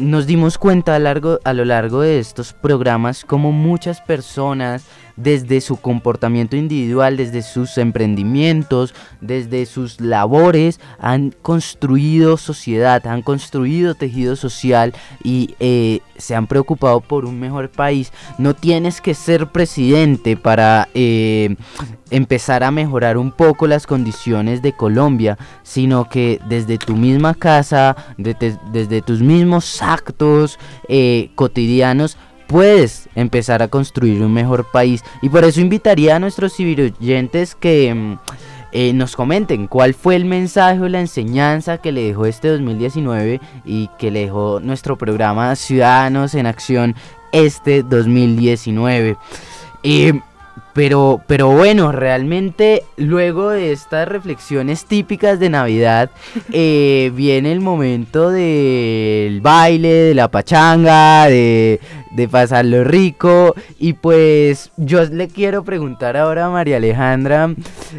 Nos 0.00 0.26
dimos 0.26 0.56
cuenta 0.56 0.94
a, 0.94 0.98
largo, 0.98 1.40
a 1.44 1.52
lo 1.52 1.66
largo 1.66 2.00
de 2.00 2.20
estos 2.20 2.54
programas 2.54 3.22
como 3.22 3.52
muchas 3.52 4.00
personas 4.00 4.86
desde 5.22 5.60
su 5.60 5.76
comportamiento 5.76 6.56
individual, 6.56 7.16
desde 7.16 7.42
sus 7.42 7.76
emprendimientos, 7.78 8.94
desde 9.20 9.66
sus 9.66 10.00
labores, 10.00 10.80
han 10.98 11.34
construido 11.42 12.36
sociedad, 12.36 13.06
han 13.06 13.22
construido 13.22 13.94
tejido 13.94 14.36
social 14.36 14.94
y 15.22 15.54
eh, 15.60 16.00
se 16.16 16.34
han 16.34 16.46
preocupado 16.46 17.00
por 17.00 17.24
un 17.24 17.38
mejor 17.40 17.70
país. 17.70 18.12
No 18.38 18.54
tienes 18.54 19.00
que 19.00 19.14
ser 19.14 19.48
presidente 19.48 20.36
para 20.36 20.88
eh, 20.94 21.56
empezar 22.10 22.64
a 22.64 22.70
mejorar 22.70 23.16
un 23.16 23.32
poco 23.32 23.66
las 23.66 23.86
condiciones 23.86 24.62
de 24.62 24.72
Colombia, 24.72 25.38
sino 25.62 26.08
que 26.08 26.40
desde 26.48 26.78
tu 26.78 26.96
misma 26.96 27.34
casa, 27.34 27.96
desde 28.16 29.02
tus 29.02 29.20
mismos 29.20 29.82
actos 29.82 30.58
eh, 30.88 31.30
cotidianos, 31.34 32.16
puedes 32.50 33.08
empezar 33.14 33.62
a 33.62 33.68
construir 33.68 34.20
un 34.22 34.32
mejor 34.32 34.64
país. 34.64 35.04
Y 35.22 35.28
por 35.28 35.44
eso 35.44 35.60
invitaría 35.60 36.16
a 36.16 36.18
nuestros 36.18 36.52
civiloyentes 36.52 37.54
que 37.54 37.94
mm, 37.94 38.18
eh, 38.72 38.92
nos 38.92 39.14
comenten 39.14 39.68
cuál 39.68 39.94
fue 39.94 40.16
el 40.16 40.24
mensaje 40.24 40.80
o 40.80 40.88
la 40.88 40.98
enseñanza 40.98 41.78
que 41.78 41.92
le 41.92 42.02
dejó 42.02 42.26
este 42.26 42.48
2019 42.48 43.40
y 43.64 43.88
que 44.00 44.10
le 44.10 44.22
dejó 44.22 44.58
nuestro 44.60 44.98
programa 44.98 45.54
Ciudadanos 45.54 46.34
en 46.34 46.46
Acción 46.46 46.96
este 47.30 47.84
2019. 47.84 49.16
Pero, 50.72 51.20
pero 51.26 51.50
bueno, 51.50 51.90
realmente 51.90 52.84
luego 52.96 53.50
de 53.50 53.72
estas 53.72 54.06
reflexiones 54.06 54.84
típicas 54.84 55.40
de 55.40 55.50
Navidad, 55.50 56.10
eh, 56.52 57.10
viene 57.14 57.52
el 57.52 57.60
momento 57.60 58.30
del 58.30 59.40
baile, 59.40 59.88
de 59.88 60.14
la 60.14 60.28
pachanga, 60.28 61.26
de, 61.26 61.80
de 62.10 62.28
pasarlo 62.28 62.84
rico. 62.84 63.54
Y 63.78 63.94
pues 63.94 64.70
yo 64.76 65.04
le 65.04 65.28
quiero 65.28 65.64
preguntar 65.64 66.16
ahora 66.16 66.46
a 66.46 66.50
María 66.50 66.76
Alejandra, 66.76 67.54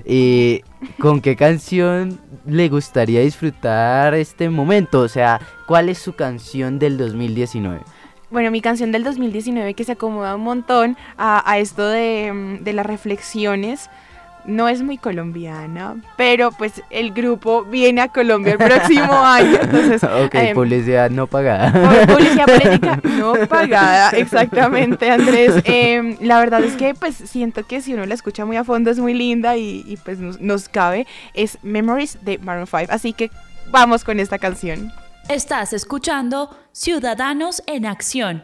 eh, 0.05 0.61
¿con 0.99 1.21
qué 1.21 1.35
canción 1.35 2.19
le 2.45 2.69
gustaría 2.69 3.21
disfrutar 3.21 4.13
este 4.13 4.49
momento? 4.49 5.01
O 5.01 5.07
sea, 5.07 5.39
¿cuál 5.67 5.89
es 5.89 5.97
su 5.97 6.13
canción 6.13 6.79
del 6.79 6.97
2019? 6.97 7.81
Bueno, 8.29 8.49
mi 8.49 8.61
canción 8.61 8.93
del 8.93 9.03
2019 9.03 9.73
que 9.73 9.83
se 9.83 9.91
acomoda 9.91 10.35
un 10.35 10.43
montón 10.43 10.97
a, 11.17 11.59
esto 11.59 11.87
de, 11.87 12.31
mm, 12.31 12.63
de 12.63 12.73
las 12.73 12.85
reflexiones 12.85 13.89
no 14.45 14.67
es 14.67 14.81
muy 14.81 14.97
colombiana, 14.97 15.95
pero 16.17 16.51
pues 16.51 16.81
el 16.89 17.11
grupo 17.11 17.63
viene 17.63 18.01
a 18.01 18.07
Colombia 18.07 18.53
el 18.53 18.57
próximo 18.57 19.13
año. 19.13 19.57
Entonces, 19.61 20.03
ok, 20.03 20.35
em, 20.35 20.55
publicidad 20.55 21.09
no 21.09 21.27
pagada. 21.27 22.05
Publicidad 22.07 22.45
política 22.61 22.99
no 23.17 23.33
pagada, 23.47 24.11
exactamente, 24.11 25.09
Andrés. 25.09 25.55
Em, 25.63 26.17
la 26.21 26.39
verdad 26.39 26.63
es 26.63 26.75
que 26.75 26.93
pues 26.93 27.15
siento 27.15 27.65
que 27.65 27.81
si 27.81 27.93
uno 27.93 28.05
la 28.05 28.13
escucha 28.13 28.45
muy 28.45 28.57
a 28.57 28.63
fondo 28.63 28.91
es 28.91 28.99
muy 28.99 29.13
linda 29.13 29.57
y, 29.57 29.97
pues 30.03 30.19
nos, 30.19 30.39
nos 30.39 30.69
cabe. 30.69 31.07
Es 31.33 31.57
Memories 31.63 32.19
de 32.23 32.37
Maroon 32.39 32.67
5, 32.67 32.85
así 32.89 33.13
que 33.13 33.31
vamos 33.71 34.03
con 34.03 34.19
esta 34.19 34.37
canción. 34.37 34.91
Estás 35.29 35.73
escuchando 35.73 36.49
Ciudadanos 36.71 37.63
en 37.67 37.85
Acción. 37.85 38.43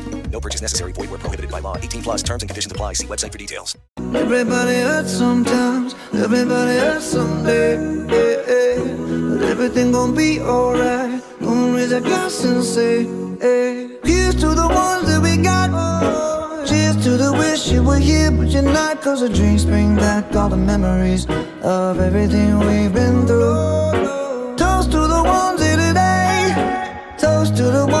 No 0.31 0.39
purchase 0.39 0.61
necessary. 0.61 0.93
Void 0.93 1.09
where 1.09 1.19
prohibited 1.19 1.51
by 1.51 1.59
law. 1.59 1.75
18 1.77 2.03
plus 2.03 2.23
terms 2.23 2.41
and 2.43 2.49
conditions 2.49 2.71
apply. 2.71 2.93
See 2.93 3.07
website 3.07 3.31
for 3.31 3.37
details. 3.37 3.77
Everybody 3.99 4.75
hurts 4.75 5.11
sometimes. 5.11 5.93
Everybody 6.13 6.77
hurts 6.79 7.05
someday. 7.05 7.77
But 8.07 9.43
everything 9.43 9.91
gon' 9.91 10.15
be 10.15 10.39
alright. 10.39 11.21
Gonna 11.41 11.75
raise 11.75 11.91
a 11.91 12.01
glass 12.01 12.43
and 12.45 12.63
say, 12.63 13.03
hey. 13.39 13.89
Here's 14.03 14.35
to 14.35 14.49
the 14.55 14.67
ones 14.67 15.07
that 15.07 15.21
we 15.21 15.37
got. 15.37 15.69
Cheers 16.67 17.03
to 17.03 17.17
the 17.17 17.33
wish 17.33 17.69
you 17.69 17.83
were 17.83 17.97
here, 17.97 18.31
but 18.31 18.47
you're 18.47 18.61
not. 18.61 19.01
Cause 19.01 19.21
the 19.21 19.29
drinks 19.29 19.65
bring 19.65 19.95
back 19.95 20.33
all 20.35 20.49
the 20.49 20.57
memories 20.57 21.27
of 21.61 21.99
everything 21.99 22.59
we've 22.59 22.93
been 22.93 23.27
through. 23.27 24.55
Toast 24.55 24.91
to 24.91 25.07
the 25.07 25.23
ones 25.23 25.61
here 25.61 25.75
today. 25.75 26.53
Toast 27.17 27.55
to 27.57 27.63
the 27.63 27.85
ones 27.87 28.00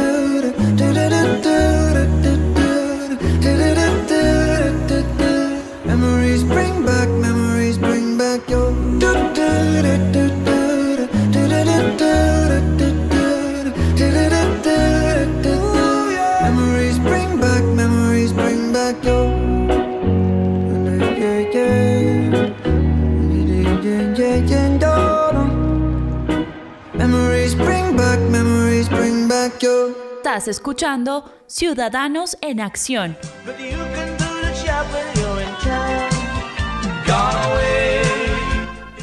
Estás 30.23 30.47
escuchando 30.47 31.25
Ciudadanos 31.47 32.37
en 32.41 32.61
Acción. 32.61 33.17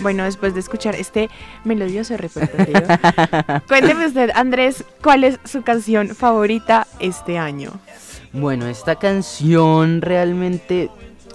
Bueno, 0.00 0.22
después 0.22 0.54
de 0.54 0.60
escuchar 0.60 0.94
este 0.94 1.28
melodioso 1.64 2.16
repertorio, 2.16 2.82
cuénteme 3.66 4.06
usted, 4.06 4.30
Andrés, 4.32 4.84
¿cuál 5.02 5.24
es 5.24 5.40
su 5.42 5.62
canción 5.62 6.14
favorita 6.14 6.86
este 7.00 7.36
año? 7.36 7.72
Bueno, 8.32 8.68
esta 8.68 8.94
canción 8.94 10.00
realmente 10.00 10.88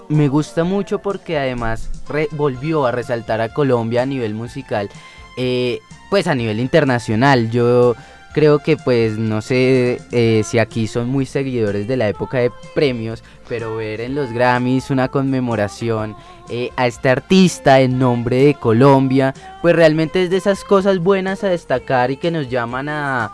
me 0.07 0.29
gusta 0.29 0.63
mucho 0.63 0.99
porque 0.99 1.37
además 1.37 1.89
volvió 2.31 2.85
a 2.85 2.93
resaltar 2.93 3.41
a 3.41 3.53
Colombia 3.53 4.03
a 4.03 4.05
nivel 4.05 4.33
musical, 4.33 4.89
eh, 5.35 5.79
pues 6.09 6.27
a 6.27 6.35
nivel 6.35 6.61
internacional. 6.61 7.51
Yo 7.51 7.97
creo 8.33 8.59
que 8.59 8.77
pues 8.77 9.17
no 9.17 9.41
sé 9.41 10.01
eh, 10.11 10.41
si 10.43 10.59
aquí 10.59 10.87
son 10.87 11.09
muy 11.09 11.25
seguidores 11.25 11.87
de 11.87 11.97
la 11.97 12.09
época 12.09 12.39
de 12.39 12.51
premios, 12.73 13.23
pero 13.47 13.75
ver 13.75 14.01
en 14.01 14.15
los 14.15 14.31
Grammys 14.31 14.89
una 14.89 15.07
conmemoración 15.07 16.15
eh, 16.49 16.71
a 16.75 16.87
este 16.87 17.09
artista 17.09 17.79
en 17.79 17.99
nombre 17.99 18.43
de 18.43 18.53
Colombia, 18.55 19.33
pues 19.61 19.75
realmente 19.75 20.23
es 20.23 20.29
de 20.29 20.37
esas 20.37 20.63
cosas 20.63 20.99
buenas 20.99 21.43
a 21.43 21.49
destacar 21.49 22.11
y 22.11 22.17
que 22.17 22.31
nos 22.31 22.49
llaman 22.49 22.89
a, 22.89 23.31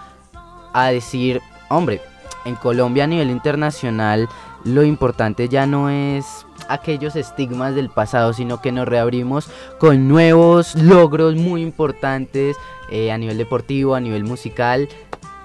a 0.74 0.92
decir, 0.92 1.42
hombre, 1.70 2.02
en 2.46 2.56
Colombia 2.56 3.06
a 3.06 3.08
nivel 3.08 3.30
internacional 3.30 4.28
lo 4.64 4.84
importante 4.84 5.48
ya 5.48 5.66
no 5.66 5.90
es 5.90 6.46
aquellos 6.70 7.16
estigmas 7.16 7.76
del 7.76 7.90
pasado, 7.90 8.34
sino 8.34 8.62
que 8.62 8.72
nos 8.72 8.88
reabrimos 8.88 9.50
con 9.80 10.08
nuevos 10.08 10.76
logros 10.76 11.36
muy 11.36 11.62
importantes 11.62 12.56
eh, 12.92 13.12
a 13.12 13.18
nivel 13.18 13.38
deportivo, 13.38 13.96
a 13.96 14.00
nivel 14.00 14.24
musical. 14.24 14.88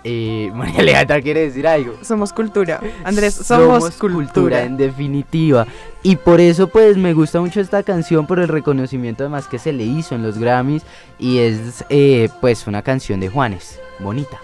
Eh, 0.05 0.51
María 0.55 0.81
Alejandra 0.81 1.23
quiere 1.23 1.41
decir 1.41 1.67
algo. 1.67 1.97
Somos 2.03 2.33
cultura. 2.33 2.81
Andrés, 3.05 3.35
somos, 3.35 3.97
cultura. 3.97 4.63
en 4.63 4.77
definitiva. 4.77 5.67
Y 6.03 6.17
por 6.17 6.41
eso 6.41 6.69
pues 6.69 6.97
me 6.97 7.15
gusta 7.15 7.41
mucho 7.41 7.61
esta 7.61 7.83
canción 7.83 8.27
por 8.27 8.39
el 8.39 8.49
reconocimiento 8.49 9.25
además 9.25 9.47
que 9.47 9.59
se 9.59 9.73
le 9.73 9.85
hizo 9.85 10.15
en 10.15 10.23
los 10.23 10.39
Grammys 10.39 10.83
y 11.19 11.39
es 11.39 11.85
eh, 11.89 12.29
pues 12.41 12.67
una 12.67 12.83
canción 12.83 13.21
de 13.21 13.31
Juanes, 13.31 13.81
bonita. 13.99 14.39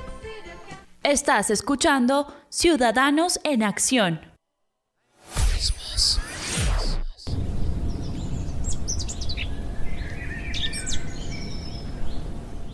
Estás 1.02 1.50
escuchando 1.50 2.26
Ciudadanos 2.48 3.40
en 3.44 3.62
Acción. 3.62 4.20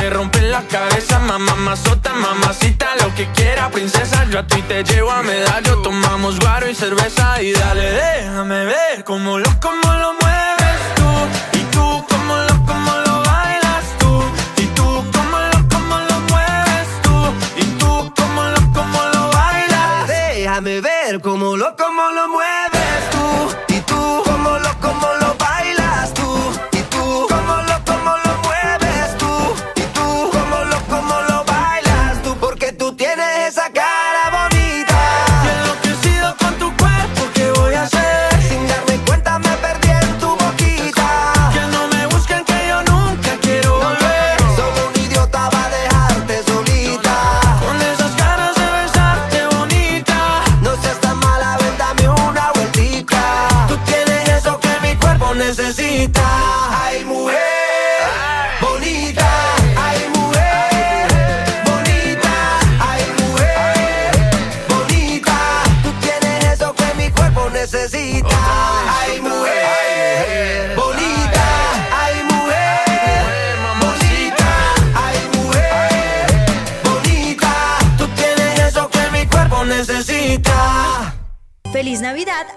te 0.00 0.08
rompen 0.08 0.50
la 0.50 0.62
cabeza, 0.62 1.18
mamá, 1.18 1.54
mazota, 1.56 2.14
mamacita, 2.14 2.88
lo 3.02 3.14
que 3.14 3.28
quiera, 3.32 3.68
princesa. 3.70 4.24
Yo 4.30 4.38
a 4.38 4.46
ti 4.46 4.62
te 4.62 4.82
llevo 4.82 5.10
a 5.10 5.22
medallo, 5.22 5.82
tomamos 5.82 6.40
guaro 6.40 6.68
y 6.70 6.74
cerveza 6.74 7.42
y 7.42 7.52
dale, 7.52 7.92
déjame 7.92 8.64
ver 8.64 9.04
cómo 9.04 9.38
lo, 9.38 9.50
cómo 9.60 9.92
lo 10.02 10.14
mueves 10.14 10.80
tú. 10.96 11.58
Y 11.58 11.62
tú, 11.74 12.04
cómo 12.08 12.36
lo, 12.36 12.66
cómo 12.66 12.92
lo 13.06 13.14
mueves 13.24 13.86
tú. 13.98 14.24
Y 14.56 14.66
tú. 14.74 14.80
Déjame 20.34 20.80
ver 20.80 21.20
cómo 21.20 21.56
lo, 21.56 21.76
cómo 21.76 22.10
lo 22.10 22.28
mueves 22.28 22.49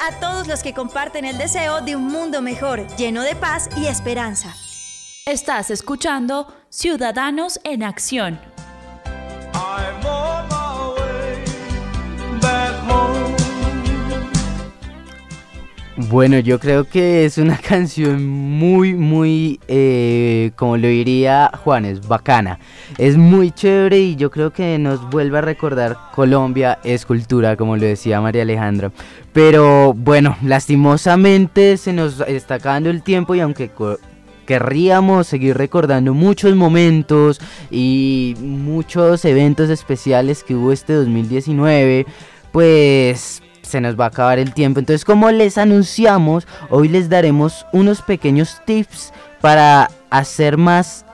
a 0.03 0.19
todos 0.19 0.47
los 0.47 0.61
que 0.63 0.73
comparten 0.73 1.23
el 1.23 1.37
deseo 1.37 1.79
de 1.79 1.95
un 1.95 2.07
mundo 2.07 2.41
mejor, 2.41 2.85
lleno 2.97 3.21
de 3.21 3.35
paz 3.35 3.69
y 3.77 3.85
esperanza. 3.85 4.53
Estás 5.25 5.71
escuchando 5.71 6.53
Ciudadanos 6.69 7.61
en 7.63 7.83
Acción. 7.83 8.52
Bueno, 16.09 16.39
yo 16.39 16.59
creo 16.59 16.85
que 16.85 17.25
es 17.25 17.37
una 17.37 17.57
canción 17.69 18.25
muy, 18.25 18.93
muy, 18.93 19.59
eh, 19.67 20.51
como 20.55 20.77
lo 20.77 20.87
diría 20.87 21.51
Juanes, 21.63 22.07
bacana. 22.07 22.59
Es 22.97 23.17
muy 23.17 23.51
chévere 23.51 23.99
y 23.99 24.15
yo 24.15 24.29
creo 24.29 24.51
que 24.51 24.77
nos 24.79 25.09
vuelve 25.09 25.37
a 25.37 25.41
recordar 25.41 25.97
Colombia 26.13 26.79
es 26.83 27.05
cultura, 27.05 27.55
como 27.55 27.77
lo 27.77 27.85
decía 27.85 28.21
María 28.21 28.41
Alejandra. 28.41 28.91
Pero 29.31 29.93
bueno, 29.93 30.35
lastimosamente 30.43 31.77
se 31.77 31.93
nos 31.93 32.19
está 32.21 32.55
acabando 32.55 32.89
el 32.89 33.01
tiempo 33.01 33.35
y 33.35 33.39
aunque 33.39 33.71
querríamos 34.45 35.27
seguir 35.27 35.57
recordando 35.57 36.13
muchos 36.13 36.55
momentos 36.55 37.39
y 37.71 38.35
muchos 38.39 39.23
eventos 39.25 39.69
especiales 39.69 40.43
que 40.43 40.55
hubo 40.55 40.71
este 40.71 40.93
2019, 40.93 42.05
pues 42.51 43.41
se 43.73 43.81
nos 43.81 43.99
va 43.99 44.05
a 44.05 44.09
acabar 44.09 44.37
el 44.39 44.53
tiempo. 44.53 44.79
Entonces, 44.79 45.03
como 45.03 45.31
les 45.31 45.57
anunciamos, 45.57 46.47
hoy 46.69 46.87
les 46.87 47.09
daremos 47.09 47.65
unos 47.73 48.01
pequeños 48.03 48.61
tips 48.65 49.11
para 49.41 49.89
hacer 50.11 50.57
más 50.57 51.05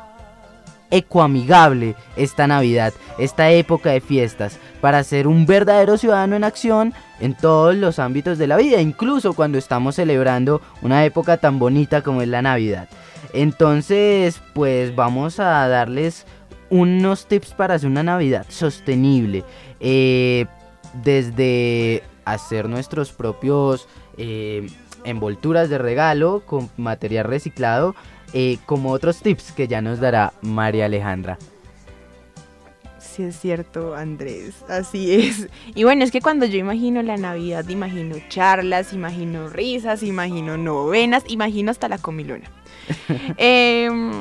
ecoamigable 0.91 1.95
esta 2.17 2.47
Navidad, 2.47 2.93
esta 3.17 3.49
época 3.49 3.91
de 3.91 4.01
fiestas, 4.01 4.59
para 4.81 5.03
ser 5.05 5.27
un 5.27 5.45
verdadero 5.45 5.97
ciudadano 5.97 6.35
en 6.35 6.43
acción 6.43 6.93
en 7.21 7.33
todos 7.33 7.75
los 7.75 7.97
ámbitos 7.97 8.37
de 8.37 8.47
la 8.47 8.57
vida, 8.57 8.81
incluso 8.81 9.33
cuando 9.33 9.57
estamos 9.57 9.95
celebrando 9.95 10.61
una 10.81 11.05
época 11.05 11.37
tan 11.37 11.59
bonita 11.59 12.01
como 12.01 12.21
es 12.21 12.27
la 12.27 12.41
Navidad. 12.41 12.89
Entonces, 13.31 14.41
pues 14.53 14.93
vamos 14.95 15.39
a 15.39 15.65
darles 15.69 16.25
unos 16.69 17.25
tips 17.25 17.53
para 17.53 17.75
hacer 17.75 17.89
una 17.89 18.03
Navidad 18.03 18.45
sostenible. 18.49 19.45
Eh, 19.79 20.45
desde 20.93 22.03
hacer 22.31 22.69
nuestros 22.69 23.11
propios 23.11 23.87
eh, 24.17 24.67
envolturas 25.03 25.69
de 25.69 25.77
regalo 25.77 26.43
con 26.45 26.69
material 26.77 27.25
reciclado, 27.25 27.95
eh, 28.33 28.57
como 28.65 28.91
otros 28.91 29.21
tips 29.21 29.51
que 29.51 29.67
ya 29.67 29.81
nos 29.81 29.99
dará 29.99 30.33
María 30.41 30.85
Alejandra. 30.85 31.37
Sí, 32.99 33.23
es 33.23 33.39
cierto, 33.39 33.95
Andrés, 33.95 34.63
así 34.69 35.13
es. 35.13 35.47
Y 35.73 35.83
bueno, 35.83 36.03
es 36.03 36.11
que 36.11 36.21
cuando 36.21 36.45
yo 36.45 36.57
imagino 36.57 37.01
la 37.01 37.17
Navidad, 37.17 37.67
imagino 37.67 38.15
charlas, 38.29 38.93
imagino 38.93 39.49
risas, 39.49 40.03
imagino 40.03 40.57
novenas, 40.57 41.23
imagino 41.27 41.71
hasta 41.71 41.89
la 41.89 41.97
comilona. 41.97 42.49
Em, 43.37 44.11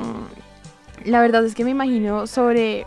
la 1.04 1.20
verdad 1.20 1.44
es 1.44 1.54
que 1.54 1.64
me 1.64 1.70
imagino 1.70 2.26
sobre 2.26 2.86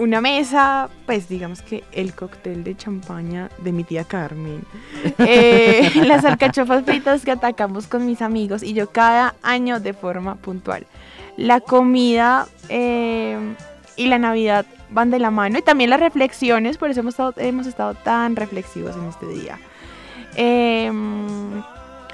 una 0.00 0.20
mesa, 0.20 0.88
pues 1.04 1.28
digamos 1.28 1.60
que 1.60 1.84
el 1.92 2.14
cóctel 2.14 2.64
de 2.64 2.74
champaña 2.76 3.50
de 3.58 3.70
mi 3.70 3.84
tía 3.84 4.04
Carmen, 4.04 4.64
eh, 5.18 5.90
las 6.06 6.24
alcachofas 6.24 6.84
fritas 6.84 7.22
que 7.22 7.30
atacamos 7.30 7.86
con 7.86 8.06
mis 8.06 8.22
amigos 8.22 8.62
y 8.62 8.72
yo 8.72 8.90
cada 8.90 9.34
año 9.42 9.78
de 9.78 9.92
forma 9.92 10.36
puntual. 10.36 10.86
La 11.36 11.60
comida 11.60 12.48
eh, 12.68 13.38
y 13.96 14.06
la 14.06 14.18
Navidad 14.18 14.64
van 14.88 15.10
de 15.10 15.18
la 15.18 15.30
mano 15.30 15.58
y 15.58 15.62
también 15.62 15.90
las 15.90 16.00
reflexiones, 16.00 16.78
por 16.78 16.90
eso 16.90 17.00
hemos 17.00 17.14
estado, 17.14 17.34
hemos 17.36 17.66
estado 17.66 17.94
tan 17.94 18.36
reflexivos 18.36 18.96
en 18.96 19.06
este 19.06 19.26
día. 19.26 19.58
Em, 20.34 21.62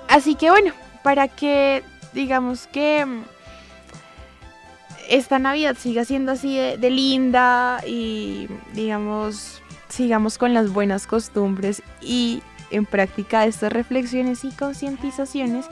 así 0.08 0.34
que 0.34 0.50
bueno, 0.50 0.72
para 1.04 1.28
que 1.28 1.84
digamos 2.12 2.66
que 2.66 3.06
esta 5.08 5.38
Navidad 5.38 5.76
siga 5.78 6.04
siendo 6.04 6.32
así 6.32 6.56
de, 6.56 6.90
linda 6.90 7.80
y 7.86 8.48
digamos 8.74 9.62
sigamos 9.88 10.36
con 10.38 10.52
las 10.52 10.72
buenas 10.72 11.06
costumbres 11.06 11.82
y 12.00 12.42
en 12.70 12.86
práctica 12.86 13.46
estas 13.46 13.72
reflexiones 13.72 14.44
y 14.44 14.50
concientizaciones. 14.50 15.66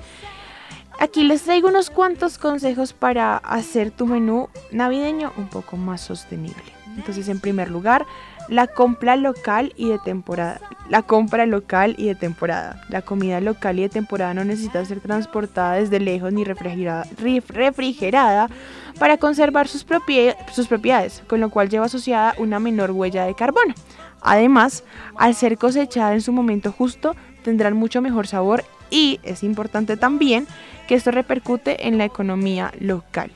Aquí 1.01 1.25
les 1.25 1.43
traigo 1.43 1.69
unos 1.69 1.91
cuantos 1.91 2.39
consejos 2.39 2.93
para 2.93 3.37
hacer 3.37 3.91
tu 3.91 4.07
menú 4.07 4.49
navideño 4.71 5.33
un 5.37 5.49
poco 5.49 5.77
más 5.77 6.01
sostenible. 6.01 6.63
Entonces, 6.97 7.29
en 7.29 7.41
primer 7.41 7.69
lugar, 7.69 8.07
la 8.49 8.67
compra 8.67 9.17
local 9.17 9.73
y 9.77 9.89
de 9.89 9.99
temporada. 9.99 10.61
La 10.89 11.03
compra 11.03 11.47
local 11.47 11.95
y 11.99 12.07
de 12.07 12.15
temporada. 12.15 12.83
La 12.89 13.03
comida 13.03 13.41
local 13.41 13.79
y 13.79 13.83
de 13.83 13.89
temporada 13.89 14.35
no 14.35 14.45
necesita 14.45 14.85
ser 14.85 15.01
transportada 15.01 15.75
desde 15.75 16.01
lejos 16.01 16.33
ni 16.33 16.45
refrigerada, 16.45 18.49
para 18.99 19.17
conservar 19.17 19.67
sus, 19.67 19.85
sus 20.53 20.69
propiedades, 20.69 21.23
con 21.27 21.41
lo 21.41 21.51
cual 21.51 21.69
lleva 21.69 21.87
asociada 21.87 22.35
una 22.39 22.61
menor 22.61 22.93
huella 22.93 23.25
de 23.25 23.35
carbono. 23.35 23.75
Además, 24.21 24.85
al 25.17 25.35
ser 25.35 25.59
cosechada 25.59 26.15
en 26.15 26.21
su 26.21 26.33
momento 26.33 26.73
justo, 26.73 27.17
tendrán 27.43 27.77
mucho 27.77 28.01
mejor 28.01 28.27
sabor 28.27 28.65
y 28.91 29.21
es 29.23 29.43
importante 29.43 29.97
también 29.97 30.47
que 30.87 30.95
esto 30.95 31.11
repercute 31.11 31.89
en 31.89 31.99
la 31.99 32.05
economía 32.05 32.73
local. 32.79 33.31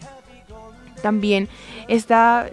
También 1.03 1.49
está 1.89 2.49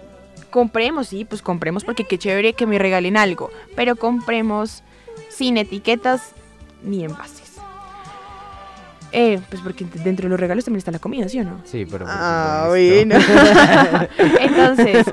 compremos, 0.56 1.10
sí, 1.10 1.26
pues 1.26 1.42
compremos 1.42 1.84
porque 1.84 2.06
qué 2.06 2.18
chévere 2.18 2.54
que 2.54 2.66
me 2.66 2.80
regalen 2.80 3.18
algo, 3.18 3.50
pero 3.76 3.98
compremos 3.98 4.84
sin 5.28 5.58
etiquetas 5.58 6.32
ni 6.82 7.04
envases. 7.04 7.56
Eh, 9.12 9.42
pues 9.50 9.62
porque 9.62 9.84
dentro 9.84 10.24
de 10.24 10.30
los 10.30 10.40
regalos 10.40 10.64
también 10.64 10.78
está 10.78 10.92
la 10.92 11.00
comida, 11.00 11.28
¿sí 11.28 11.42
o 11.42 11.44
no? 11.44 11.60
Sí, 11.66 11.86
pero... 11.86 12.06
Ah, 12.08 12.68
bueno. 12.70 13.18
Entonces, 14.40 15.06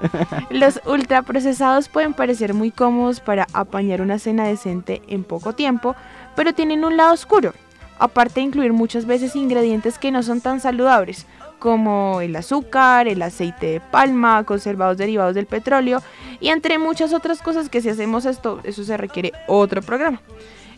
los 0.50 0.80
ultraprocesados 0.86 1.88
pueden 1.88 2.14
parecer 2.14 2.54
muy 2.54 2.70
cómodos 2.70 3.18
para 3.18 3.48
apañar 3.52 4.00
una 4.00 4.20
cena 4.20 4.44
decente 4.44 5.02
en 5.08 5.24
poco 5.24 5.54
tiempo, 5.54 5.96
pero 6.36 6.54
tienen 6.54 6.84
un 6.84 6.96
lado 6.96 7.14
oscuro. 7.14 7.52
Aparte 7.98 8.38
de 8.38 8.46
incluir 8.46 8.72
muchas 8.72 9.06
veces 9.06 9.34
ingredientes 9.34 9.98
que 9.98 10.12
no 10.12 10.22
son 10.22 10.40
tan 10.40 10.60
saludables, 10.60 11.26
como 11.62 12.20
el 12.20 12.34
azúcar, 12.34 13.06
el 13.06 13.22
aceite 13.22 13.66
de 13.66 13.80
palma, 13.80 14.42
conservados 14.42 14.98
derivados 14.98 15.36
del 15.36 15.46
petróleo 15.46 16.02
y 16.40 16.48
entre 16.48 16.76
muchas 16.76 17.12
otras 17.12 17.40
cosas 17.40 17.68
que 17.68 17.80
si 17.80 17.88
hacemos 17.88 18.24
esto, 18.24 18.58
eso 18.64 18.82
se 18.82 18.96
requiere 18.96 19.30
otro 19.46 19.80
programa. 19.80 20.20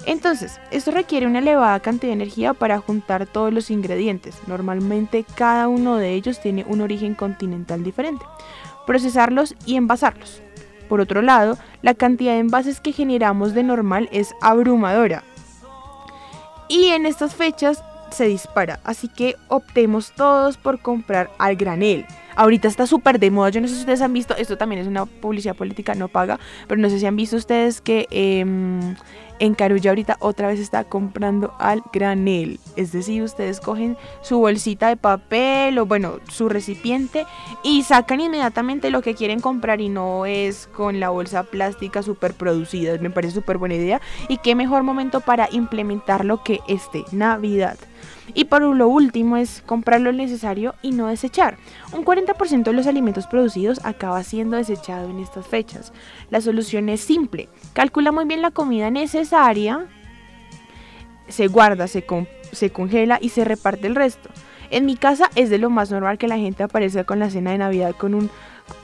Entonces, 0.05 0.61
esto 0.71 0.91
requiere 0.91 1.27
una 1.27 1.39
elevada 1.39 1.81
cantidad 1.81 2.11
de 2.11 2.23
energía 2.23 2.53
para 2.53 2.81
juntar 2.81 3.25
todos 3.25 3.51
los 3.51 3.71
ingredientes. 3.71 4.37
Normalmente 4.47 5.25
cada 5.35 5.69
uno 5.69 5.97
de 5.97 6.13
ellos 6.13 6.43
tiene 6.43 6.67
un 6.69 6.83
origen 6.83 7.15
continental 7.15 7.83
diferente. 7.83 8.27
Procesarlos 8.87 9.55
y 9.65 9.77
envasarlos. 9.77 10.43
Por 10.91 11.01
otro 11.01 11.23
lado, 11.23 11.57
la 11.81 11.95
cantidad 11.95 12.35
de 12.35 12.41
envases 12.41 12.81
que 12.81 12.93
generamos 12.93 13.55
de 13.55 13.63
normal 13.63 14.11
es 14.13 14.35
abrumadora. 14.43 15.25
Y 16.69 16.89
en 16.89 17.07
estas 17.07 17.35
fechas 17.35 17.83
se 18.15 18.27
dispara. 18.27 18.81
Así 18.85 19.09
que 19.09 19.37
optemos 19.49 20.13
todos 20.13 20.57
por 20.57 20.81
comprar 20.81 21.31
al 21.39 21.57
granel. 21.57 22.07
Ahorita 22.37 22.67
está 22.67 22.87
súper 22.87 23.19
de 23.21 23.31
moda. 23.31 23.51
Yo 23.51 23.61
no 23.61 23.69
sé 23.69 23.75
si 23.75 23.81
ustedes 23.81 24.01
han 24.01 24.13
visto, 24.13 24.35
esto 24.37 24.57
también 24.57 24.81
es 24.81 24.89
una 24.89 25.07
publicidad 25.07 25.55
política 25.55 25.95
no 25.95 26.09
paga, 26.09 26.39
pero 26.67 26.81
no 26.81 26.89
sé 26.91 26.99
si 26.99 27.07
han 27.07 27.17
visto 27.17 27.37
ustedes 27.37 27.81
que 27.81 28.09
em, 28.11 28.97
en 29.39 29.55
Carulla 29.55 29.91
ahorita 29.91 30.17
otra 30.21 30.49
vez 30.49 30.59
está 30.59 30.85
comprando 30.85 31.55
al 31.59 31.83
granel. 31.93 32.59
Es 32.77 32.93
decir, 32.93 33.23
ustedes 33.23 33.61
cogen 33.61 33.97
su 34.23 34.39
bolsita 34.39 34.89
de 34.89 34.97
papel 34.97 35.79
o 35.79 35.87
bueno, 35.87 36.19
su 36.29 36.49
recipiente 36.49 37.27
y 37.63 37.83
sacan 37.83 38.21
inmediatamente 38.21 38.91
lo 38.91 39.03
que 39.03 39.15
quieren 39.15 39.41
comprar 39.41 39.81
y 39.81 39.89
no 39.89 40.27
es 40.27 40.69
con 40.69 40.99
la 40.99 41.11
bolsa 41.11 41.45
plástica 41.45 42.03
súper 42.03 42.35
producida. 42.35 42.99
Me 42.99 43.11
parece 43.11 43.35
súper 43.35 43.59
buena 43.59 43.75
idea 43.77 44.01
y 44.29 44.39
qué 44.39 44.55
mejor 44.55 44.83
momento 44.83 45.21
para 45.21 45.49
implementarlo 45.53 46.43
que 46.43 46.61
este, 46.69 47.05
Navidad. 47.13 47.77
Y 48.33 48.45
por 48.45 48.63
lo 48.63 48.89
último 48.89 49.37
es 49.37 49.63
comprar 49.67 50.01
lo 50.01 50.13
necesario 50.13 50.75
y 50.81 50.93
no 50.93 51.09
desechar. 51.09 51.59
Un 51.93 52.05
40% 52.05 52.63
de 52.63 52.73
los 52.73 52.87
alimentos 52.87 53.27
producidos 53.27 53.85
acaba 53.85 54.23
siendo 54.23 54.57
desechado 54.57 55.11
en 55.11 55.21
estas 55.21 55.47
fechas. 55.47 55.93
La 56.31 56.41
solución 56.41 56.89
es 56.89 57.01
simple. 57.01 57.49
Calcula 57.75 58.13
muy 58.13 58.25
bien 58.25 58.41
la 58.41 58.51
comida 58.51 58.91
necesaria, 58.91 59.87
se 61.29 61.49
guarda, 61.49 61.87
se, 61.87 62.05
se 62.53 62.71
congela 62.71 63.19
y 63.21 63.29
se 63.31 63.45
reparte 63.45 63.87
el 63.87 63.95
resto. 63.95 64.31
En 64.71 64.87
mi 64.87 64.97
casa 64.97 65.31
es 65.35 65.51
de 65.51 65.59
lo 65.59 65.71
más 65.71 65.91
normal 65.91 66.19
que 66.19 66.29
la 66.29 66.39
gente 66.39 66.63
aparezca 66.63 67.05
con 67.05 67.19
la 67.19 67.31
cena 67.31 67.53
de 67.53 67.59
Navidad 67.59 67.95
con 67.97 68.15
un 68.15 68.31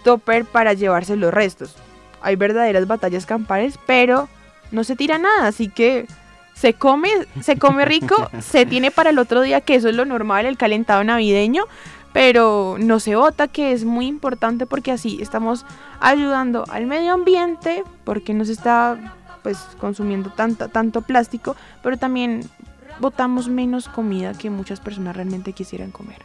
topper 0.04 0.44
para 0.44 0.72
llevarse 0.72 1.16
los 1.16 1.32
restos. 1.32 1.74
Hay 2.20 2.36
verdaderas 2.36 2.86
batallas 2.86 3.26
campales, 3.26 3.78
pero 3.86 4.28
no 4.70 4.84
se 4.84 4.96
tira 4.96 5.18
nada, 5.18 5.48
así 5.48 5.68
que 5.68 6.06
se 6.54 6.74
come, 6.74 7.08
se 7.40 7.58
come 7.58 7.84
rico, 7.84 8.30
se 8.40 8.66
tiene 8.66 8.90
para 8.90 9.10
el 9.10 9.18
otro 9.18 9.40
día, 9.40 9.60
que 9.60 9.74
eso 9.74 9.88
es 9.88 9.94
lo 9.94 10.04
normal, 10.04 10.46
el 10.46 10.56
calentado 10.56 11.02
navideño, 11.04 11.64
pero 12.12 12.76
no 12.78 13.00
se 13.00 13.16
bota, 13.16 13.48
que 13.48 13.72
es 13.72 13.84
muy 13.84 14.06
importante 14.06 14.66
porque 14.66 14.92
así 14.92 15.18
estamos 15.20 15.64
ayudando 16.00 16.64
al 16.70 16.86
medio 16.86 17.14
ambiente, 17.14 17.84
porque 18.04 18.34
nos 18.34 18.48
está 18.48 19.16
pues 19.42 19.58
consumiendo 19.78 20.30
tanto, 20.30 20.68
tanto 20.68 21.02
plástico, 21.02 21.56
pero 21.82 21.96
también 21.96 22.42
botamos 22.98 23.48
menos 23.48 23.88
comida 23.88 24.34
que 24.34 24.50
muchas 24.50 24.80
personas 24.80 25.16
realmente 25.16 25.52
quisieran 25.52 25.90
comer. 25.90 26.22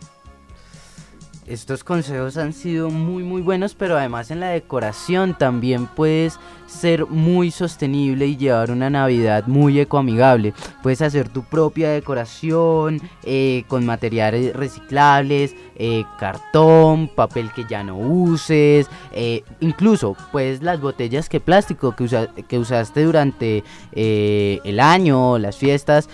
Estos 1.47 1.83
consejos 1.83 2.37
han 2.37 2.53
sido 2.53 2.89
muy 2.89 3.21
muy 3.21 3.43
buenos, 3.43 3.75
pero 3.75 3.95
además 3.99 4.31
en 4.31 4.39
la 4.39 4.47
decoración 4.47 5.37
también 5.37 5.85
puedes 5.85 6.39
ser 6.65 7.05
muy 7.05 7.51
sostenible 7.51 8.25
y 8.25 8.35
llevar 8.35 8.71
una 8.71 8.89
Navidad 8.89 9.45
muy 9.45 9.79
ecoamigable. 9.79 10.55
Puedes 10.81 11.03
hacer 11.03 11.29
tu 11.29 11.43
propia 11.43 11.91
decoración 11.91 12.99
eh, 13.23 13.63
con 13.67 13.85
materiales 13.85 14.55
reciclables, 14.55 15.55
eh, 15.75 16.03
cartón, 16.19 17.09
papel 17.09 17.51
que 17.53 17.65
ya 17.69 17.83
no 17.83 17.95
uses, 17.95 18.89
eh, 19.11 19.43
incluso 19.59 20.17
pues 20.31 20.63
las 20.63 20.81
botellas 20.81 21.29
que 21.29 21.39
plástico 21.39 21.95
que, 21.95 22.27
que 22.47 22.57
usaste 22.57 23.03
durante 23.03 23.63
el 23.91 24.79
año, 24.79 25.37
las 25.37 25.57
fiestas, 25.57 26.09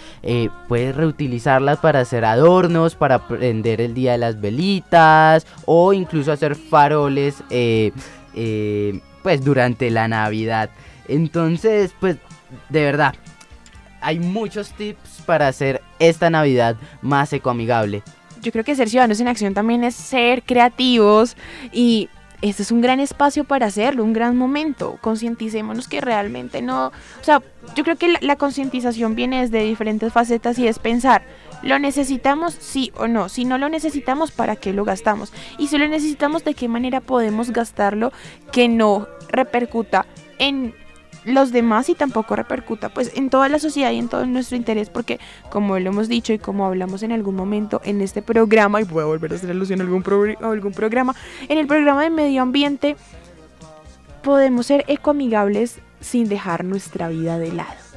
puedes 0.68 0.94
reutilizarlas 0.94 1.80
para 1.80 2.02
hacer 2.02 2.26
adornos, 2.26 2.96
para 2.96 3.28
prender 3.28 3.80
el 3.80 3.94
día 3.94 4.12
de 4.14 4.18
las 4.18 4.42
velitas 4.42 5.21
o 5.66 5.94
incluso 5.94 6.32
hacer 6.32 6.56
faroles 6.56 7.44
pues 9.24 9.44
durante 9.44 9.90
la 9.90 10.08
Navidad. 10.08 10.70
Entonces, 11.08 11.94
pues 12.00 12.18
de 12.70 12.84
verdad, 12.84 13.14
hay 14.02 14.20
muchos 14.20 14.72
tips 14.72 15.22
para 15.26 15.48
hacer 15.48 15.82
esta 16.00 16.30
Navidad 16.30 16.76
más 17.02 17.32
ecoamigable. 17.34 18.04
Yo 18.42 18.52
creo 18.52 18.64
que 18.64 18.76
ser 18.76 18.90
ciudadanos 18.90 19.20
en 19.20 19.28
acción 19.28 19.54
también 19.54 19.84
es 19.84 19.94
ser 19.96 20.42
creativos 20.44 21.38
y 21.72 22.10
este 22.42 22.64
es 22.64 22.72
un 22.72 22.82
gran 22.82 23.00
espacio 23.00 23.44
para 23.44 23.68
hacerlo, 23.68 24.04
un 24.04 24.14
gran 24.14 24.36
momento. 24.36 24.98
Concienticémonos 25.02 25.88
que 25.88 26.02
realmente 26.02 26.64
no, 26.64 26.88
o 26.88 27.24
sea, 27.24 27.42
yo 27.76 27.84
creo 27.84 27.98
que 27.98 28.08
la, 28.08 28.20
la 28.22 28.36
concientización 28.38 29.14
viene 29.16 29.42
desde 29.42 29.64
diferentes 29.64 30.12
facetas 30.12 30.58
y 30.58 30.68
es 30.68 30.80
pensar, 30.80 31.22
¿Lo 31.64 31.80
necesitamos 31.80 32.56
sí 32.60 32.92
o 32.96 33.08
no? 33.08 33.30
Si 33.30 33.46
no 33.46 33.58
lo 33.58 33.70
necesitamos, 33.70 34.32
¿para 34.32 34.56
qué 34.56 34.74
lo 34.74 34.84
gastamos? 34.84 35.32
Y 35.58 35.68
si 35.68 35.78
lo 35.78 35.88
necesitamos, 35.88 36.44
¿de 36.44 36.54
qué 36.54 36.68
manera 36.68 37.02
podemos 37.02 37.52
gastarlo 37.52 38.12
que 38.52 38.68
no 38.68 39.08
repercuta 39.30 40.06
en 40.40 40.74
los 41.26 41.52
demás 41.52 41.90
y 41.90 41.96
tampoco 41.96 42.36
repercuta 42.36 42.90
pues 42.90 43.12
en 43.16 43.30
toda 43.30 43.48
la 43.48 43.60
sociedad 43.60 43.92
y 43.92 44.00
en 44.00 44.08
todo 44.08 44.26
nuestro 44.26 44.58
interés 44.58 44.90
porque 44.90 45.20
como 45.52 45.78
lo 45.78 45.90
hemos 45.90 46.08
dicho 46.08 46.34
y 46.34 46.40
como 46.40 46.66
hablamos 46.66 47.04
en 47.04 47.12
algún 47.12 47.36
momento 47.36 47.80
en 47.84 48.02
este 48.02 48.22
programa 48.22 48.82
y 48.82 48.86
voy 48.86 49.04
a 49.04 49.06
volver 49.06 49.32
a 49.32 49.36
hacer 49.36 49.52
alusión 49.52 49.82
a 49.82 49.84
algún, 49.84 50.04
a 50.42 50.48
algún 50.48 50.74
programa 50.74 51.16
en 51.48 51.60
el 51.60 51.68
programa 51.68 52.02
de 52.02 52.10
medio 52.10 52.42
ambiente 52.42 52.96
podemos 54.24 54.66
ser 54.66 54.84
ecoamigables 54.88 55.80
sin 56.00 56.28
dejar 56.28 56.66
nuestra 56.66 57.08
vida 57.10 57.38
de 57.38 57.52
lado 57.52 57.91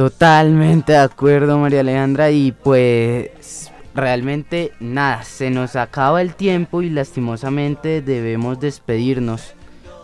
Totalmente 0.00 0.92
de 0.92 0.98
acuerdo, 0.98 1.58
María 1.58 1.80
Alejandra. 1.80 2.30
Y 2.30 2.52
pues 2.52 3.70
realmente 3.94 4.72
nada, 4.80 5.24
se 5.24 5.50
nos 5.50 5.76
acaba 5.76 6.22
el 6.22 6.34
tiempo 6.34 6.80
y 6.80 6.88
lastimosamente 6.88 8.00
debemos 8.00 8.58
despedirnos. 8.58 9.52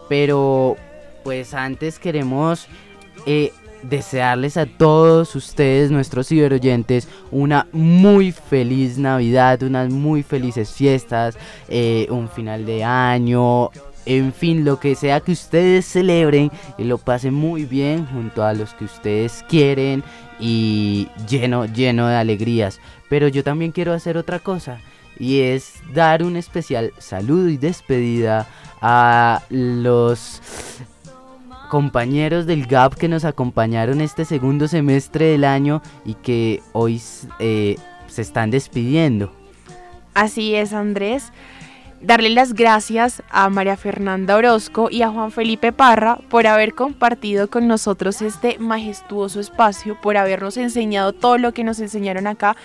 Pero 0.07 0.77
pues 1.25 1.55
antes 1.55 1.99
queremos 1.99 2.67
eh, 3.25 3.55
desearles 3.85 4.59
a 4.59 4.67
todos 4.67 5.35
ustedes, 5.35 5.91
nuestros 5.91 6.29
ciberoyentes, 6.29 7.09
una 7.31 7.67
muy 7.73 8.33
feliz 8.33 8.99
Navidad, 8.99 9.63
unas 9.63 9.89
muy 9.89 10.23
felices 10.23 10.73
fiestas, 10.73 11.39
eh, 11.71 12.07
un 12.11 12.29
final 12.29 12.67
de 12.67 12.85
año, 12.85 13.71
en 14.07 14.33
fin, 14.33 14.65
lo 14.65 14.79
que 14.79 14.95
sea 14.95 15.21
que 15.21 15.33
ustedes 15.33 15.85
celebren 15.85 16.51
y 16.79 16.85
lo 16.85 16.99
pasen 16.99 17.35
muy 17.35 17.65
bien 17.65 18.07
junto 18.07 18.45
a 18.45 18.55
los 18.55 18.73
que 18.75 18.85
ustedes 18.85 19.45
quieren 19.49 20.05
y 20.39 21.09
lleno, 21.29 21.67
lleno 21.67 22.07
de 22.07 22.17
alegrías. 22.17 22.81
Pero 23.09 23.29
yo 23.29 23.43
también 23.45 23.73
quiero 23.73 23.93
hacer 23.93 24.17
otra 24.17 24.39
cosa 24.39 24.79
y 25.19 25.41
es 25.41 25.75
dar 25.93 26.23
un 26.23 26.37
especial 26.37 26.93
saludo 26.99 27.49
y 27.49 27.57
despedida 27.57 28.47
a 28.81 29.43
los 29.51 30.41
compañeros 31.69 32.47
del 32.47 32.67
GAP 32.67 32.95
que 32.95 33.09
nos 33.09 33.25
acompañaron 33.25 34.01
este 34.01 34.25
segundo 34.25 34.69
semestre 34.69 35.27
del 35.27 35.45
año 35.45 35.83
y 36.05 36.15
que 36.15 36.63
hoy 36.73 37.03
eh, 37.41 37.77
se 38.07 38.23
están 38.23 38.51
despidiendo. 38.51 39.33
Así 40.15 40.55
es, 40.55 40.73
Andrés 40.73 41.33
darle 42.07 42.31
las 42.31 42.55
gracias 42.55 43.21
a 43.31 43.51
María 43.51 43.77
Fernanda 43.77 44.37
Orozco 44.37 44.89
y 44.93 45.03
a 45.03 45.09
Juan 45.09 45.33
Felipe 45.33 45.73
Parra 45.73 46.19
por 46.29 46.47
haber 46.47 46.73
compartido 46.73 47.51
con 47.51 47.67
nosotros 47.67 48.23
este 48.23 48.59
majestuoso 48.61 49.41
espacio, 49.41 50.01
por 50.01 50.17
habernos 50.17 50.57
enseñado 50.57 51.13
todo 51.13 51.37
lo 51.37 51.53
que 51.53 51.65
nos 51.65 51.81
enseñaron 51.81 52.29
acá 52.29 52.57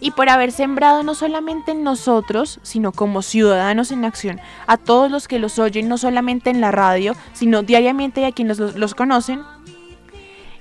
y 0.00 0.10
por 0.10 0.28
haber 0.28 0.50
sembrado 0.50 1.04
no 1.04 1.14
solamente 1.14 1.70
en 1.70 1.84
nosotros, 1.84 2.58
sino 2.64 2.90
como 2.90 3.22
ciudadanos 3.22 3.92
en 3.92 4.04
acción, 4.04 4.40
a 4.66 4.76
todos 4.76 5.12
los 5.12 5.28
que 5.28 5.38
los 5.38 5.60
oyen, 5.60 5.88
no 5.88 5.96
solamente 5.96 6.50
en 6.50 6.60
la 6.60 6.72
radio, 6.72 7.14
sino 7.34 7.62
diariamente 7.62 8.22
y 8.22 8.24
a 8.24 8.32
quienes 8.32 8.58
los, 8.58 8.94
conocen, 8.96 9.42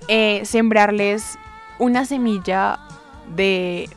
eh, 0.09 0.41
sembrarles 0.45 1.39
una 1.79 2.05
semilla 2.05 2.79
de 3.35 3.89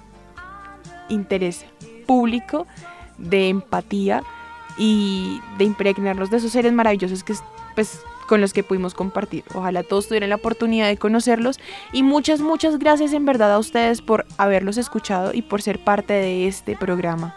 interés 1.10 1.66
público 2.06 2.66
de 3.20 3.48
empatía 3.48 4.22
y 4.76 5.40
de 5.58 5.64
impregnarnos 5.64 6.30
de 6.30 6.38
esos 6.38 6.52
seres 6.52 6.72
maravillosos 6.72 7.22
que 7.22 7.34
pues 7.74 8.00
con 8.26 8.40
los 8.40 8.52
que 8.52 8.62
pudimos 8.62 8.94
compartir. 8.94 9.42
Ojalá 9.54 9.82
todos 9.82 10.06
tuvieran 10.06 10.30
la 10.30 10.36
oportunidad 10.36 10.86
de 10.86 10.96
conocerlos 10.96 11.58
y 11.92 12.04
muchas, 12.04 12.40
muchas 12.40 12.78
gracias 12.78 13.12
en 13.12 13.26
verdad 13.26 13.52
a 13.52 13.58
ustedes 13.58 14.02
por 14.02 14.24
haberlos 14.38 14.76
escuchado 14.76 15.32
y 15.34 15.42
por 15.42 15.62
ser 15.62 15.82
parte 15.82 16.12
de 16.12 16.46
este 16.46 16.76
programa. 16.76 17.34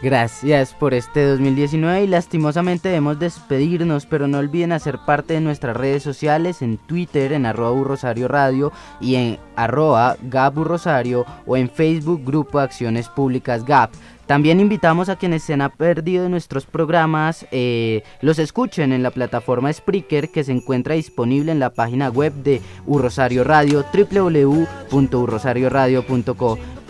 Gracias 0.00 0.74
por 0.74 0.94
este 0.94 1.24
2019 1.24 2.04
y 2.04 2.06
lastimosamente 2.06 2.88
debemos 2.88 3.18
despedirnos, 3.18 4.06
pero 4.06 4.28
no 4.28 4.38
olviden 4.38 4.70
hacer 4.70 5.00
parte 5.04 5.34
de 5.34 5.40
nuestras 5.40 5.76
redes 5.76 6.04
sociales 6.04 6.62
en 6.62 6.78
Twitter 6.78 7.32
en 7.32 7.44
arroba 7.44 7.82
Rosario 7.82 8.28
Radio 8.28 8.72
y 9.00 9.16
en 9.16 9.38
arroba 9.56 10.16
Gabu 10.22 10.62
Rosario 10.62 11.26
o 11.46 11.56
en 11.56 11.68
Facebook 11.68 12.22
Grupo 12.24 12.60
Acciones 12.60 13.08
Públicas 13.08 13.64
GAP. 13.64 13.90
También 14.28 14.60
invitamos 14.60 15.08
a 15.08 15.16
quienes 15.16 15.42
se 15.42 15.54
han 15.54 15.70
perdido 15.70 16.28
nuestros 16.28 16.66
programas, 16.66 17.46
eh, 17.50 18.02
los 18.20 18.38
escuchen 18.38 18.92
en 18.92 19.02
la 19.02 19.10
plataforma 19.10 19.72
Spreaker 19.72 20.28
que 20.28 20.44
se 20.44 20.52
encuentra 20.52 20.96
disponible 20.96 21.50
en 21.50 21.58
la 21.58 21.70
página 21.70 22.10
web 22.10 22.34
de 22.34 22.60
Urrosario 22.86 23.42
Radio. 23.42 23.86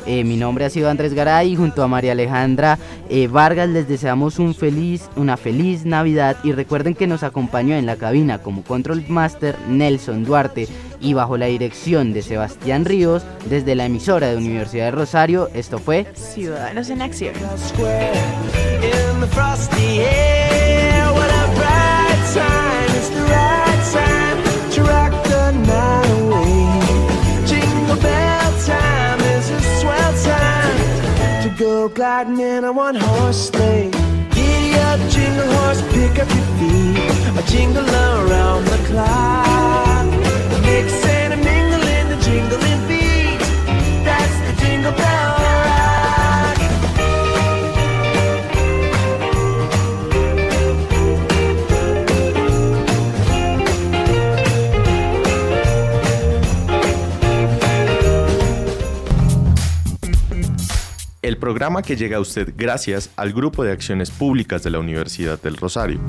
Eh, 0.08 0.24
mi 0.24 0.38
nombre 0.38 0.64
ha 0.64 0.70
sido 0.70 0.88
Andrés 0.88 1.12
Garay 1.12 1.52
y 1.52 1.56
junto 1.56 1.82
a 1.82 1.86
María 1.86 2.12
Alejandra 2.12 2.78
eh, 3.10 3.28
Vargas 3.28 3.68
les 3.68 3.86
deseamos 3.86 4.38
un 4.38 4.54
feliz, 4.54 5.10
una 5.16 5.36
feliz 5.36 5.84
Navidad 5.84 6.38
y 6.42 6.52
recuerden 6.52 6.94
que 6.94 7.06
nos 7.06 7.22
acompañó 7.22 7.76
en 7.76 7.84
la 7.84 7.96
cabina 7.96 8.38
como 8.38 8.64
Control 8.64 9.04
Master 9.06 9.58
Nelson 9.68 10.24
Duarte 10.24 10.66
y 10.98 11.12
bajo 11.12 11.36
la 11.36 11.44
dirección 11.44 12.14
de 12.14 12.22
Sebastián 12.22 12.86
Ríos 12.86 13.22
desde 13.50 13.74
la 13.74 13.84
emisora 13.84 14.28
de 14.28 14.38
Universidad 14.38 14.86
de 14.86 14.92
Rosario, 14.92 15.50
esto 15.52 15.78
fue 15.78 16.06
Ciudadanos 16.14 16.88
en 16.88 17.02
Acción. 17.02 17.34
Go 31.58 31.88
gliding 31.88 32.38
in 32.38 32.62
a 32.62 32.72
one 32.72 32.94
horse 32.94 33.50
sleigh. 33.50 33.90
Giddy 34.30 34.74
up, 34.74 35.00
jingle 35.10 35.50
horse, 35.58 35.82
pick 35.92 36.12
up 36.22 36.28
your 36.36 36.48
feet. 36.58 37.36
A 37.36 37.42
jingle 37.50 37.84
around 37.84 38.64
the 38.64 38.78
clock. 38.86 40.06
Mix 40.62 41.04
and 41.04 41.32
a 41.32 41.36
mingle 41.36 41.82
in 41.82 42.08
the 42.10 42.16
jingling 42.24 42.82
beat. 42.86 43.40
That's 44.04 44.36
the 44.46 44.64
jingle 44.64 44.92
bell 44.92 45.27
el 61.28 61.36
programa 61.36 61.82
que 61.82 61.94
llega 61.94 62.16
a 62.16 62.20
usted 62.20 62.54
gracias 62.56 63.10
al 63.16 63.34
Grupo 63.34 63.62
de 63.62 63.70
Acciones 63.70 64.10
Públicas 64.10 64.62
de 64.62 64.70
la 64.70 64.78
Universidad 64.78 65.38
del 65.38 65.58
Rosario. 65.58 66.00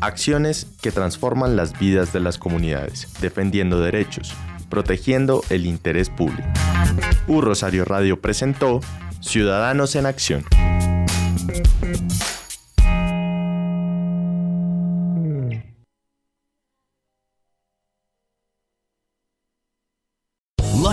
Acciones 0.00 0.66
que 0.82 0.92
transforman 0.92 1.56
las 1.56 1.78
vidas 1.78 2.12
de 2.12 2.20
las 2.20 2.36
comunidades, 2.36 3.08
defendiendo 3.22 3.80
derechos, 3.80 4.34
protegiendo 4.68 5.42
el 5.48 5.64
interés 5.64 6.10
público. 6.10 6.46
U 7.26 7.40
Rosario 7.40 7.86
Radio 7.86 8.20
presentó 8.20 8.80
Ciudadanos 9.20 9.96
en 9.96 10.04
Acción. 10.04 10.44